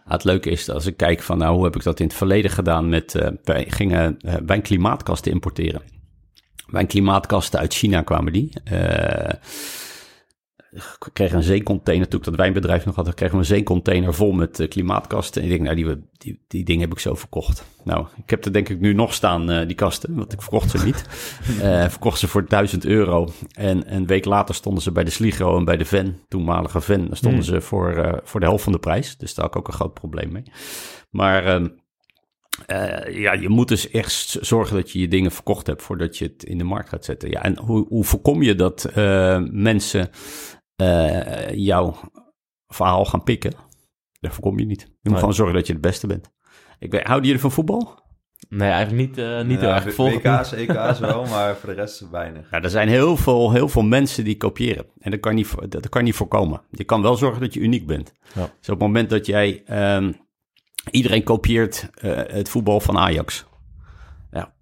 Ja, 0.05 0.15
het 0.15 0.23
leuke 0.23 0.49
is, 0.49 0.69
als 0.69 0.85
ik 0.85 0.97
kijk 0.97 1.21
van 1.21 1.37
nou, 1.37 1.55
hoe 1.55 1.63
heb 1.63 1.75
ik 1.75 1.83
dat 1.83 1.99
in 1.99 2.05
het 2.05 2.15
verleden 2.15 2.51
gedaan 2.51 2.89
met, 2.89 3.31
wij 3.43 3.65
gingen 3.69 4.19
eh, 4.19 4.35
wijnklimaatkasten 4.45 5.31
importeren. 5.31 5.81
Wijnklimaatkasten 6.65 7.59
uit 7.59 7.73
China 7.73 8.01
kwamen 8.01 8.33
die. 8.33 8.53
Ik 10.71 11.09
kreeg 11.13 11.33
een 11.33 11.43
zeecontainer, 11.43 12.07
toen 12.07 12.19
ik 12.19 12.25
dat 12.25 12.35
wijnbedrijf 12.35 12.85
nog 12.85 12.95
had, 12.95 13.13
kregen 13.13 13.33
we 13.35 13.41
een 13.41 13.47
zeecontainer 13.47 14.13
vol 14.13 14.31
met 14.31 14.59
eh, 14.59 14.67
klimaatkasten. 14.67 15.41
En 15.41 15.47
ik 15.47 15.53
denk, 15.53 15.63
nou, 15.63 15.75
die, 15.75 16.07
die, 16.17 16.39
die 16.47 16.63
dingen 16.63 16.81
heb 16.81 16.91
ik 16.91 16.99
zo 16.99 17.15
verkocht. 17.15 17.65
Nou, 17.83 18.07
ik 18.23 18.29
heb 18.29 18.45
er 18.45 18.53
denk 18.53 18.69
ik 18.69 18.79
nu 18.79 18.93
nog 18.93 19.13
staan, 19.13 19.51
eh, 19.51 19.67
die 19.67 19.75
kasten, 19.75 20.15
want 20.15 20.33
ik 20.33 20.41
verkocht 20.41 20.69
ze 20.69 20.85
niet. 20.85 21.05
Eh 21.61 21.89
verkocht 21.89 22.19
ze 22.19 22.27
voor 22.27 22.45
1000 22.47 22.85
euro. 22.85 23.29
En 23.53 23.95
een 23.95 24.07
week 24.07 24.25
later 24.25 24.55
stonden 24.55 24.83
ze 24.83 24.91
bij 24.91 25.03
de 25.03 25.09
Sligro 25.09 25.57
en 25.57 25.65
bij 25.65 25.77
de 25.77 25.85
Ven, 25.85 26.19
toenmalige 26.27 26.81
Ven, 26.81 27.09
stonden 27.11 27.43
ze 27.43 27.61
voor, 27.61 28.21
voor 28.23 28.39
de 28.39 28.45
helft 28.45 28.63
van 28.63 28.71
de 28.71 28.79
prijs. 28.79 29.17
Dus 29.17 29.33
daar 29.33 29.45
had 29.45 29.53
ik 29.53 29.59
ook 29.59 29.67
een 29.67 29.73
groot 29.73 29.93
probleem 29.93 30.31
mee. 30.31 30.43
Maar 31.09 31.45
ehm, 31.45 31.67
eh, 32.65 33.15
ja, 33.15 33.33
je 33.33 33.49
moet 33.49 33.67
dus 33.67 33.89
echt 33.89 34.37
zorgen 34.41 34.75
dat 34.75 34.91
je 34.91 34.99
je 34.99 35.07
dingen 35.07 35.31
verkocht 35.31 35.67
hebt 35.67 35.81
voordat 35.81 36.17
je 36.17 36.25
het 36.25 36.43
in 36.43 36.57
de 36.57 36.63
markt 36.63 36.89
gaat 36.89 37.05
zetten. 37.05 37.29
Ja, 37.29 37.43
en 37.43 37.57
hoe, 37.57 37.87
hoe 37.87 38.03
voorkom 38.03 38.41
je 38.41 38.55
dat 38.55 38.91
mensen 39.51 40.09
eh, 40.79 41.53
jouw 41.55 41.95
verhaal 42.67 43.05
gaan 43.05 43.23
pikken? 43.23 43.53
Dat 44.19 44.31
voorkom 44.33 44.59
je 44.59 44.65
niet. 44.65 44.81
Je 44.81 44.87
moet 44.87 45.11
Nee. 45.11 45.19
gewoon 45.19 45.33
zorgen 45.33 45.55
dat 45.55 45.67
je 45.67 45.73
het 45.73 45.81
beste 45.81 46.07
bent. 46.07 46.31
Ik 46.79 46.91
weet, 46.91 47.03
houden 47.03 47.25
jullie 47.25 47.41
van 47.41 47.51
voetbal? 47.51 48.07
Nee, 48.49 48.69
eigenlijk 48.69 49.07
niet, 49.09 49.17
eh, 49.17 49.41
niet 49.41 49.59
heel 49.59 49.69
erg. 49.69 49.95
WK's, 49.95 50.51
EK's 50.61 50.99
wel, 50.99 51.25
maar 51.25 51.55
voor 51.55 51.69
de 51.69 51.75
rest 51.75 52.09
weinig. 52.09 52.51
Ja, 52.51 52.61
er 52.61 52.69
zijn 52.69 52.87
heel 52.87 53.17
veel, 53.17 53.51
heel 53.51 53.69
veel 53.69 53.81
mensen 53.83 54.23
die 54.23 54.37
kopiëren. 54.37 54.85
En 54.99 55.11
dat 55.11 55.19
kan, 55.19 55.35
niet, 55.35 55.55
dat 55.71 55.89
kan 55.89 56.03
niet 56.03 56.15
voorkomen. 56.15 56.61
Je 56.71 56.83
kan 56.83 57.01
wel 57.01 57.15
zorgen 57.15 57.41
dat 57.41 57.53
je 57.53 57.59
uniek 57.59 57.85
bent. 57.87 58.13
Ja. 58.35 58.41
Dus 58.41 58.69
op 58.69 58.79
het 58.79 58.79
moment 58.79 59.09
dat 59.09 59.25
jij... 59.25 59.63
ehm, 59.65 60.11
iedereen 60.91 61.23
kopieert 61.23 61.89
eh, 61.93 62.11
het 62.15 62.49
voetbal 62.49 62.79
van 62.79 62.97
Ajax. 62.97 63.45
Ja, 64.31 64.53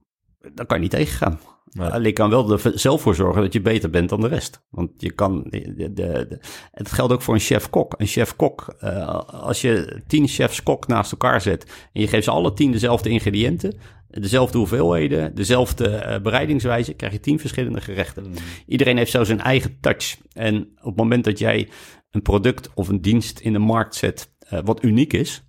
daar 0.53 0.65
kan 0.65 0.77
je 0.77 0.83
niet 0.83 0.91
tegen 0.91 1.17
gaan. 1.17 1.39
Nee. 1.71 1.87
Alleen 1.87 2.07
je 2.07 2.13
kan 2.13 2.29
wel 2.29 2.51
er 2.51 2.71
zelf 2.73 3.01
voor 3.01 3.15
zorgen 3.15 3.41
dat 3.41 3.53
je 3.53 3.61
beter 3.61 3.89
bent 3.89 4.09
dan 4.09 4.21
de 4.21 4.27
rest. 4.27 4.63
Want 4.69 4.91
je 4.97 5.11
kan... 5.11 5.43
De, 5.49 5.73
de, 5.75 5.93
de- 5.93 6.39
het 6.71 6.91
geldt 6.91 7.13
ook 7.13 7.21
voor 7.21 7.33
een 7.33 7.39
chef-kok. 7.39 7.93
Een 7.97 8.07
chef-kok, 8.07 8.75
eh, 8.79 9.19
als 9.25 9.61
je 9.61 10.01
tien 10.07 10.27
chefs-kok 10.27 10.87
naast 10.87 11.11
elkaar 11.11 11.41
zet... 11.41 11.89
en 11.93 12.01
je 12.01 12.07
geeft 12.07 12.23
ze 12.23 12.31
alle 12.31 12.53
tien 12.53 12.71
dezelfde 12.71 13.09
ingrediënten... 13.09 13.77
dezelfde 14.07 14.57
hoeveelheden, 14.57 15.35
dezelfde 15.35 15.89
eh, 15.89 16.21
bereidingswijze... 16.21 16.93
krijg 16.93 17.13
je 17.13 17.19
tien 17.19 17.39
verschillende 17.39 17.81
gerechten. 17.81 18.33
Iedereen 18.65 18.97
heeft 18.97 19.11
zo 19.11 19.23
zijn 19.23 19.41
eigen 19.41 19.77
touch. 19.79 20.17
En 20.33 20.61
op 20.77 20.85
het 20.85 20.95
moment 20.95 21.23
dat 21.23 21.39
jij 21.39 21.69
een 22.11 22.21
product 22.21 22.69
of 22.73 22.87
een 22.87 23.01
dienst 23.01 23.39
in 23.39 23.53
de 23.53 23.59
markt 23.59 23.95
zet... 23.95 24.33
eh, 24.39 24.59
wat 24.63 24.83
uniek 24.83 25.13
is... 25.13 25.41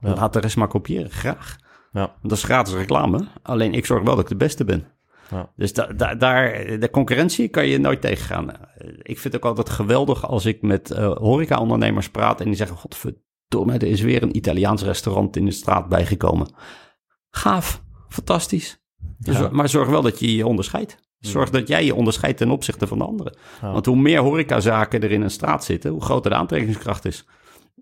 Ja. 0.00 0.14
laat 0.14 0.32
de 0.32 0.40
rest 0.40 0.56
maar 0.56 0.68
kopiëren, 0.68 1.10
graag. 1.10 1.56
Ja. 1.92 2.00
Want 2.00 2.22
dat 2.22 2.32
is 2.38 2.42
gratis 2.44 2.74
reclame. 2.74 3.28
Alleen 3.42 3.74
ik 3.74 3.86
zorg 3.86 4.02
wel 4.02 4.14
dat 4.14 4.24
ik 4.24 4.30
de 4.30 4.36
beste 4.36 4.64
ben. 4.64 4.84
Ja. 5.30 5.52
Dus 5.56 5.72
da, 5.72 5.86
da- 5.86 6.14
daar, 6.14 6.52
de 6.80 6.90
concurrentie 6.90 7.48
kan 7.48 7.66
je 7.66 7.78
nooit 7.78 8.00
tegengaan. 8.00 8.50
Eh, 8.50 8.88
Ik 9.02 9.18
vind 9.18 9.34
het 9.34 9.36
ook 9.36 9.44
altijd 9.44 9.70
geweldig 9.70 10.26
als 10.28 10.44
ik 10.46 10.62
met 10.62 10.90
eh 10.90 11.16
horeca-ondernemers 11.16 12.10
praat 12.10 12.40
en 12.40 12.46
die 12.46 12.54
zeggen: 12.56 12.76
Godverdomme, 12.76 13.72
er 13.72 13.82
is 13.82 14.00
weer 14.00 14.22
een 14.22 14.36
Italiaans 14.36 14.82
restaurant 14.82 15.36
in 15.36 15.44
de 15.44 15.50
straat 15.50 15.88
bijgekomen. 15.88 16.54
Gaaf, 17.30 17.82
fantastisch. 18.08 18.78
Dus-. 19.18 19.50
Maar 19.50 19.68
zorg 19.68 19.88
wel 19.88 20.02
dat 20.02 20.20
je 20.20 20.36
je 20.36 20.46
onderscheidt. 20.46 21.04
Zorg 21.18 21.50
dat 21.50 21.68
jij 21.68 21.84
je 21.84 21.94
onderscheidt 21.94 22.38
ten 22.38 22.50
opzichte 22.50 22.86
van 22.86 22.98
de 22.98 23.04
anderen. 23.04 23.36
Ja. 23.62 23.72
Want 23.72 23.86
hoe 23.86 23.96
meer 23.96 24.20
horecazaken 24.20 25.02
er 25.02 25.10
in 25.12 25.22
een 25.22 25.30
straat 25.30 25.64
zitten, 25.64 25.90
hoe 25.90 26.02
groter 26.02 26.30
de 26.30 26.36
aantrekkingskracht 26.36 27.04
is. 27.04 27.24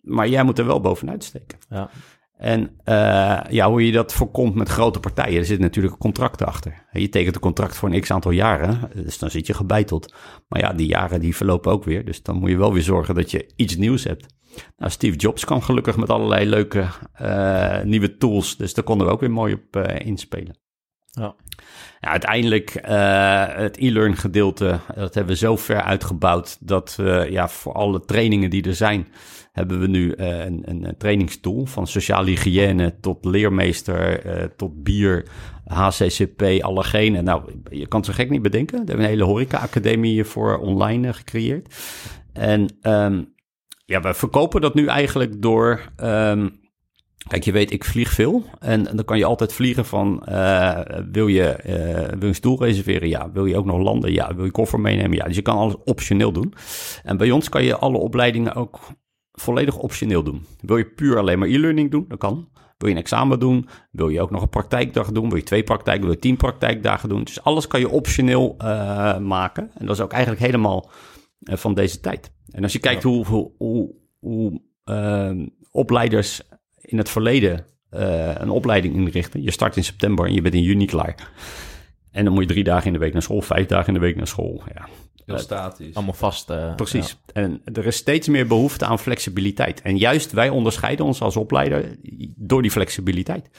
Maar 0.02 0.28
jij 0.28 0.42
moet 0.42 0.58
er 0.58 0.66
wel 0.66 0.80
bovenuit 0.80 1.24
steken. 1.24 1.58
Ja. 1.68 1.90
En 2.36 2.76
eh, 2.84 3.40
ja, 3.48 3.68
hoe 3.68 3.86
je 3.86 3.92
dat 3.92 4.12
voorkomt 4.12 4.54
met 4.54 4.68
grote 4.68 5.00
partijen, 5.00 5.38
er 5.38 5.44
zit 5.44 5.58
natuurlijk 5.58 5.98
contracten 5.98 6.46
achter. 6.46 6.86
Je 6.92 7.08
tekent 7.08 7.34
een 7.34 7.40
contract 7.40 7.76
voor 7.76 7.92
een 7.92 8.00
x 8.00 8.10
aantal 8.10 8.30
jaren, 8.30 8.90
dus 8.94 9.18
dan 9.18 9.30
zit 9.30 9.46
je 9.46 9.54
gebeiteld. 9.54 10.14
Maar 10.48 10.60
ja, 10.60 10.72
die 10.72 10.86
jaren 10.86 11.20
die 11.20 11.36
verlopen 11.36 11.72
ook 11.72 11.84
weer, 11.84 12.04
dus 12.04 12.22
dan 12.22 12.36
moet 12.36 12.50
je 12.50 12.56
wel 12.56 12.72
weer 12.72 12.82
zorgen 12.82 13.14
dat 13.14 13.30
je 13.30 13.52
iets 13.56 13.76
nieuws 13.76 14.04
hebt. 14.04 14.26
Nou, 14.76 14.90
Steve 14.90 15.16
Jobs 15.16 15.44
kan 15.44 15.62
gelukkig 15.62 15.96
met 15.96 16.10
allerlei 16.10 16.46
leuke 16.46 16.86
eh, 17.12 17.82
nieuwe 17.82 18.16
tools, 18.16 18.56
dus 18.56 18.74
daar 18.74 18.84
konden 18.84 19.06
we 19.06 19.12
ook 19.12 19.20
weer 19.20 19.30
mooi 19.30 19.54
op 19.54 19.76
eh, 19.76 20.06
inspelen. 20.06 20.58
Ja. 21.10 21.34
Ja, 22.04 22.10
uiteindelijk 22.10 22.70
eh, 22.74 23.44
het 23.46 23.76
e-learn 23.76 24.16
gedeelte, 24.16 24.80
dat 24.94 25.14
hebben 25.14 25.32
we 25.32 25.38
zo 25.38 25.56
ver 25.56 25.82
uitgebouwd 25.82 26.56
dat 26.60 26.96
we 26.96 27.26
ja, 27.30 27.48
voor 27.48 27.72
alle 27.72 28.00
trainingen 28.00 28.50
die 28.50 28.62
er 28.62 28.74
zijn, 28.74 29.08
hebben 29.52 29.80
we 29.80 29.86
nu 29.86 30.12
eh, 30.12 30.44
een, 30.44 30.62
een, 30.98 31.66
van 31.66 31.86
sociale 31.86 32.30
hygiëne 32.30 32.94
tot 33.00 33.24
leermeester, 33.24 34.26
eh, 34.26 34.44
tot 34.56 34.82
bier, 34.82 35.26
HCCP, 35.66 36.42
allergene. 36.60 37.22
Nou, 37.22 37.42
je 37.70 37.86
kan 37.86 38.00
het 38.00 38.08
zo 38.08 38.14
gek 38.14 38.30
niet 38.30 38.42
bedenken. 38.42 38.78
We 38.78 38.84
hebben 38.86 39.04
een 39.04 39.10
hele 39.10 39.24
horeca-academie 39.24 40.24
voor 40.24 40.58
online 40.58 41.12
gecreëerd. 41.12 41.74
En 42.32 42.76
ehm, 42.80 43.22
ja, 43.84 44.00
we 44.00 44.14
verkopen 44.14 44.60
dat 44.60 44.74
nu 44.74 44.86
eigenlijk 44.86 45.42
door... 45.42 45.80
ehm, 45.96 46.48
Kijk, 47.28 47.44
je 47.44 47.52
weet, 47.52 47.72
ik 47.72 47.84
vlieg 47.84 48.10
veel. 48.10 48.44
En, 48.58 48.84
dan 48.84 49.04
kan 49.04 49.18
je 49.18 49.24
altijd 49.24 49.52
vliegen 49.52 49.84
van... 49.84 50.24
eh, 50.24 50.80
wil, 51.12 51.26
je, 51.26 51.48
eh, 51.48 52.08
wil 52.08 52.20
je 52.20 52.26
een 52.26 52.34
stoel 52.34 52.64
reserveren? 52.64 53.08
Ja. 53.08 53.30
Wil 53.32 53.46
je 53.46 53.56
ook 53.56 53.64
nog 53.64 53.78
landen? 53.78 54.12
Ja. 54.12 54.34
Wil 54.34 54.44
je 54.44 54.50
koffer 54.50 54.80
meenemen? 54.80 55.16
Ja. 55.16 55.24
Dus 55.24 55.36
je 55.36 55.42
kan 55.42 55.56
alles 55.56 55.74
optioneel 55.84 56.32
doen. 56.32 56.54
En 57.02 57.16
bij 57.16 57.30
ons 57.30 57.48
kan 57.48 57.64
je 57.64 57.76
alle 57.76 57.98
opleidingen 57.98 58.54
ook 58.54 58.80
volledig 59.32 59.78
optioneel 59.78 60.22
doen. 60.22 60.46
Wil 60.60 60.76
je 60.76 60.84
puur 60.84 61.18
alleen 61.18 61.38
maar 61.38 61.48
e-learning 61.48 61.90
doen? 61.90 62.04
Dat 62.08 62.18
kan. 62.18 62.48
Wil 62.78 62.88
je 62.88 62.94
een 62.94 63.00
examen 63.00 63.38
doen? 63.38 63.68
Wil 63.90 64.08
je 64.08 64.20
ook 64.20 64.30
nog 64.30 64.42
een 64.42 64.48
praktijkdag 64.48 65.12
doen? 65.12 65.28
Wil 65.28 65.36
je 65.36 65.42
twee 65.42 65.62
praktijken? 65.62 66.04
Wil 66.04 66.12
je 66.12 66.18
tien 66.18 66.36
praktijkdagen 66.36 67.08
doen? 67.08 67.24
Dus 67.24 67.42
alles 67.42 67.66
kan 67.66 67.80
je 67.80 67.88
optioneel 67.88 68.54
uh, 68.58 69.18
maken. 69.18 69.70
En 69.74 69.86
dat 69.86 69.96
is 69.96 70.02
ook 70.02 70.12
eigenlijk 70.12 70.42
helemaal 70.42 70.90
van 71.40 71.74
deze 71.74 72.00
tijd. 72.00 72.32
En 72.50 72.62
als 72.62 72.72
je 72.72 72.78
kijkt 72.78 73.02
ja. 73.02 73.08
hoe, 73.08 73.26
hoe, 73.26 73.52
hoe, 73.58 73.94
hoe 74.18 74.62
uh, 74.84 75.46
opleiders 75.70 76.42
in 76.84 76.98
het 76.98 77.08
verleden 77.08 77.66
een 78.38 78.50
opleiding 78.50 78.94
inrichten. 78.94 79.42
Je 79.42 79.50
start 79.50 79.76
in 79.76 79.84
september 79.84 80.26
en 80.26 80.34
je 80.34 80.42
bent 80.42 80.54
in 80.54 80.62
juni 80.62 80.86
klaar. 80.86 81.30
En 82.10 82.24
dan 82.24 82.32
moet 82.32 82.42
je 82.42 82.48
drie 82.48 82.64
dagen 82.64 82.86
in 82.86 82.92
de 82.92 82.98
week 82.98 83.12
naar 83.12 83.22
school, 83.22 83.40
vijf 83.40 83.66
dagen 83.66 83.86
in 83.86 83.94
de 83.94 84.00
week 84.00 84.16
naar 84.16 84.26
school. 84.26 84.62
Ja, 84.74 84.88
Heel 85.26 85.38
statisch. 85.38 85.94
Allemaal 85.94 86.14
vast. 86.14 86.50
Uh, 86.50 86.74
Precies. 86.74 87.18
Ja. 87.26 87.32
En 87.32 87.60
er 87.64 87.86
is 87.86 87.96
steeds 87.96 88.28
meer 88.28 88.46
behoefte 88.46 88.84
aan 88.84 88.98
flexibiliteit. 88.98 89.82
En 89.82 89.96
juist 89.96 90.32
wij 90.32 90.48
onderscheiden 90.48 91.04
ons 91.04 91.20
als 91.20 91.36
opleider 91.36 91.96
door 92.36 92.62
die 92.62 92.70
flexibiliteit. 92.70 93.50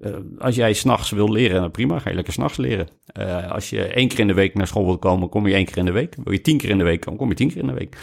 Uh, 0.00 0.14
als 0.38 0.54
jij 0.54 0.72
s'nachts 0.72 1.10
wil 1.10 1.32
leren, 1.32 1.60
dan 1.60 1.70
prima, 1.70 1.98
ga 1.98 2.08
je 2.08 2.14
lekker 2.14 2.32
s'nachts 2.32 2.56
leren. 2.56 2.88
Uh, 3.18 3.50
als 3.50 3.70
je 3.70 3.84
één 3.84 4.08
keer 4.08 4.18
in 4.18 4.26
de 4.26 4.34
week 4.34 4.54
naar 4.54 4.66
school 4.66 4.84
wilt 4.84 5.00
komen, 5.00 5.28
kom 5.28 5.46
je 5.46 5.54
één 5.54 5.64
keer 5.64 5.76
in 5.76 5.84
de 5.84 5.92
week. 5.92 6.16
Wil 6.24 6.32
je 6.32 6.40
tien 6.40 6.58
keer 6.58 6.70
in 6.70 6.78
de 6.78 6.84
week 6.84 7.00
komen, 7.00 7.18
kom 7.18 7.28
je 7.28 7.34
tien 7.34 7.48
keer 7.48 7.60
in 7.60 7.66
de 7.66 7.72
week. 7.72 7.96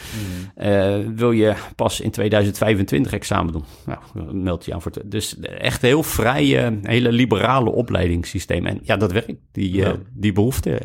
Mm. 0.55 1.15
wil 1.15 1.31
je 1.31 1.53
pas 1.75 2.01
in 2.01 2.11
2025 2.11 3.13
examen 3.13 3.53
doen, 3.53 3.63
nou, 3.85 4.33
meld 4.33 4.65
je 4.65 4.73
aan 4.73 4.81
voor. 4.81 4.91
Dus 5.05 5.39
echt 5.39 5.81
heel 5.81 6.03
vrije, 6.03 6.79
hele 6.81 7.11
liberale 7.11 7.69
opleidingssysteem. 7.69 8.65
En 8.65 8.79
ja, 8.83 8.97
dat 8.97 9.11
werkt. 9.11 9.33
Die, 9.51 9.73
ja. 9.73 9.95
die 10.13 10.31
behoefte 10.31 10.79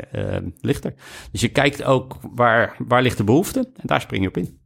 ligt 0.61 0.85
er. 0.85 0.93
Dus 1.31 1.41
je 1.41 1.49
kijkt 1.49 1.83
ook 1.83 2.17
waar, 2.35 2.75
waar 2.87 3.01
ligt 3.01 3.17
de 3.17 3.23
behoefte 3.23 3.59
en 3.59 3.87
daar 3.87 4.01
spring 4.01 4.21
je 4.21 4.29
op 4.29 4.37
in. 4.37 4.61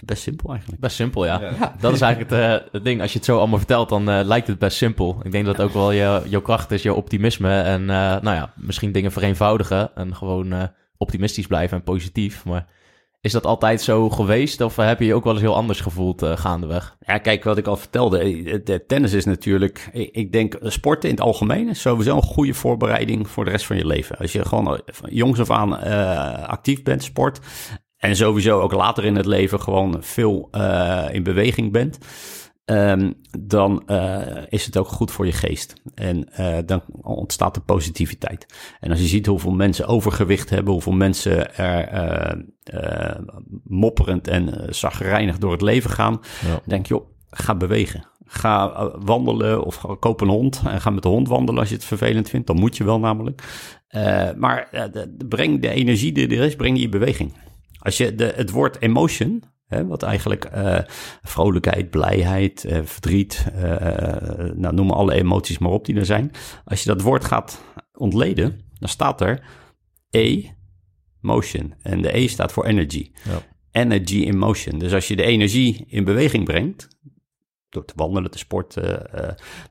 Is 0.00 0.06
best 0.06 0.22
simpel 0.22 0.50
eigenlijk. 0.50 0.80
Best 0.80 0.96
simpel, 0.96 1.24
ja. 1.24 1.40
ja. 1.40 1.74
Dat 1.80 1.92
is 1.92 2.00
eigenlijk 2.00 2.30
het, 2.30 2.40
uh, 2.40 2.72
het, 2.72 2.84
ding. 2.84 3.00
Als 3.00 3.12
je 3.12 3.18
het 3.18 3.26
zo 3.26 3.38
allemaal 3.38 3.58
vertelt, 3.58 3.88
dan 3.88 4.10
uh, 4.10 4.20
lijkt 4.24 4.46
het 4.46 4.58
best 4.58 4.76
simpel. 4.76 5.20
Ik 5.22 5.32
denk 5.32 5.44
dat 5.44 5.56
het 5.56 5.66
ook 5.66 5.72
wel 5.72 5.90
je, 5.90 6.22
jouw 6.24 6.40
kracht 6.40 6.70
is, 6.70 6.82
jouw 6.82 6.94
optimisme. 6.94 7.60
En 7.60 7.80
uh, 7.80 7.86
nou 7.86 8.36
ja, 8.36 8.52
misschien 8.56 8.92
dingen 8.92 9.12
vereenvoudigen 9.12 9.94
en 9.94 10.16
gewoon 10.16 10.70
optimistisch 10.96 11.46
blijven 11.46 11.76
en 11.76 11.82
positief. 11.82 12.44
Maar 12.44 12.66
is 13.20 13.32
dat 13.32 13.46
altijd 13.46 13.82
zo 13.82 14.10
geweest? 14.10 14.60
Of 14.60 14.76
heb 14.76 14.98
je 14.98 15.04
je 15.04 15.14
ook 15.14 15.24
wel 15.24 15.32
eens 15.32 15.42
heel 15.42 15.56
anders 15.56 15.80
gevoeld 15.80 16.26
gaandeweg? 16.26 16.96
Ja, 17.00 17.18
kijk, 17.18 17.44
wat 17.44 17.58
ik 17.58 17.66
al 17.66 17.76
vertelde. 17.76 18.18
De 18.62 18.84
tennis 18.86 19.12
is 19.12 19.24
natuurlijk, 19.24 19.88
ik 19.92 20.32
denk, 20.32 20.56
sporten 20.62 21.08
in 21.08 21.14
het 21.14 21.24
algemeen 21.24 21.68
is 21.68 21.80
sowieso 21.80 22.16
een 22.16 22.22
goede 22.22 22.54
voorbereiding 22.54 23.28
voor 23.28 23.44
de 23.44 23.50
rest 23.50 23.66
van 23.66 23.76
je 23.76 23.86
leven. 23.86 24.16
Als 24.16 24.32
je 24.32 24.44
gewoon 24.44 24.82
jongs 25.08 25.40
af 25.40 25.50
aan 25.50 25.82
actief 26.46 26.82
bent, 26.82 27.02
sport. 27.02 27.40
En 28.00 28.16
sowieso 28.16 28.60
ook 28.60 28.72
later 28.72 29.04
in 29.04 29.16
het 29.16 29.26
leven 29.26 29.60
gewoon 29.60 29.96
veel 30.00 30.48
uh, 30.52 31.06
in 31.10 31.22
beweging 31.22 31.72
bent. 31.72 31.98
Um, 32.64 33.14
dan 33.40 33.82
uh, 33.86 34.18
is 34.48 34.66
het 34.66 34.76
ook 34.76 34.88
goed 34.88 35.10
voor 35.10 35.26
je 35.26 35.32
geest. 35.32 35.74
En 35.94 36.28
uh, 36.40 36.56
dan 36.66 36.82
ontstaat 37.02 37.54
de 37.54 37.60
positiviteit. 37.60 38.46
En 38.80 38.90
als 38.90 39.00
je 39.00 39.06
ziet 39.06 39.26
hoeveel 39.26 39.52
mensen 39.52 39.86
overgewicht 39.86 40.50
hebben, 40.50 40.72
hoeveel 40.72 40.92
mensen 40.92 41.56
er 41.56 42.44
mopperend 43.64 44.28
en 44.28 44.74
zagrijnig 44.74 45.38
door 45.38 45.52
het 45.52 45.62
leven 45.62 45.90
gaan, 45.90 46.20
ja. 46.46 46.60
denk 46.64 46.86
je, 46.86 46.94
joh, 46.94 47.06
ga 47.30 47.54
bewegen. 47.54 48.08
Ga 48.24 48.88
wandelen 48.98 49.64
of 49.64 49.74
ga, 49.74 49.96
koop 50.00 50.20
een 50.20 50.28
hond 50.28 50.62
en 50.66 50.80
ga 50.80 50.90
met 50.90 51.02
de 51.02 51.08
hond 51.08 51.28
wandelen 51.28 51.60
als 51.60 51.68
je 51.68 51.74
het 51.74 51.84
vervelend 51.84 52.28
vindt. 52.28 52.46
Dan 52.46 52.58
moet 52.58 52.76
je 52.76 52.84
wel 52.84 52.98
namelijk. 52.98 53.42
maar 54.36 54.90
breng 55.28 55.60
de 55.62 55.70
energie 55.70 56.12
die 56.12 56.28
er 56.28 56.44
is, 56.44 56.56
breng 56.56 56.74
die 56.74 56.84
in 56.84 56.90
beweging. 56.90 57.32
Als 57.80 57.96
je 57.96 58.14
de, 58.14 58.32
het 58.36 58.50
woord 58.50 58.82
emotion, 58.82 59.42
hè, 59.66 59.86
wat 59.86 60.02
eigenlijk 60.02 60.50
uh, 60.54 60.78
vrolijkheid, 61.22 61.90
blijheid, 61.90 62.64
uh, 62.64 62.80
verdriet, 62.84 63.46
uh, 63.54 63.62
nou, 64.54 64.74
noem 64.74 64.86
maar 64.86 64.96
alle 64.96 65.14
emoties 65.14 65.58
maar 65.58 65.70
op 65.70 65.84
die 65.84 65.96
er 65.96 66.06
zijn. 66.06 66.30
Als 66.64 66.82
je 66.82 66.88
dat 66.88 67.00
woord 67.00 67.24
gaat 67.24 67.64
ontleden, 67.92 68.60
dan 68.78 68.88
staat 68.88 69.20
er 69.20 69.44
E, 70.10 70.44
motion. 71.20 71.74
En 71.82 72.02
de 72.02 72.16
E 72.16 72.28
staat 72.28 72.52
voor 72.52 72.64
energy. 72.64 73.10
Ja. 73.24 73.42
Energy 73.70 74.16
in 74.16 74.38
motion. 74.38 74.78
Dus 74.78 74.92
als 74.92 75.08
je 75.08 75.16
de 75.16 75.22
energie 75.22 75.84
in 75.88 76.04
beweging 76.04 76.44
brengt, 76.44 76.88
door 77.68 77.84
te 77.84 77.92
wandelen, 77.96 78.30
te 78.30 78.38
sporten, 78.38 79.10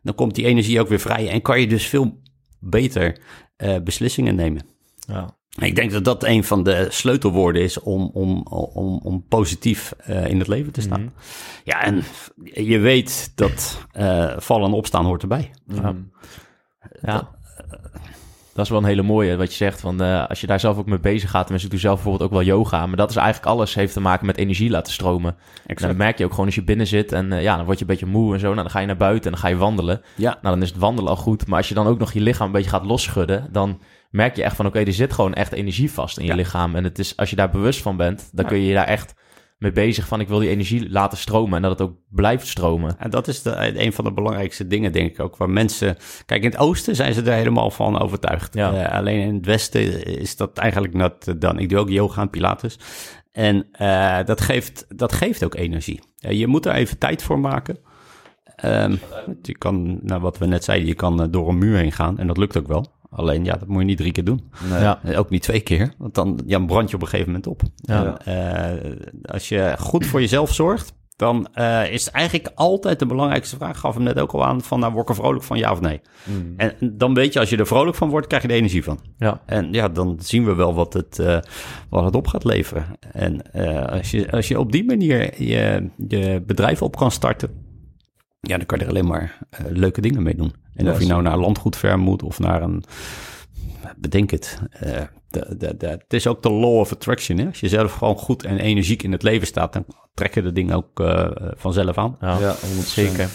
dan 0.01 0.16
komt 0.16 0.36
die 0.36 0.45
energie 0.45 0.80
ook 0.80 0.88
weer 0.88 0.99
vrij 0.99 1.30
en 1.30 1.41
kan 1.41 1.60
je 1.60 1.68
dus 1.68 1.88
veel 1.88 2.22
beter 2.60 3.22
beslissingen 3.84 4.36
nemen. 4.36 4.66
Ja. 5.07 5.38
Ik 5.57 5.75
denk 5.75 5.91
dat 5.91 6.03
dat 6.03 6.23
een 6.23 6.43
van 6.43 6.63
de 6.63 6.87
sleutelwoorden 6.89 7.61
is 7.61 7.79
om, 7.79 8.09
om, 8.13 8.43
om, 8.73 8.99
om 9.03 9.25
positief 9.27 9.93
uh, 10.09 10.27
in 10.27 10.39
het 10.39 10.47
leven 10.47 10.71
te 10.71 10.81
staan. 10.81 11.01
Mm 11.01 11.11
-hmm. 11.15 11.63
Ja, 11.63 11.83
en 11.83 12.03
je 12.65 12.79
weet 12.79 13.31
dat 13.35 13.85
uh, 13.97 14.33
vallen 14.37 14.67
en 14.67 14.73
opstaan 14.73 15.05
hoort 15.05 15.21
erbij. 15.21 15.51
Ja. 15.67 15.95
ja. 17.01 17.29
Dat 18.53 18.67
is 18.67 18.73
wel 18.73 18.83
een 18.83 18.89
hele 18.95 19.01
mooie, 19.01 19.37
wat 19.37 19.49
je 19.49 19.55
zegt. 19.55 19.79
Van, 19.79 20.03
uh, 20.03 20.27
als 20.27 20.41
je 20.41 20.47
daar 20.47 20.59
zelf 20.59 20.77
ook 20.77 20.85
mee 20.85 20.99
bezig 20.99 21.29
gaat. 21.29 21.49
Mensen 21.49 21.69
doen 21.69 21.79
zelf 21.79 21.95
bijvoorbeeld 21.95 22.23
ook 22.23 22.37
wel 22.37 22.45
yoga. 22.45 22.85
Maar 22.87 22.97
dat 22.97 23.09
is 23.09 23.15
eigenlijk 23.15 23.47
alles 23.47 23.73
heeft 23.73 23.93
te 23.93 23.99
maken 23.99 24.25
met 24.25 24.37
energie 24.37 24.69
laten 24.69 24.93
stromen. 24.93 25.35
En 25.65 25.75
dan 25.75 25.97
merk 25.97 26.17
je 26.17 26.23
ook 26.25 26.31
gewoon 26.31 26.45
als 26.45 26.55
je 26.55 26.63
binnen 26.63 26.87
zit. 26.87 27.11
En 27.11 27.31
uh, 27.31 27.41
ja, 27.41 27.55
dan 27.55 27.65
word 27.65 27.77
je 27.77 27.83
een 27.83 27.91
beetje 27.91 28.05
moe 28.05 28.33
en 28.33 28.39
zo. 28.39 28.45
Nou, 28.45 28.61
dan 28.61 28.69
ga 28.69 28.79
je 28.79 28.87
naar 28.87 28.97
buiten 28.97 29.23
en 29.23 29.31
dan 29.31 29.39
ga 29.39 29.47
je 29.47 29.57
wandelen. 29.57 30.01
Ja. 30.15 30.37
Nou, 30.41 30.55
dan 30.55 30.61
is 30.61 30.69
het 30.69 30.77
wandelen 30.77 31.09
al 31.09 31.15
goed. 31.15 31.47
Maar 31.47 31.57
als 31.57 31.67
je 31.69 31.75
dan 31.75 31.87
ook 31.87 31.99
nog 31.99 32.13
je 32.13 32.21
lichaam 32.21 32.45
een 32.45 32.51
beetje 32.53 32.69
gaat 32.69 32.85
losschudden. 32.85 33.47
Dan 33.51 33.79
merk 34.10 34.36
je 34.36 34.43
echt 34.43 34.55
van, 34.55 34.66
oké, 34.66 34.76
okay, 34.76 34.88
er 34.88 34.95
zit 34.95 35.14
gewoon 35.14 35.34
echt 35.34 35.51
energie 35.51 35.91
vast 35.91 36.18
in 36.18 36.24
je 36.24 36.30
ja. 36.30 36.36
lichaam. 36.36 36.76
En 36.76 36.84
het 36.84 36.99
is, 36.99 37.18
als 37.18 37.30
je 37.30 37.36
daar 37.36 37.49
bewust 37.49 37.82
van 37.82 37.97
bent, 37.97 38.30
dan 38.32 38.45
ja. 38.45 38.51
kun 38.51 38.60
je 38.60 38.68
je 38.68 38.74
daar 38.74 38.88
echt 38.88 39.14
mee 39.57 39.72
bezig 39.72 40.07
van, 40.07 40.20
ik 40.20 40.28
wil 40.28 40.39
die 40.39 40.49
energie 40.49 40.89
laten 40.89 41.18
stromen 41.18 41.55
en 41.55 41.62
dat 41.62 41.72
het 41.72 41.82
ook 41.82 41.95
blijft 42.10 42.47
stromen. 42.47 42.95
En 42.99 43.10
dat 43.10 43.28
is 43.28 43.41
de, 43.41 43.82
een 43.82 43.93
van 43.93 44.03
de 44.03 44.14
belangrijkste 44.14 44.68
dingen, 44.68 44.91
denk 44.91 45.10
ik 45.10 45.20
ook, 45.20 45.38
waar 45.38 45.49
mensen... 45.49 45.97
Kijk, 46.26 46.43
in 46.43 46.49
het 46.49 46.60
oosten 46.60 46.95
zijn 46.95 47.14
ze 47.14 47.22
er 47.22 47.34
helemaal 47.34 47.72
van 47.72 47.99
overtuigd. 47.99 48.53
Ja. 48.53 48.74
Uh, 48.74 48.97
alleen 48.97 49.22
in 49.22 49.36
het 49.36 49.45
westen 49.45 50.05
is 50.05 50.36
dat 50.36 50.57
eigenlijk 50.57 50.93
net 50.93 51.41
dan. 51.41 51.60
Ik 51.60 51.70
doe 51.70 51.80
ook 51.80 51.89
yoga 51.89 52.22
en 52.22 52.30
pilates. 52.30 52.80
En 53.32 53.68
uh, 53.82 54.18
dat, 54.26 54.41
geeft, 54.41 54.86
dat 54.95 55.14
geeft 55.14 55.43
ook 55.43 55.55
energie. 55.55 55.99
Uh, 56.26 56.32
je 56.32 56.47
moet 56.47 56.66
er 56.66 56.74
even 56.74 56.97
tijd 56.97 57.24
voor 57.24 57.39
maken. 57.39 57.78
Um, 58.66 58.99
je 59.41 59.57
kan, 59.57 59.99
nou 60.01 60.22
wat 60.22 60.38
we 60.38 60.45
net 60.45 60.64
zeiden, 60.64 60.88
je 60.88 60.93
kan 60.93 61.32
door 61.32 61.49
een 61.49 61.57
muur 61.57 61.78
heen 61.78 61.91
gaan 61.91 62.18
en 62.20 62.28
dat 62.28 62.38
lukt 62.38 62.57
ook 62.57 62.68
wel. 62.68 62.97
Alleen 63.10 63.45
ja, 63.45 63.55
dat 63.55 63.68
moet 63.68 63.80
je 63.80 63.86
niet 63.86 63.97
drie 63.97 64.12
keer 64.12 64.24
doen. 64.24 64.51
Nee. 64.70 64.82
Ja. 64.82 64.99
Ook 65.16 65.30
niet 65.30 65.41
twee 65.41 65.62
keer, 65.62 65.93
want 65.97 66.16
dan 66.16 66.41
ja, 66.45 66.60
brand 66.60 66.89
je 66.89 66.95
op 66.95 67.01
een 67.01 67.07
gegeven 67.07 67.32
moment 67.32 67.47
op. 67.47 67.62
Ja. 67.76 68.18
En, 68.18 68.80
uh, 68.86 68.95
als 69.22 69.49
je 69.49 69.76
goed 69.80 70.05
voor 70.05 70.20
jezelf 70.20 70.53
zorgt, 70.53 70.93
dan 71.16 71.47
uh, 71.55 71.91
is 71.91 72.12
eigenlijk 72.12 72.51
altijd 72.55 72.99
de 72.99 73.05
belangrijkste 73.05 73.55
vraag, 73.55 73.70
ik 73.70 73.76
gaf 73.76 73.93
hem 73.93 74.03
net 74.03 74.20
ook 74.20 74.32
al 74.32 74.45
aan, 74.45 74.62
van 74.62 74.80
nou 74.80 74.93
word 74.93 75.10
ik 75.10 75.16
er 75.16 75.22
vrolijk 75.22 75.43
van 75.43 75.57
ja 75.57 75.72
of 75.72 75.82
nee? 75.82 76.01
Mm. 76.24 76.53
En 76.57 76.74
dan 76.97 77.14
weet 77.14 77.34
je, 77.34 77.39
als 77.39 77.49
je 77.49 77.57
er 77.57 77.68
vrolijk 77.68 77.95
van 77.97 78.10
wordt, 78.10 78.28
krijg 78.28 78.43
je 78.43 78.49
er 78.49 78.55
energie 78.55 78.84
van. 78.84 78.99
Ja. 79.18 79.41
En 79.45 79.74
ja, 79.74 79.88
dan 79.88 80.18
zien 80.22 80.45
we 80.45 80.55
wel 80.55 80.74
wat 80.74 80.93
het, 80.93 81.20
uh, 81.20 81.39
wat 81.89 82.03
het 82.03 82.16
op 82.16 82.28
gaat 82.28 82.43
leveren. 82.43 82.86
En 83.12 83.41
uh, 83.55 83.86
als, 83.86 84.12
je, 84.12 84.32
als 84.32 84.47
je 84.47 84.60
op 84.60 84.72
die 84.72 84.86
manier 84.86 85.43
je, 85.43 85.89
je 86.07 86.43
bedrijf 86.45 86.82
op 86.82 86.95
kan 86.95 87.12
starten, 87.12 87.49
ja, 88.41 88.57
dan 88.57 88.66
kan 88.66 88.78
je 88.78 88.84
er 88.84 88.89
alleen 88.89 89.07
maar 89.07 89.38
leuke 89.70 90.01
dingen 90.01 90.24
mee 90.24 90.36
doen. 90.36 90.53
En 90.80 90.86
ja, 90.86 90.91
of 90.91 90.99
je 90.99 91.05
nou 91.05 91.21
naar 91.21 91.38
landgoedver 91.38 91.99
moet 91.99 92.23
of 92.23 92.39
naar 92.39 92.61
een... 92.61 92.84
Bedenk 93.97 94.32
het. 94.32 94.59
Uh, 94.84 94.97
de, 95.30 95.55
de, 95.57 95.77
de, 95.77 95.88
het 95.88 96.13
is 96.13 96.27
ook 96.27 96.43
de 96.43 96.51
law 96.51 96.80
of 96.80 96.91
attraction. 96.91 97.38
Hè? 97.38 97.45
Als 97.45 97.59
je 97.59 97.67
zelf 97.67 97.93
gewoon 97.93 98.15
goed 98.15 98.43
en 98.43 98.59
energiek 98.59 99.03
in 99.03 99.11
het 99.11 99.23
leven 99.23 99.47
staat... 99.47 99.73
dan 99.73 99.86
trekken 100.13 100.43
de 100.43 100.51
dingen 100.51 100.75
ook 100.75 100.99
uh, 100.99 101.27
vanzelf 101.55 101.97
aan. 101.97 102.17
Ja, 102.21 102.39
ja 102.39 102.55
zeker. 102.84 103.30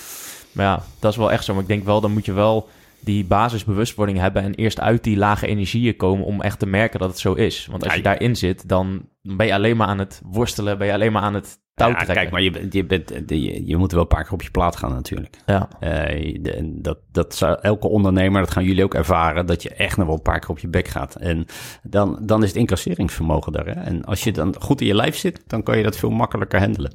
Maar 0.53 0.67
ja, 0.67 0.83
dat 0.99 1.11
is 1.11 1.19
wel 1.19 1.33
echt 1.33 1.45
zo. 1.45 1.53
Maar 1.53 1.63
ik 1.63 1.69
denk 1.69 1.85
wel, 1.85 2.01
dan 2.01 2.13
moet 2.13 2.25
je 2.25 2.33
wel 2.33 2.69
die 3.01 3.25
basisbewustwording 3.25 4.19
hebben... 4.19 4.43
en 4.43 4.55
eerst 4.55 4.81
uit 4.81 5.05
die 5.05 5.17
lage 5.17 5.47
energieën 5.47 5.97
komen... 5.97 6.27
om 6.27 6.43
echt 6.43 6.59
te 6.59 6.67
merken 6.67 6.99
dat 6.99 7.09
het 7.09 7.19
zo 7.19 7.33
is. 7.33 7.69
Want 7.71 7.85
als 7.85 7.95
je 7.95 8.03
daarin 8.03 8.37
zit, 8.37 8.69
dan 8.69 9.09
ben 9.23 9.47
je 9.47 9.55
alleen 9.55 9.77
maar 9.77 9.89
aan 9.89 9.99
het 9.99 10.21
worstelen... 10.25 10.79
ben 10.79 10.87
je 10.87 10.93
alleen 10.93 11.13
maar 11.13 11.23
aan 11.23 11.35
het 11.35 11.59
ja, 11.75 11.93
kijk, 11.93 12.31
maar 12.31 12.43
je, 12.43 12.67
je, 12.71 12.85
bent, 12.85 13.13
je, 13.27 13.67
je 13.67 13.77
moet 13.77 13.93
wel 13.93 14.01
een 14.01 14.07
paar 14.07 14.23
keer 14.23 14.33
op 14.33 14.43
je 14.43 14.51
plaat 14.51 14.77
gaan 14.77 14.93
natuurlijk. 14.93 15.37
Ja. 15.47 15.69
Uh, 15.81 16.39
de, 16.43 16.79
dat, 16.81 16.99
dat 17.13 17.35
zou 17.35 17.59
elke 17.61 17.89
ondernemer, 17.89 18.41
dat 18.41 18.51
gaan 18.51 18.65
jullie 18.65 18.85
ook 18.85 18.95
ervaren, 18.95 19.47
dat 19.47 19.63
je 19.63 19.71
echt 19.71 19.97
nog 19.97 20.07
wel 20.07 20.15
een 20.17 20.23
paar 20.23 20.39
keer 20.39 20.51
op 20.51 20.59
je 20.59 20.69
bek 20.69 20.89
gaat. 20.89 21.15
En 21.15 21.47
dan, 21.83 22.19
dan 22.23 22.43
is 22.43 22.49
het 22.49 22.59
incasseringsvermogen 22.59 23.53
daar. 23.53 23.67
Hè? 23.67 23.73
En 23.73 24.05
als 24.05 24.25
je 24.25 24.33
dan 24.33 24.55
goed 24.61 24.81
in 24.81 24.87
je 24.87 24.95
lijf 24.95 25.17
zit, 25.17 25.43
dan 25.47 25.63
kan 25.63 25.77
je 25.77 25.83
dat 25.83 25.97
veel 25.97 26.11
makkelijker 26.11 26.59
handelen. 26.61 26.95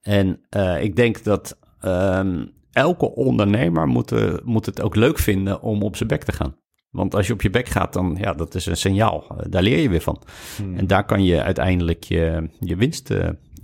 En 0.00 0.40
uh, 0.56 0.82
ik 0.82 0.96
denk 0.96 1.24
dat 1.24 1.58
um, 1.84 2.52
elke 2.72 3.14
ondernemer 3.14 3.86
moet, 3.86 4.12
uh, 4.12 4.34
moet 4.44 4.66
het 4.66 4.82
ook 4.82 4.96
leuk 4.96 5.18
vinden 5.18 5.62
om 5.62 5.82
op 5.82 5.96
zijn 5.96 6.08
bek 6.08 6.24
te 6.24 6.32
gaan. 6.32 6.56
Want 6.90 7.14
als 7.14 7.26
je 7.26 7.32
op 7.32 7.42
je 7.42 7.50
bek 7.50 7.68
gaat, 7.68 7.92
dan 7.92 8.16
ja, 8.20 8.32
dat 8.32 8.54
is 8.54 8.66
een 8.66 8.76
signaal. 8.76 9.36
Daar 9.48 9.62
leer 9.62 9.78
je 9.78 9.88
weer 9.88 10.00
van. 10.00 10.22
Hmm. 10.56 10.76
En 10.76 10.86
daar 10.86 11.04
kan 11.04 11.24
je 11.24 11.42
uiteindelijk 11.42 12.04
je, 12.04 12.48
je 12.58 12.76
winst 12.76 13.10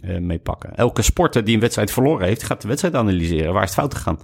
mee 0.01 0.39
pakken. 0.39 0.75
Elke 0.75 1.03
sporter 1.03 1.45
die 1.45 1.55
een 1.55 1.61
wedstrijd 1.61 1.91
verloren 1.91 2.27
heeft, 2.27 2.43
gaat 2.43 2.63
de 2.63 2.69
wedstrijd 2.69 2.95
analyseren. 2.95 3.53
Waar 3.53 3.63
is 3.63 3.69
het 3.69 3.79
fout 3.79 3.95
gegaan? 3.95 4.19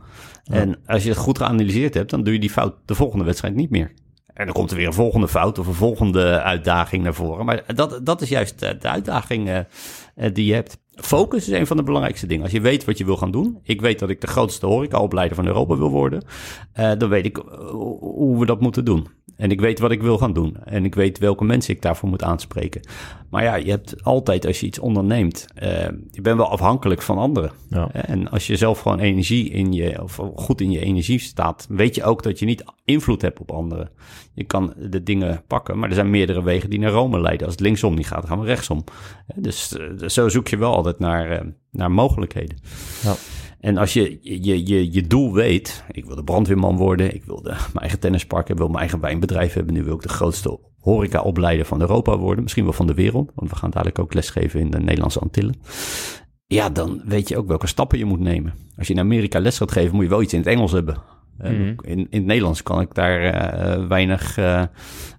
Ja. 0.45 0.55
En 0.55 0.79
als 0.87 1.03
je 1.03 1.09
het 1.09 1.19
goed 1.19 1.39
geanalyseerd 1.39 1.95
hebt, 1.95 2.11
dan 2.11 2.23
doe 2.23 2.33
je 2.33 2.41
die 2.41 2.51
fout 2.51 2.75
de 2.85 2.95
volgende 2.95 3.25
wedstrijd 3.25 3.55
niet 3.55 3.71
meer. 3.71 3.93
En 4.35 4.45
dan 4.45 4.55
komt 4.55 4.71
er 4.71 4.77
weer 4.77 4.87
een 4.87 4.93
volgende 4.93 5.29
fout 5.29 5.59
of 5.59 5.67
een 5.67 5.75
volgende 5.75 6.43
uitdaging 6.43 7.03
naar 7.03 7.15
voren. 7.15 7.45
Maar 7.45 7.63
dat, 7.75 8.01
dat 8.03 8.21
is 8.21 8.29
juist 8.29 8.59
de 8.59 8.89
uitdaging 8.89 9.49
uh, 9.49 9.59
die 10.33 10.47
je 10.47 10.55
hebt. 10.55 10.79
Focus 10.95 11.49
is 11.49 11.59
een 11.59 11.67
van 11.67 11.77
de 11.77 11.83
belangrijkste 11.83 12.27
dingen. 12.27 12.43
Als 12.43 12.53
je 12.53 12.61
weet 12.61 12.85
wat 12.85 12.99
je 12.99 13.05
wil 13.05 13.17
gaan 13.17 13.31
doen. 13.31 13.59
Ik 13.63 13.81
weet 13.81 13.99
dat 13.99 14.11
ik 14.11 14.21
de 14.21 14.27
grootste 14.27 14.67
horecaopleider 14.67 15.37
van 15.37 15.47
Europa 15.47 15.77
wil 15.77 15.91
worden. 15.91 16.25
Dan 16.73 17.09
weet 17.09 17.25
ik 17.25 17.37
hoe 18.01 18.39
we 18.39 18.47
dat 18.47 18.61
moeten 18.61 18.85
doen. 18.85 19.07
En 19.37 19.51
ik 19.51 19.61
weet 19.61 19.79
wat 19.79 19.91
ik 19.91 20.03
wil 20.03 20.19
gaan 20.19 20.33
doen. 20.33 20.57
En 20.65 20.85
ik 20.85 20.95
weet 20.95 21.19
welke 21.19 21.45
mensen 21.45 21.75
ik 21.75 21.83
daarvoor 21.83 22.09
moet 22.09 22.23
aanspreken. 22.23 22.81
Maar 23.31 23.43
ja, 23.43 23.55
je 23.55 23.71
hebt 23.71 24.05
altijd 24.05 24.47
als 24.47 24.61
je 24.61 24.67
iets 24.67 24.79
onderneemt, 24.79 25.47
uh, 25.63 25.69
je 26.11 26.21
bent 26.21 26.37
wel 26.37 26.51
afhankelijk 26.51 27.03
van 27.03 27.19
anderen. 27.19 27.53
Ja. 27.69 27.93
En 27.93 28.31
als 28.31 28.47
je 28.47 28.57
zelf 28.57 28.81
gewoon 28.81 28.99
energie 28.99 29.51
in 29.51 29.73
je, 29.73 30.03
of 30.03 30.21
goed 30.35 30.61
in 30.61 30.71
je 30.71 30.81
energie 30.81 31.19
staat, 31.19 31.67
weet 31.69 31.95
je 31.95 32.05
ook 32.05 32.23
dat 32.23 32.39
je 32.39 32.45
niet 32.45 32.65
invloed 32.85 33.23
hebt 33.23 33.41
op 33.41 33.51
anderen. 33.51 33.91
Je 34.35 34.45
kan 34.45 34.75
de 34.91 35.03
dingen 35.03 35.43
pakken, 35.47 35.79
maar 35.79 35.89
er 35.89 35.95
zijn 35.95 36.11
meerdere 36.11 36.43
wegen 36.43 36.71
die 36.71 36.79
naar 36.79 36.91
Rome 36.91 37.21
leiden. 37.21 37.47
Als 37.47 37.55
het 37.55 37.65
linksom 37.65 37.95
niet 37.95 38.07
gaat, 38.07 38.21
dan 38.21 38.29
gaan 38.29 38.41
we 38.41 38.47
rechtsom. 38.47 38.85
Dus 39.35 39.77
uh, 40.01 40.09
zo 40.09 40.29
zoek 40.29 40.49
je 40.49 40.57
wel 40.57 40.75
altijd 40.75 40.99
naar, 40.99 41.33
uh, 41.33 41.51
naar 41.71 41.91
mogelijkheden. 41.91 42.57
Ja. 43.03 43.15
En 43.65 43.77
als 43.77 43.93
je 43.93 44.19
je, 44.21 44.67
je 44.67 44.93
je 44.93 45.07
doel 45.07 45.33
weet, 45.33 45.85
ik 45.91 46.05
wil 46.05 46.17
de 46.17 46.25
brandweerman 46.25 46.77
worden, 46.77 47.15
ik 47.15 47.25
wil 47.25 47.43
de, 47.43 47.49
mijn 47.73 47.79
eigen 47.79 47.99
tennispark 47.99 48.47
hebben, 48.47 48.65
wil 48.65 48.75
mijn 48.75 48.81
eigen 48.89 49.01
wijnbedrijf 49.01 49.53
hebben, 49.53 49.75
nu 49.75 49.85
wil 49.85 49.95
ik 49.95 50.03
de 50.03 50.09
grootste 50.09 50.59
horeca-opleider 50.81 51.67
van 51.67 51.81
Europa 51.81 52.19
worden, 52.19 52.43
misschien 52.43 52.65
wel 52.65 52.73
van 52.73 52.87
de 52.87 52.95
wereld, 52.95 53.33
want 53.35 53.51
we 53.51 53.57
gaan 53.57 53.71
dadelijk 53.71 53.99
ook 53.99 54.15
lesgeven 54.15 54.61
in 54.61 54.71
de 54.71 54.79
Nederlandse 54.79 55.19
Antillen. 55.19 55.55
Ja, 56.47 56.71
dan 56.71 57.03
weet 57.05 57.29
je 57.29 57.37
ook 57.37 57.47
welke 57.47 57.67
stappen 57.67 57.99
je 57.99 58.05
moet 58.05 58.21
nemen. 58.21 58.55
Als 58.77 58.87
je 58.87 58.93
in 58.93 59.01
Amerika 59.01 59.41
les 59.41 59.57
gaat 59.57 59.73
geven, 59.73 59.95
moet 59.95 60.05
je 60.05 60.11
wel 60.11 60.23
iets 60.23 60.33
in 60.33 60.39
het 60.39 60.49
Engels 60.49 60.73
hebben. 60.73 60.97
Mm 61.39 61.47
-hmm. 61.47 61.75
in, 61.81 61.99
in 61.99 62.07
het 62.11 62.25
Nederlands 62.25 62.63
kan 62.63 62.81
ik 62.81 62.95
daar 62.95 63.23
uh, 63.23 63.87
weinig 63.87 64.39
uh, 64.39 64.63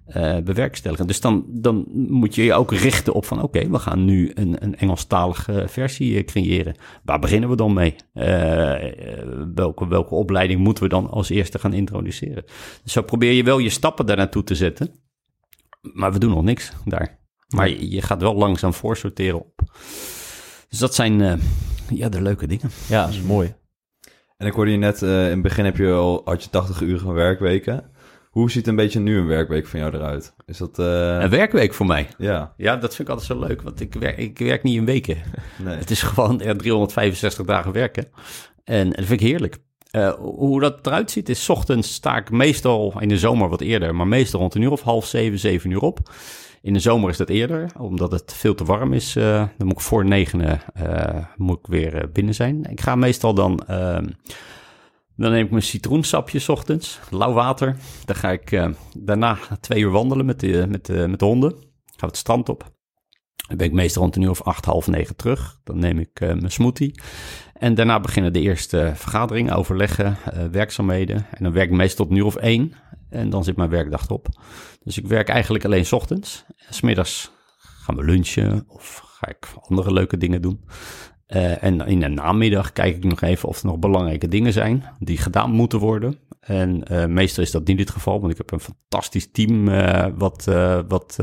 uh, 0.08 0.38
bewerkstelligen. 0.38 1.08
Dus 1.08 1.22
dan, 1.22 1.46
dan 1.48 1.86
moet 1.90 2.36
je 2.36 2.44
je 2.44 2.54
ook 2.54 2.72
richten 2.72 3.14
op 3.14 3.26
van... 3.26 3.42
oké, 3.42 3.58
okay, 3.58 3.70
we 3.70 3.80
gaan 3.80 4.06
nu 4.06 4.32
een, 4.34 4.64
een 4.64 4.78
Engelstalige 4.78 5.64
versie 5.68 6.24
creëren. 6.24 6.76
Waar 7.04 7.20
beginnen 7.20 7.50
we 7.50 7.56
dan 7.56 7.74
mee? 7.74 7.96
welke, 9.56 9.88
welke 9.88 10.16
opleiding 10.16 10.60
moeten 10.60 10.84
we 10.84 10.90
dan 10.90 11.10
als 11.10 11.30
eerste 11.30 11.60
gaan 11.60 11.74
introduceren? 11.74 12.44
Dus 12.84 12.94
zo 12.94 13.02
probeer 13.02 13.32
je 13.32 13.44
wel 13.44 13.58
je 13.58 13.70
stappen 13.70 14.06
daar 14.06 14.18
naartoe 14.18 14.44
te 14.44 14.56
zetten. 14.56 14.90
Maar 15.82 16.14
we 16.14 16.20
doen 16.20 16.30
nog 16.30 16.44
niks 16.44 16.72
daar. 16.86 17.20
Maar 17.48 17.70
je, 17.70 17.90
je 17.90 18.02
gaat 18.02 18.22
wel 18.22 18.36
langzaam 18.36 18.74
voorsorteren 18.74 19.40
op. 19.40 19.62
Dus 20.70 20.80
dat 20.80 20.96
zijn 20.96 21.42
ja, 21.90 22.10
de 22.10 22.22
leuke 22.22 22.48
dingen. 22.48 22.70
Ja, 22.88 23.06
dat 23.06 23.14
is 23.14 23.22
mooi. 23.22 23.56
En 24.38 24.48
ik 24.48 24.54
hoorde 24.54 24.72
je 24.72 24.78
net, 24.78 25.02
in 25.02 25.10
het 25.10 25.42
begin 25.42 25.66
heb 25.66 25.78
je 25.78 25.92
al, 25.92 26.22
had 26.26 26.44
je 26.44 26.50
80 26.50 26.82
uur 26.82 27.00
van 27.00 27.14
werkweken. 27.14 27.92
Hoe 28.36 28.52
ziet 28.52 28.68
een 28.68 28.76
beetje 28.76 29.00
nu 29.00 29.18
een 29.18 29.28
werkweek 29.28 29.68
van 29.68 29.80
jou 29.80 29.94
eruit? 29.94 30.34
Is 30.46 30.58
dat... 30.58 30.80
Uh... 30.80 30.86
Een 31.20 31.30
werkweek 31.30 31.74
voor 31.74 31.86
mij? 31.86 32.08
Ja. 32.18 32.54
Ja, 32.58 32.76
dat 32.76 32.96
vind 32.96 33.08
ik 33.08 33.14
altijd 33.14 33.40
zo 33.40 33.48
leuk, 33.48 33.62
want 33.62 33.80
ik 33.80 33.94
werk, 33.94 34.18
ik 34.18 34.40
werk 34.40 34.64
niet 34.64 34.76
in 34.76 34.86
weken. 34.86 35.18
Nee. 35.64 35.78
Het 35.78 35.92
is 35.92 36.02
gewoon 36.02 36.42
ja, 36.44 36.56
365 36.56 37.46
dagen 37.46 37.72
werken. 37.72 38.08
En, 38.64 38.76
en 38.76 38.90
dat 38.90 39.06
vind 39.06 39.22
ik 39.22 39.28
heerlijk. 39.28 39.58
Uh, 39.92 40.14
hoe 40.14 40.60
dat 40.60 40.88
eruit 40.88 41.12
ziet 41.12 41.30
is, 41.30 41.50
ochtends 41.50 41.94
sta 41.94 42.18
ik 42.18 42.32
meestal 42.32 42.94
in 43.00 43.08
de 43.08 43.18
zomer 43.18 43.50
wat 43.50 43.62
eerder, 43.62 43.96
maar 43.96 44.08
meestal 44.08 44.40
rond 44.40 44.56
een 44.56 44.62
uur 44.62 44.72
of 44.72 44.82
half 44.82 45.06
zeven, 45.06 45.40
zeven 45.40 45.72
uur 45.72 45.82
op. 45.82 46.00
In 46.62 46.74
de 46.74 46.80
zomer 46.80 47.10
is 47.10 47.18
dat 47.18 47.30
eerder, 47.30 47.72
omdat 47.78 48.12
het 48.12 48.34
veel 48.34 48.56
te 48.56 48.66
warm 48.66 48.94
is. 48.94 49.16
Uh, 49.16 49.24
dan 49.58 49.68
moet 49.68 49.76
ik 49.76 49.82
voor 49.82 50.06
negenen 50.06 50.60
moet 51.36 51.60
ik 51.60 51.68
weer 51.68 52.10
binnen 52.14 52.34
zijn. 52.34 52.64
Ik 52.64 52.82
ga 52.82 52.96
meestal 52.96 53.34
dan... 53.34 53.64
dan 55.16 55.32
neem 55.32 55.46
ik 55.46 55.52
mijn 55.52 55.64
citroensapje 55.64 56.40
's 56.40 56.50
ochtends, 56.50 57.00
lauw 57.10 57.34
water. 57.34 57.78
Dan 58.06 58.16
ga 58.16 58.32
ik 58.32 58.70
daarna 58.98 59.38
twee 59.60 59.82
uur 59.82 59.92
wandelen 59.92 60.26
met 60.26 60.40
de, 60.40 60.66
met, 60.70 60.86
de, 60.86 61.08
met 61.08 61.20
de 61.20 61.26
honden. 61.26 61.52
Gaan 61.52 61.64
we 62.00 62.06
het 62.06 62.18
strand 62.18 62.50
op. 62.50 62.74
Dan 63.48 63.58
ben 63.58 63.68
ik 63.68 63.74
meestal 63.74 64.02
rond 64.02 64.16
een 64.16 64.22
uur 64.22 64.30
of 64.30 64.42
acht, 64.42 64.66
half 64.66 64.88
negen 64.88 65.16
terug. 65.16 65.60
Dan 65.64 65.80
neem 65.80 66.00
ik 66.00 66.20
mijn 66.20 66.52
smoothie. 66.52 67.02
En 67.54 67.76
daarna 67.76 68.00
beginnen 68.00 68.34
de 68.34 68.42
eerste 68.42 68.92
vergaderingen, 68.96 69.56
overleggen, 69.56 70.18
werkzaamheden. 70.52 71.26
En 71.32 71.44
dan 71.44 71.54
werk 71.54 71.70
ik 71.70 71.76
meestal 71.76 72.06
tot 72.06 72.14
een 72.14 72.20
uur 72.20 72.26
of 72.26 72.36
één. 72.36 72.74
En 73.10 73.30
dan 73.30 73.44
zit 73.44 73.56
mijn 73.56 73.70
werkdag 73.70 74.04
erop. 74.04 74.28
Dus 74.84 74.98
ik 74.98 75.08
werk 75.08 75.30
eigenlijk 75.30 75.66
alleen 75.66 75.86
's 75.86 75.92
ochtends. 75.92 76.46
Smiddags 76.70 77.32
gaan 77.58 77.96
we 77.96 78.04
lunchen 78.04 78.64
of 78.68 79.02
ga 79.20 79.28
ik 79.28 79.48
andere 79.62 79.94
leuke 79.94 80.18
dingen 80.18 80.42
doen. 80.42 80.66
Uh, 81.28 81.64
en 81.64 81.88
in 81.88 82.00
de 82.00 82.08
namiddag 82.08 82.72
kijk 82.72 82.96
ik 82.96 83.04
nog 83.04 83.22
even 83.22 83.50
of 83.50 83.60
er 83.60 83.66
nog 83.66 83.78
belangrijke 83.78 84.28
dingen 84.28 84.54
zijn 84.54 84.84
die 85.00 85.18
gedaan 85.18 85.52
moeten 85.52 85.80
worden. 85.80 86.18
En 86.40 86.84
uh, 86.92 87.06
meestal 87.06 87.44
is 87.44 87.52
dat 87.52 87.68
niet 87.68 87.80
het 87.80 87.90
geval, 87.90 88.20
want 88.20 88.32
ik 88.32 88.38
heb 88.38 88.52
een 88.52 88.60
fantastisch 88.60 89.32
team 89.32 89.68
uh, 89.68 90.06
wat, 90.16 90.44
wat, 90.88 91.16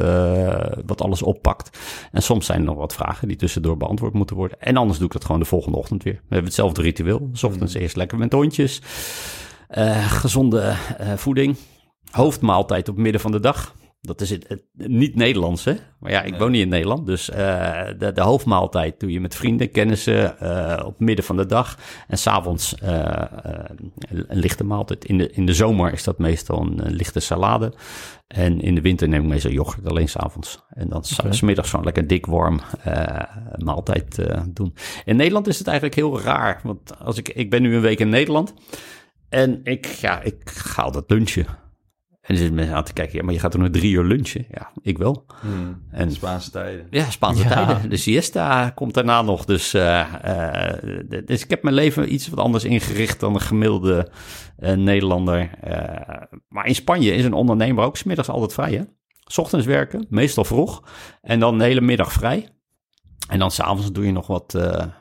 wat 0.87 1.03
alles 1.03 1.23
oppakt. 1.23 1.79
En 2.13 2.23
soms 2.23 2.47
zijn 2.47 2.59
er 2.59 2.65
nog 2.65 2.77
wat 2.77 2.95
vragen 2.95 3.29
die 3.29 3.37
tussendoor 3.37 3.77
beantwoord 3.77 4.13
moeten 4.13 4.37
worden. 4.37 4.61
En 4.61 4.77
anders 4.77 4.99
doe 4.99 5.07
ik 5.07 5.13
dat 5.13 5.25
gewoon 5.25 5.41
de 5.41 5.47
volgende 5.47 5.79
ochtend 5.79 6.03
weer. 6.03 6.15
We 6.15 6.21
hebben 6.29 6.45
hetzelfde 6.45 6.83
ritueel. 6.83 7.29
S 7.33 7.43
ochtends 7.43 7.75
eerst 7.75 7.97
lekker 7.97 8.19
met 8.19 8.33
hondjes. 8.33 8.83
gezonde 10.09 10.75
voeding 11.17 11.57
hoofdmaaltijd 12.11 12.89
op 12.89 12.97
midden 12.97 13.21
van 13.21 13.33
de 13.33 13.41
dag. 13.41 13.75
Dat 14.05 14.21
is 14.21 14.31
het, 14.31 14.49
het 14.49 14.63
niet 14.75 15.15
Nederlands, 15.15 15.65
hè? 15.65 15.75
Maar 15.99 16.11
ja, 16.11 16.23
ik 16.23 16.31
nee. 16.31 16.41
woon 16.41 16.51
niet 16.51 16.61
in 16.61 16.69
Nederland. 16.69 17.07
Dus 17.07 17.31
uh, 17.31 17.37
de, 17.99 18.13
de, 18.13 18.21
hoofdmaaltijd 18.21 19.01
doe 19.01 19.13
je 19.13 19.21
met 19.21 19.35
vrienden, 19.35 19.71
kennissen 19.71 20.37
uh, 20.43 20.83
op 20.85 21.01
midden 21.01 21.25
van 21.25 21.37
de 21.37 21.47
dag. 21.47 21.79
En 22.09 22.19
s'avonds 22.19 22.75
uh, 22.85 23.25
een 24.09 24.39
lichte 24.39 24.65
maaltijd. 24.65 25.05
In 25.05 25.19
de, 25.19 25.31
in 25.31 25.47
de 25.47 25.55
zomer 25.55 25.93
is 25.93 26.05
dat 26.05 26.19
meestal 26.19 26.61
een, 26.61 26.87
een 26.87 26.93
lichte 26.93 27.21
salade. 27.21 27.73
En 28.27 28.61
in 28.61 28.75
de 28.75 28.81
winter 28.81 29.09
neem 29.09 29.23
ik 29.23 29.29
meestal 29.29 29.51
yoghurt, 29.51 29.89
alleen 29.89 30.09
s'avonds. 30.09 30.63
En 30.69 30.89
dan 30.89 31.05
okay. 31.19 31.33
smiddags 31.33 31.71
zo'n 31.71 31.85
lekker 31.85 32.07
dik 32.07 32.27
warm 32.27 32.61
maaltijd 33.57 34.19
doen. 34.47 34.75
In 35.05 35.17
Nederland 35.17 35.47
is 35.47 35.59
het 35.59 35.67
eigenlijk 35.67 35.97
heel 35.97 36.21
raar. 36.21 36.61
Want 36.63 36.99
als 36.99 37.19
ik, 37.19 37.29
ik 37.29 37.51
ben 37.51 37.63
nu 37.63 37.75
een 37.75 37.81
week 37.81 38.01
in 38.01 38.09
Nederland. 38.09 38.55
En 39.29 39.61
ik, 39.65 39.87
ja, 39.87 40.23
ik 40.23 40.37
ga 40.45 40.83
altijd 40.83 41.05
lunchen. 41.11 41.47
En 42.23 42.29
dan 42.29 42.37
zitten 42.37 42.57
mensen 42.57 42.77
aan 42.77 42.85
te 42.85 42.93
kijken, 42.93 43.19
ja, 43.19 43.25
maar 43.25 43.35
je 43.35 43.41
gaat 43.41 43.55
er 43.55 43.61
nog 43.61 43.71
drie 43.71 43.93
uur 43.93 44.05
lunchen. 44.05 44.47
Ja, 44.51 44.73
ik 44.83 44.99
wel. 44.99 45.27
Hmm, 45.41 45.83
en, 45.91 46.13
Spaanse 46.13 46.51
tijden. 46.51 46.87
Ja, 46.91 47.11
Spaanse 47.11 47.43
ja. 47.43 47.49
tijden. 47.49 47.91
De 47.91 47.97
siesta 47.97 48.71
komt 48.71 48.95
daarna 48.95 49.23
nog. 49.23 49.45
Dus, 49.45 49.75
uh, 49.75 50.15
uh, 50.25 50.73
dus 51.25 51.45
ik 51.45 51.51
heb 51.51 51.63
mijn 51.63 51.75
leven 51.75 52.13
iets 52.13 52.29
wat 52.29 52.39
anders 52.39 52.65
ingericht 52.65 53.21
dan 53.21 53.35
een 53.35 53.41
gemiddelde 53.41 54.11
uh, 54.59 54.73
Nederlander. 54.73 55.51
maar 56.49 56.67
in 56.67 56.75
Spanje 56.75 57.15
is 57.15 57.25
een 57.25 57.33
ondernemer 57.33 57.85
ook 57.85 57.97
smiddags 57.97 58.29
altijd 58.29 58.53
vrij, 58.53 58.73
hè? 58.73 58.83
S 59.25 59.39
ochtends 59.39 59.67
werken, 59.67 60.07
meestal 60.09 60.45
vroeg. 60.45 60.83
En 61.21 61.41
dan 61.41 61.59
de 61.59 61.65
hele 61.65 61.81
middag 61.81 62.13
vrij. 62.13 62.49
En 63.29 63.39
dan 63.39 63.51
s'avonds 63.51 63.93
doe 63.93 64.07
je 64.07 64.13
nog 64.13 64.27
wat, 64.27 64.59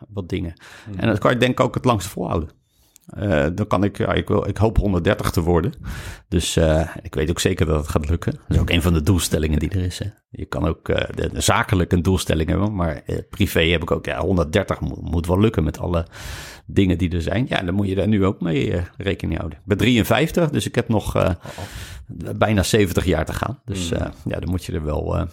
wat 0.09 0.29
dingen. 0.29 0.53
Hmm. 0.85 0.99
En 0.99 1.07
dat 1.07 1.19
kan 1.19 1.31
je 1.31 1.37
denk 1.37 1.51
ik 1.51 1.59
ook 1.59 1.73
het 1.73 1.85
langste 1.85 2.09
volhouden. 2.09 2.49
Uh, 3.17 3.45
dan 3.53 3.67
kan 3.67 3.83
ik, 3.83 3.97
ja, 3.97 4.13
ik, 4.13 4.27
wil, 4.27 4.47
ik 4.47 4.57
hoop 4.57 4.77
130 4.77 5.31
te 5.31 5.41
worden. 5.41 5.73
Dus 6.27 6.57
uh, 6.57 6.95
ik 7.01 7.15
weet 7.15 7.29
ook 7.29 7.39
zeker 7.39 7.65
dat 7.65 7.77
het 7.77 7.87
gaat 7.87 8.09
lukken. 8.09 8.31
Dat 8.31 8.41
is 8.47 8.59
ook 8.59 8.69
een 8.69 8.81
van 8.81 8.93
de 8.93 9.01
doelstellingen 9.01 9.59
die 9.59 9.69
er 9.69 9.83
is. 9.83 9.99
Hè. 9.99 10.05
Je 10.29 10.45
kan 10.45 10.67
ook 10.67 10.89
uh, 10.89 10.97
de, 11.15 11.29
de 11.33 11.41
zakelijk 11.41 11.91
een 11.91 12.01
doelstelling 12.01 12.49
hebben, 12.49 12.75
maar 12.75 13.03
privé 13.29 13.61
heb 13.61 13.81
ik 13.81 13.91
ook, 13.91 14.05
ja, 14.05 14.19
130 14.19 14.79
moet, 14.79 15.01
moet 15.01 15.27
wel 15.27 15.39
lukken 15.39 15.63
met 15.63 15.79
alle 15.79 16.05
dingen 16.65 16.97
die 16.97 17.11
er 17.11 17.21
zijn. 17.21 17.45
Ja, 17.49 17.61
dan 17.61 17.73
moet 17.73 17.87
je 17.87 17.95
daar 17.95 18.07
nu 18.07 18.25
ook 18.25 18.41
mee 18.41 18.81
rekening 18.97 19.37
houden. 19.37 19.59
Ik 19.59 19.65
ben 19.65 19.77
53, 19.77 20.49
dus 20.49 20.67
ik 20.67 20.75
heb 20.75 20.87
nog 20.87 21.35
bijna 22.35 22.63
70 22.63 23.05
jaar 23.05 23.25
te 23.25 23.33
gaan. 23.33 23.59
Dus 23.65 23.91
mm. 23.91 23.97
ja, 24.25 24.39
dan 24.39 24.49
moet 24.49 24.65
je 24.65 24.73
er 24.73 24.83
wel 24.83 25.27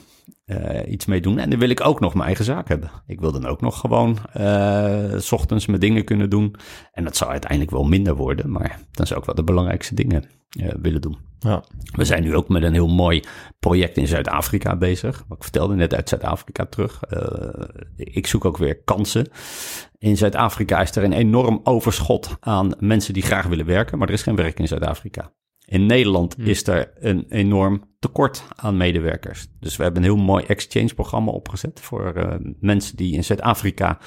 uh, 0.48 0.92
iets 0.92 1.06
mee 1.06 1.20
doen. 1.20 1.38
En 1.38 1.50
dan 1.50 1.58
wil 1.58 1.68
ik 1.68 1.86
ook 1.86 2.00
nog 2.00 2.14
mijn 2.14 2.26
eigen 2.26 2.44
zaak 2.44 2.68
hebben. 2.68 2.90
Ik 3.06 3.20
wil 3.20 3.32
dan 3.32 3.46
ook 3.46 3.60
nog 3.60 3.80
gewoon 3.80 4.18
uh, 4.36 5.18
s 5.18 5.32
ochtends 5.32 5.66
mijn 5.66 5.80
dingen 5.80 6.04
kunnen 6.04 6.30
doen. 6.30 6.54
En 6.92 7.04
dat 7.04 7.16
zou 7.16 7.30
uiteindelijk 7.30 7.70
wel 7.70 7.84
minder 7.84 8.14
worden, 8.14 8.50
maar 8.50 8.80
dan 8.92 9.06
zou 9.06 9.20
ik 9.20 9.26
wel 9.26 9.34
de 9.34 9.44
belangrijkste 9.44 9.94
dingen 9.94 10.24
uh, 10.60 10.68
willen 10.82 11.00
doen. 11.00 11.18
Ja. 11.38 11.64
We 11.92 12.04
zijn 12.04 12.22
nu 12.22 12.36
ook 12.36 12.48
met 12.48 12.62
een 12.62 12.72
heel 12.72 12.88
mooi 12.88 13.22
project 13.58 13.96
in 13.96 14.06
Zuid-Afrika 14.06 14.76
bezig. 14.76 15.24
Wat 15.28 15.36
ik 15.36 15.42
vertelde 15.42 15.74
net 15.74 15.94
uit 15.94 16.08
Zuid-Afrika 16.08 16.64
terug. 16.64 17.00
ik 17.96 18.26
zoek 18.26 18.44
ook 18.44 18.56
weer 18.56 18.82
kansen. 18.82 19.26
In 19.98 20.16
Zuid-Afrika 20.16 20.80
is 20.80 20.96
er 20.96 21.04
een 21.04 21.12
enorm 21.12 21.60
overschot 21.62 22.36
aan 22.40 22.72
mensen 22.78 23.14
die 23.14 23.22
graag 23.22 23.46
willen 23.46 23.66
werken, 23.66 23.98
maar 23.98 24.08
er 24.08 24.14
is 24.14 24.22
geen 24.22 24.36
werk 24.36 24.58
in 24.58 24.68
Zuid-Afrika. 24.68 25.32
In 25.68 25.86
Nederland 25.86 26.34
hmm. 26.34 26.46
is 26.46 26.66
er 26.66 26.92
een 26.98 27.26
enorm 27.28 27.82
tekort 27.98 28.44
aan 28.56 28.76
medewerkers. 28.76 29.46
Dus 29.60 29.76
we 29.76 29.82
hebben 29.82 30.02
een 30.02 30.08
heel 30.08 30.24
mooi 30.24 30.44
exchange-programma 30.44 31.30
opgezet 31.30 31.80
voor 31.80 32.12
uh, 32.16 32.34
mensen 32.60 32.96
die 32.96 33.14
in 33.14 33.24
Zuid-Afrika 33.24 33.98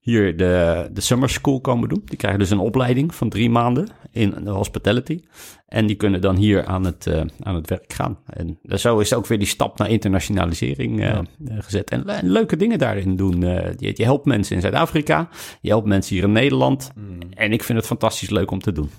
hier 0.00 0.36
de, 0.36 0.88
de 0.92 1.00
summer 1.00 1.28
school 1.28 1.60
komen 1.60 1.88
doen. 1.88 2.02
Die 2.04 2.18
krijgen 2.18 2.40
dus 2.40 2.50
een 2.50 2.58
opleiding 2.58 3.14
van 3.14 3.28
drie 3.28 3.50
maanden 3.50 3.88
in 4.10 4.34
de 4.44 4.50
hospitality. 4.50 5.20
En 5.66 5.86
die 5.86 5.96
kunnen 5.96 6.20
dan 6.20 6.36
hier 6.36 6.64
aan 6.64 6.84
het, 6.84 7.06
uh, 7.06 7.20
aan 7.40 7.54
het 7.54 7.68
werk 7.68 7.92
gaan. 7.92 8.18
En 8.26 8.58
zo 8.66 8.98
is 8.98 9.14
ook 9.14 9.26
weer 9.26 9.38
die 9.38 9.46
stap 9.46 9.78
naar 9.78 9.90
internationalisering 9.90 10.98
uh, 10.98 11.04
ja. 11.04 11.24
gezet. 11.38 11.90
En, 11.90 12.04
leuke 12.22 12.56
dingen 12.56 12.78
daarin 12.78 13.16
doen. 13.16 13.40
Je, 13.40 13.92
je, 13.94 14.04
helpt 14.04 14.24
mensen 14.24 14.54
in 14.54 14.62
Zuid-Afrika. 14.62 15.28
Je 15.60 15.68
helpt 15.68 15.86
mensen 15.86 16.14
hier 16.14 16.24
in 16.24 16.32
Nederland. 16.32 16.90
Mm. 16.94 17.18
En 17.30 17.52
ik 17.52 17.62
vind 17.62 17.78
het 17.78 17.86
fantastisch 17.86 18.30
leuk 18.30 18.50
om 18.50 18.60
te 18.60 18.72
doen. 18.72 18.90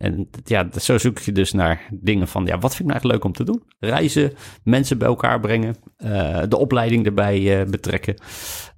En 0.00 0.30
ja, 0.44 0.68
zo 0.80 0.98
zoek 0.98 1.18
je 1.18 1.32
dus 1.32 1.52
naar 1.52 1.88
dingen 1.90 2.28
van, 2.28 2.46
ja, 2.46 2.58
wat 2.58 2.76
vind 2.76 2.88
ik 2.88 2.94
nou 2.94 3.00
eigenlijk 3.00 3.14
leuk 3.14 3.24
om 3.24 3.32
te 3.32 3.44
doen? 3.44 3.62
Reizen, 3.80 4.32
mensen 4.64 4.98
bij 4.98 5.08
elkaar 5.08 5.40
brengen, 5.40 5.76
uh, 5.98 6.42
de 6.48 6.56
opleiding 6.56 7.06
erbij 7.06 7.60
uh, 7.60 7.70
betrekken. 7.70 8.14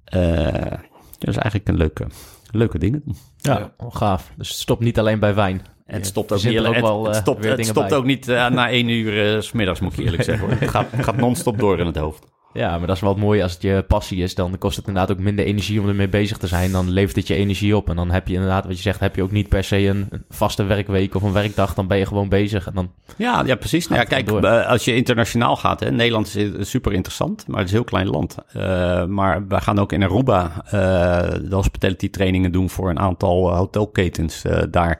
eh, 0.03 0.71
dat 1.19 1.29
is 1.29 1.35
eigenlijk 1.35 1.67
een 1.67 1.77
leuke, 1.77 2.07
leuke 2.51 2.77
ding 2.77 3.03
doen. 3.03 3.15
Ja, 3.37 3.73
gaaf. 3.77 4.31
Dus 4.37 4.49
het 4.49 4.57
stopt 4.57 4.81
niet 4.81 4.99
alleen 4.99 5.19
bij 5.19 5.35
wijn. 5.35 5.61
En 5.85 5.95
het 5.95 6.05
stopt 6.05 6.31
ook 6.31 6.39
verzint 6.39 6.55
niet, 6.55 6.67
er 6.67 6.73
het, 6.73 6.83
wel, 6.83 7.05
het 7.05 7.15
eh, 7.15 7.21
stopt, 7.21 7.43
het 7.43 7.57
dingen 7.57 7.91
ook 7.91 8.05
niet 8.05 8.27
eh, 8.27 8.49
na 8.49 8.69
één 8.69 8.87
uur 8.87 9.35
eh, 9.35 9.41
s 9.41 9.47
smiddags, 9.47 9.79
moet 9.79 9.93
ik 9.93 10.05
eerlijk 10.05 10.23
zeggen. 10.23 10.47
Hoor. 10.47 10.57
Het 10.59 10.69
gaat, 10.69 10.91
het 10.91 11.03
gaat 11.03 11.17
non-stop 11.17 11.59
door 11.59 11.79
in 11.79 11.85
het 11.85 11.97
hoofd. 11.97 12.31
Ja, 12.53 12.77
maar 12.77 12.87
dat 12.87 12.95
is 12.95 13.01
wel 13.01 13.11
het 13.11 13.19
mooie. 13.19 13.43
Als 13.43 13.53
het 13.53 13.61
je 13.61 13.85
passie 13.87 14.23
is, 14.23 14.35
dan 14.35 14.57
kost 14.57 14.75
het 14.75 14.87
inderdaad 14.87 15.11
ook 15.17 15.23
minder 15.23 15.45
energie 15.45 15.81
om 15.81 15.87
ermee 15.87 16.07
bezig 16.07 16.37
te 16.37 16.47
zijn. 16.47 16.71
Dan 16.71 16.89
levert 16.89 17.15
het 17.15 17.27
je 17.27 17.35
energie 17.35 17.75
op. 17.75 17.89
En 17.89 17.95
dan 17.95 18.11
heb 18.11 18.27
je 18.27 18.33
inderdaad, 18.33 18.65
wat 18.65 18.75
je 18.75 18.81
zegt, 18.81 18.99
heb 18.99 19.15
je 19.15 19.23
ook 19.23 19.31
niet 19.31 19.49
per 19.49 19.63
se 19.63 19.77
een 19.77 20.09
vaste 20.29 20.63
werkweek 20.63 21.15
of 21.15 21.21
een 21.21 21.33
werkdag. 21.33 21.73
Dan 21.73 21.87
ben 21.87 21.97
je 21.97 22.05
gewoon 22.05 22.29
bezig. 22.29 22.67
En 22.67 22.73
dan, 22.73 22.91
Ja, 23.15 23.43
ja 23.45 23.55
precies. 23.55 23.87
Nou, 23.87 24.01
ja, 24.01 24.07
kijk, 24.07 24.31
eh, 24.31 24.67
als 24.67 24.85
je 24.85 24.95
internationaal 24.95 25.55
gaat, 25.55 25.79
hè, 25.79 25.91
Nederland 25.91 26.35
is 26.35 26.69
super 26.69 26.93
interessant, 26.93 27.47
maar 27.47 27.57
het 27.57 27.65
is 27.65 27.71
een 27.71 27.77
heel 27.77 27.87
klein 27.87 28.07
land. 28.07 28.37
Eh, 28.53 29.05
maar 29.05 29.47
we 29.47 29.61
gaan 29.61 29.79
ook 29.79 29.91
in 29.91 30.03
Aruba 30.03 30.63
eh, 30.65 30.71
de 31.49 31.55
hospitality 31.55 32.09
trainingen 32.09 32.51
doen 32.51 32.69
voor 32.69 32.89
een 32.89 32.99
aantal 32.99 33.55
hotelketens 33.55 34.41
daar. 34.69 34.99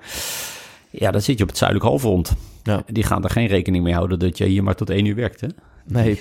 Ja, 0.89 1.11
dan 1.11 1.21
zit 1.21 1.37
je 1.37 1.43
op 1.43 1.49
het 1.49 1.57
zuidelijk 1.57 1.89
halfrond. 1.89 2.33
Ja. 2.63 2.83
Die 2.87 3.03
gaan 3.03 3.23
er 3.23 3.29
geen 3.29 3.47
rekening 3.47 3.83
mee 3.83 3.93
houden 3.93 4.19
dat 4.19 4.37
je 4.37 4.45
hier 4.45 4.63
maar 4.63 4.75
tot 4.75 4.89
één 4.89 5.05
uur 5.05 5.15
werkt. 5.15 5.41
Hè? 5.41 5.47
Nee. 5.85 6.19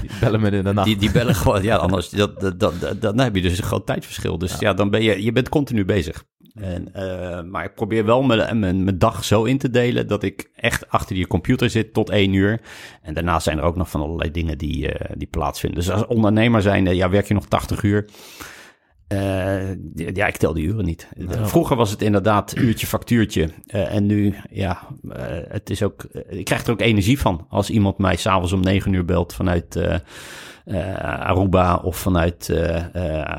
Die 0.00 0.10
bellen 0.20 0.40
me 0.40 0.50
in 0.50 0.64
de 0.64 0.72
nacht. 0.72 0.86
Die, 0.86 0.96
die 0.96 1.10
bellen 1.10 1.34
gewoon, 1.34 1.62
ja, 1.62 1.76
anders 1.76 2.08
dat, 2.08 2.40
dat, 2.40 2.60
dat, 2.60 2.80
dat- 2.80 3.00
dan 3.02 3.18
heb 3.18 3.34
je 3.34 3.42
dus 3.42 3.58
een 3.58 3.64
groot 3.64 3.86
tijdverschil. 3.86 4.38
Dus 4.38 4.58
ja, 4.58 4.74
dan 4.74 4.90
ben 4.90 5.02
je, 5.02 5.22
je 5.22 5.32
bent 5.32 5.48
continu 5.48 5.84
bezig. 5.84 6.24
En, 6.54 6.94
eh, 6.94 7.42
maar 7.42 7.64
ik 7.64 7.74
probeer 7.74 8.04
wel 8.04 8.22
mijn, 8.22 8.58
mijn, 8.58 8.84
mijn 8.84 8.98
dag 8.98 9.24
zo 9.24 9.44
in 9.44 9.58
te 9.58 9.70
delen 9.70 10.06
dat 10.06 10.22
ik 10.22 10.50
echt 10.54 10.88
achter 10.88 11.14
die 11.14 11.26
computer 11.26 11.70
zit 11.70 11.92
tot 11.92 12.10
één 12.10 12.32
uur. 12.32 12.60
En 13.02 13.14
daarna 13.14 13.40
zijn 13.40 13.58
er 13.58 13.64
ook 13.64 13.76
nog 13.76 13.90
van 13.90 14.00
allerlei 14.00 14.30
dingen 14.30 14.58
die, 14.58 14.92
eh, 14.92 15.10
die 15.16 15.28
plaatsvinden. 15.28 15.78
Dus 15.78 15.90
als 15.90 16.06
ondernemer 16.06 16.62
zijn, 16.62 16.86
eh, 16.86 16.94
ja, 16.94 17.08
werk 17.10 17.28
je 17.28 17.34
nog 17.34 17.46
80 17.46 17.82
uur. 17.82 18.04
Eh, 19.10 19.68
ja, 19.94 20.26
ik 20.26 20.36
tel 20.36 20.52
die 20.52 20.66
uren 20.66 20.84
niet. 20.84 21.08
Vroeger 21.42 21.76
was 21.76 21.90
het 21.90 22.02
inderdaad 22.02 22.56
uurtje, 22.56 22.86
factuurtje. 22.86 23.48
Eh, 23.66 23.94
en 23.94 24.06
nu, 24.06 24.34
ja, 24.50 24.78
eh, 25.08 25.22
het 25.48 25.70
is 25.70 25.82
ook, 25.82 26.02
ik 26.28 26.44
krijg 26.44 26.64
er 26.64 26.72
ook 26.72 26.80
energie 26.80 27.20
van. 27.20 27.46
Als 27.48 27.70
iemand 27.70 27.98
mij 27.98 28.16
s'avonds 28.16 28.52
om 28.52 28.60
negen 28.60 28.92
uur 28.92 29.04
belt 29.04 29.34
vanuit 29.34 29.78
Aruba 31.00 31.76
of 31.76 31.96
vanuit 31.96 32.52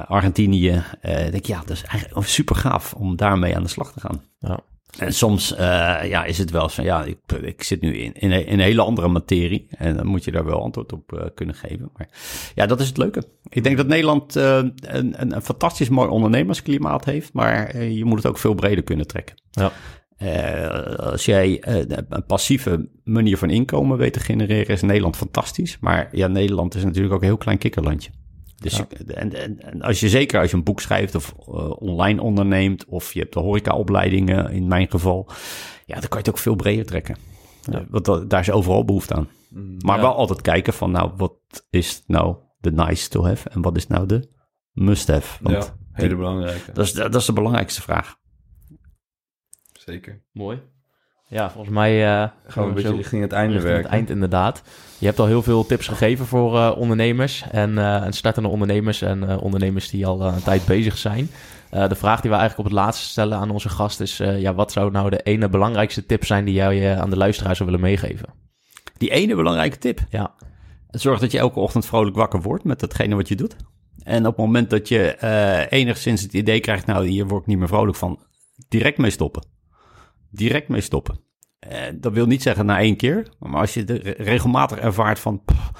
Argentinië. 0.07 0.83
denk 1.01 1.33
ik, 1.33 1.45
ja, 1.45 1.59
dat 1.65 1.75
is 1.75 1.83
eigenlijk 1.83 2.27
super 2.27 2.55
gaaf 2.55 2.93
om 2.93 3.15
daarmee 3.15 3.55
aan 3.55 3.63
de 3.63 3.69
slag 3.69 3.91
te 3.91 3.99
gaan. 3.99 4.21
Ja. 4.39 4.59
En 4.97 5.13
soms 5.13 5.55
eh, 5.55 5.99
ja, 6.03 6.23
is 6.23 6.37
het 6.37 6.51
wel 6.51 6.69
zo 6.69 6.75
van, 6.75 6.83
ja, 6.83 7.03
ik, 7.03 7.17
ik 7.41 7.63
zit 7.63 7.81
nu 7.81 7.97
in, 7.97 8.13
in, 8.13 8.31
een, 8.31 8.45
in 8.45 8.53
een 8.53 8.59
hele 8.59 8.81
andere 8.81 9.07
materie. 9.07 9.67
En 9.69 9.95
dan 9.95 10.07
moet 10.07 10.23
je 10.23 10.31
daar 10.31 10.45
wel 10.45 10.61
antwoord 10.61 10.93
op 10.93 11.13
eh, 11.13 11.25
kunnen 11.35 11.55
geven. 11.55 11.89
Maar 11.97 12.09
ja, 12.55 12.65
dat 12.65 12.79
is 12.79 12.87
het 12.87 12.97
leuke. 12.97 13.23
Ik 13.49 13.63
denk 13.63 13.77
dat 13.77 13.87
Nederland 13.87 14.35
eh, 14.35 14.55
een, 14.55 14.73
een, 15.21 15.35
een 15.35 15.41
fantastisch 15.41 15.89
mooi 15.89 16.09
ondernemersklimaat 16.09 17.05
heeft. 17.05 17.33
Maar 17.33 17.83
je 17.83 18.05
moet 18.05 18.17
het 18.17 18.27
ook 18.27 18.37
veel 18.37 18.53
breder 18.53 18.83
kunnen 18.83 19.07
trekken. 19.07 19.35
Ja. 19.51 19.71
Als 20.97 21.25
jij 21.25 21.63
een 22.09 22.25
passieve 22.27 22.89
manier 23.03 23.37
van 23.37 23.49
inkomen 23.49 23.97
weet 23.97 24.13
te 24.13 24.19
genereren, 24.19 24.67
is 24.73 24.81
Nederland 24.81 25.17
fantastisch. 25.17 25.77
Maar 25.79 26.09
ja, 26.11 26.27
Nederland 26.27 26.75
is 26.75 26.83
natuurlijk 26.83 27.13
ook 27.13 27.21
een 27.21 27.27
heel 27.27 27.37
klein 27.37 27.57
kikkerlandje. 27.57 28.09
Dus 28.61 28.77
Ja. 28.77 28.87
je- 28.89 29.13
en, 29.13 29.33
en, 29.33 29.59
en 29.61 29.81
als 29.81 29.99
je 29.99 30.09
zeker 30.09 30.39
als 30.41 30.51
je 30.51 30.57
een 30.57 30.63
boek 30.63 30.79
schrijft 30.81 31.15
of 31.15 31.33
eh, 31.39 31.81
online 31.81 32.21
onderneemt, 32.21 32.85
of 32.85 33.13
je 33.13 33.19
hebt 33.19 33.33
de 33.33 33.39
horecaopleidingen 33.39 34.49
in 34.51 34.67
mijn 34.67 34.89
geval, 34.89 35.27
ja, 35.85 35.93
dan 35.99 36.07
kan 36.09 36.09
je 36.11 36.17
het 36.17 36.29
ook 36.29 36.37
veel 36.37 36.55
breder 36.55 36.85
trekken. 36.85 37.17
Ja. 37.71 37.73
Eh, 37.79 37.85
want 37.89 38.05
da- 38.05 38.19
daar 38.19 38.39
is 38.39 38.51
overal 38.51 38.85
behoefte 38.85 39.13
aan. 39.13 39.29
Maar 39.79 39.95
Ja. 39.95 40.01
wel 40.01 40.15
altijd 40.15 40.41
kijken 40.41 40.73
van, 40.73 40.91
nou, 40.91 41.11
wat 41.17 41.33
is 41.69 42.03
nou 42.07 42.35
de 42.59 42.71
nice 42.71 43.09
to 43.09 43.25
have 43.25 43.49
en 43.49 43.61
wat 43.61 43.75
is 43.77 43.87
nou 43.87 44.05
de 44.05 44.29
must 44.71 45.07
have? 45.07 45.43
Want 45.43 45.63
Ja, 45.65 45.75
hele 45.91 46.15
belangrijke. 46.15 46.71
dat, 46.71 46.85
is, 46.85 46.93
dat 46.93 47.15
is 47.15 47.25
de 47.25 47.33
belangrijkste 47.33 47.81
vraag. 47.81 48.19
Zeker. 49.73 50.23
Mooi. 50.31 50.61
Ja, 51.31 51.51
volgens 51.51 51.73
mij 51.73 52.05
eh, 52.05 52.29
Gaan 52.47 52.63
we 52.63 52.69
een 52.69 52.73
beetje 52.73 52.95
richting 52.95 53.21
het 53.21 53.31
einde 53.31 53.53
richting 53.53 53.73
werken. 53.73 53.89
het 53.89 53.99
eind 53.99 54.09
inderdaad. 54.09 54.61
Je 54.97 55.05
hebt 55.05 55.19
al 55.19 55.25
heel 55.25 55.41
veel 55.41 55.65
tips 55.65 55.87
gegeven 55.87 56.25
voor 56.25 56.57
eh, 56.57 56.71
ondernemers 56.77 57.43
en, 57.51 57.77
eh, 57.77 58.05
en 58.05 58.13
startende 58.13 58.49
ondernemers 58.49 59.01
en 59.01 59.39
ondernemers 59.39 59.89
die 59.89 60.05
al 60.05 60.21
een 60.21 60.43
tijd 60.43 60.65
bezig 60.65 60.97
zijn. 60.97 61.29
De 61.69 61.95
vraag 61.95 62.21
die 62.21 62.29
we 62.29 62.37
eigenlijk 62.37 62.57
op 62.57 62.75
het 62.75 62.83
laatste 62.83 63.09
stellen 63.09 63.37
aan 63.37 63.49
onze 63.49 63.69
gast 63.69 63.99
is, 63.99 64.17
ja, 64.17 64.53
wat 64.53 64.71
zou 64.71 64.91
nou 64.91 65.09
de 65.09 65.21
ene 65.21 65.49
belangrijkste 65.49 66.05
tip 66.05 66.25
zijn 66.25 66.45
die 66.45 66.53
jij 66.53 66.97
aan 66.97 67.09
de 67.09 67.17
luisteraar 67.17 67.55
zou 67.55 67.69
willen 67.69 67.85
meegeven? 67.85 68.29
Die 68.97 69.09
ene 69.09 69.35
belangrijke 69.35 69.77
tip. 69.77 69.99
Ja, 70.09 70.33
Zorg 70.89 71.19
dat 71.19 71.31
je 71.31 71.37
elke 71.37 71.59
ochtend 71.59 71.85
vrolijk 71.85 72.15
wakker 72.15 72.41
wordt 72.41 72.63
met 72.63 72.79
datgene 72.79 73.15
wat 73.15 73.27
je 73.27 73.35
doet. 73.35 73.55
En 74.03 74.19
op 74.19 74.35
het 74.35 74.45
moment 74.45 74.69
dat 74.69 74.87
je 74.87 75.17
enigszins 75.69 76.21
het 76.21 76.33
idee 76.33 76.59
krijgt, 76.59 76.85
nou, 76.85 77.05
hier 77.07 77.27
word 77.27 77.41
ik 77.41 77.47
niet 77.47 77.57
meer 77.57 77.67
vrolijk 77.67 77.97
van, 77.97 78.19
direct 78.67 78.97
mee 78.97 79.11
stoppen. 79.11 79.43
Direct 80.31 80.67
mee 80.67 80.81
stoppen. 80.81 81.19
Eh, 81.59 81.81
dat 81.95 82.13
wil 82.13 82.25
niet 82.25 82.41
zeggen 82.41 82.65
na 82.65 82.79
één 82.79 82.95
keer, 82.95 83.27
maar 83.39 83.61
als 83.61 83.73
je 83.73 83.85
er 83.85 84.21
regelmatig 84.21 84.77
ervaart 84.77 85.19
van, 85.19 85.41
pff, 85.45 85.71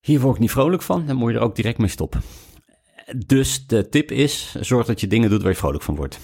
hier 0.00 0.20
word 0.20 0.34
ik 0.34 0.40
niet 0.40 0.50
vrolijk 0.50 0.82
van, 0.82 1.06
dan 1.06 1.16
moet 1.16 1.30
je 1.30 1.36
er 1.36 1.42
ook 1.42 1.56
direct 1.56 1.78
mee 1.78 1.88
stoppen. 1.88 2.22
Dus 3.26 3.66
de 3.66 3.88
tip 3.88 4.10
is, 4.10 4.54
zorg 4.60 4.86
dat 4.86 5.00
je 5.00 5.06
dingen 5.06 5.30
doet 5.30 5.42
waar 5.42 5.50
je 5.50 5.56
vrolijk 5.56 5.82
van 5.82 5.96
wordt. 5.96 6.18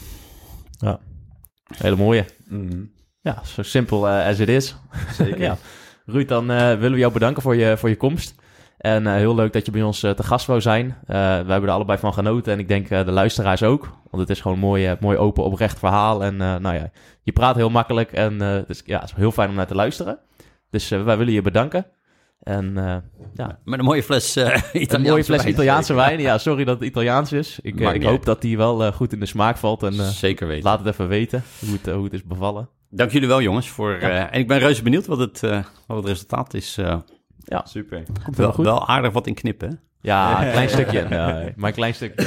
hele 1.77 1.97
mooie. 1.97 2.25
Mhm. 2.49 2.85
Ja, 3.21 3.45
zo 3.45 3.63
simpel 3.63 4.09
eh, 4.09 4.27
as 4.27 4.39
it 4.39 4.49
is. 4.49 4.77
Zeker. 5.13 5.41
ja. 5.49 5.59
Ruud, 6.05 6.29
dan 6.29 6.51
eh, 6.51 6.67
willen 6.75 6.93
we 6.93 6.99
jou 6.99 7.13
bedanken 7.13 7.43
voor 7.43 7.57
je, 7.57 7.77
voor 7.77 7.89
je 7.89 7.97
komst. 7.97 8.35
En 8.81 9.07
eh, 9.07 9.15
heel 9.15 9.35
leuk 9.35 9.53
dat 9.53 9.67
je 9.67 9.73
bij 9.73 9.83
ons 9.83 10.03
eh, 10.03 10.11
te 10.11 10.23
gast 10.23 10.47
wou 10.47 10.61
zijn. 10.61 10.87
Eh, 10.87 11.17
we 11.17 11.51
hebben 11.51 11.63
er 11.63 11.71
allebei 11.71 11.99
van 11.99 12.13
genoten 12.13 12.53
en 12.53 12.59
ik 12.59 12.69
denk 12.69 12.89
de 12.89 13.11
luisteraars 13.11 13.63
ook. 13.63 13.89
Want 14.11 14.23
het 14.23 14.31
is 14.31 14.41
gewoon 14.41 14.57
een 14.57 14.63
mooi, 14.63 14.97
mooi 15.01 15.17
open, 15.17 15.45
oprecht 15.45 15.79
verhaal. 15.79 16.25
En 16.25 16.37
nou 16.37 16.75
ja, 16.75 16.91
je 17.23 17.33
praat 17.33 17.57
heel 17.57 17.71
makkelijk 17.71 18.13
en 18.13 18.41
het, 18.41 18.69
is, 18.69 18.83
ja, 18.85 19.01
het 19.01 19.09
is 19.09 19.17
heel 19.17 19.33
fijn 19.33 19.49
om 19.49 19.55
naar 19.55 19.67
te 19.67 19.75
luisteren. 19.75 20.19
Dus 20.71 20.89
wij 20.89 21.17
willen 21.17 21.33
je 21.33 21.43
bedanken. 21.43 21.87
En 22.43 22.75
ja, 23.35 23.59
Met 23.65 23.79
een 23.79 23.85
mooie 23.85 24.03
fles 24.03 24.37
Italiaanse 24.37 24.95
een 24.95 25.03
mooie 25.03 25.25
fles 25.25 25.43
wijn. 25.43 25.53
Italiaanse 25.53 25.95
wijn. 25.95 26.21
Ja, 26.21 26.39
sorry 26.39 26.65
dat 26.65 26.79
het 26.79 26.89
Italiaans 26.89 27.33
is. 27.33 27.59
Ik, 27.63 27.81
ik 27.81 28.03
hoop 28.03 28.25
dat 28.25 28.41
die 28.41 28.57
wel 28.57 28.93
goed 28.93 29.13
in 29.13 29.21
de 29.21 29.27
smaak 29.27 29.57
valt. 29.57 29.83
En 29.83 29.93
Zeker 29.93 30.47
weten. 30.47 30.65
laat 30.65 30.79
het 30.79 30.89
even 30.89 31.09
weten 31.09 31.43
hoe 31.61 31.73
het, 31.83 31.95
hoe 31.95 32.05
het 32.05 32.13
is 32.13 32.25
bevallen. 32.25 32.69
Dank 32.91 33.11
jullie 33.11 33.29
wel, 33.29 33.43
jongens. 33.43 33.69
Voor, 33.69 33.95
en 33.95 34.41
ik 34.41 34.49
ben 34.49 34.59
reuze 34.59 34.83
benieuwd 34.83 35.07
wat 35.07 35.19
het, 35.19 35.41
wat 35.87 35.97
het 35.97 36.07
resultaat 36.07 36.55
is. 36.55 36.79
Eh, 37.59 37.67
Super. 37.67 38.03
Komt 38.03 38.17
wel, 38.17 38.27
helemaal 38.27 38.53
goed. 38.53 38.65
wel 38.65 38.89
aardig 38.89 39.13
wat 39.13 39.27
in 39.27 39.35
knippen. 39.35 39.81
Ja, 40.01 40.29
een 40.45 40.51
klein 40.53 40.69
stukje. 40.69 41.01
Nee, 41.09 41.53
maar 41.57 41.69
een 41.69 41.75
klein 41.75 41.95
stukje. 41.95 42.27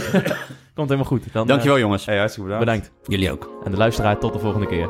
Komt 0.75 0.89
helemaal 0.89 1.09
goed. 1.11 1.33
Dan, 1.33 1.47
Dankjewel, 1.47 1.79
jongens. 1.79 2.05
Hey, 2.05 2.17
hartstikke 2.17 2.51
eh, 2.53 2.59
bedankt. 2.59 2.81
bedankt. 2.83 3.07
Jullie 3.11 3.31
ook. 3.31 3.61
En 3.65 3.71
de 3.71 3.77
luisteraar 3.77 4.17
tot 4.19 4.33
de 4.33 4.39
volgende 4.39 4.67
keer. 4.67 4.89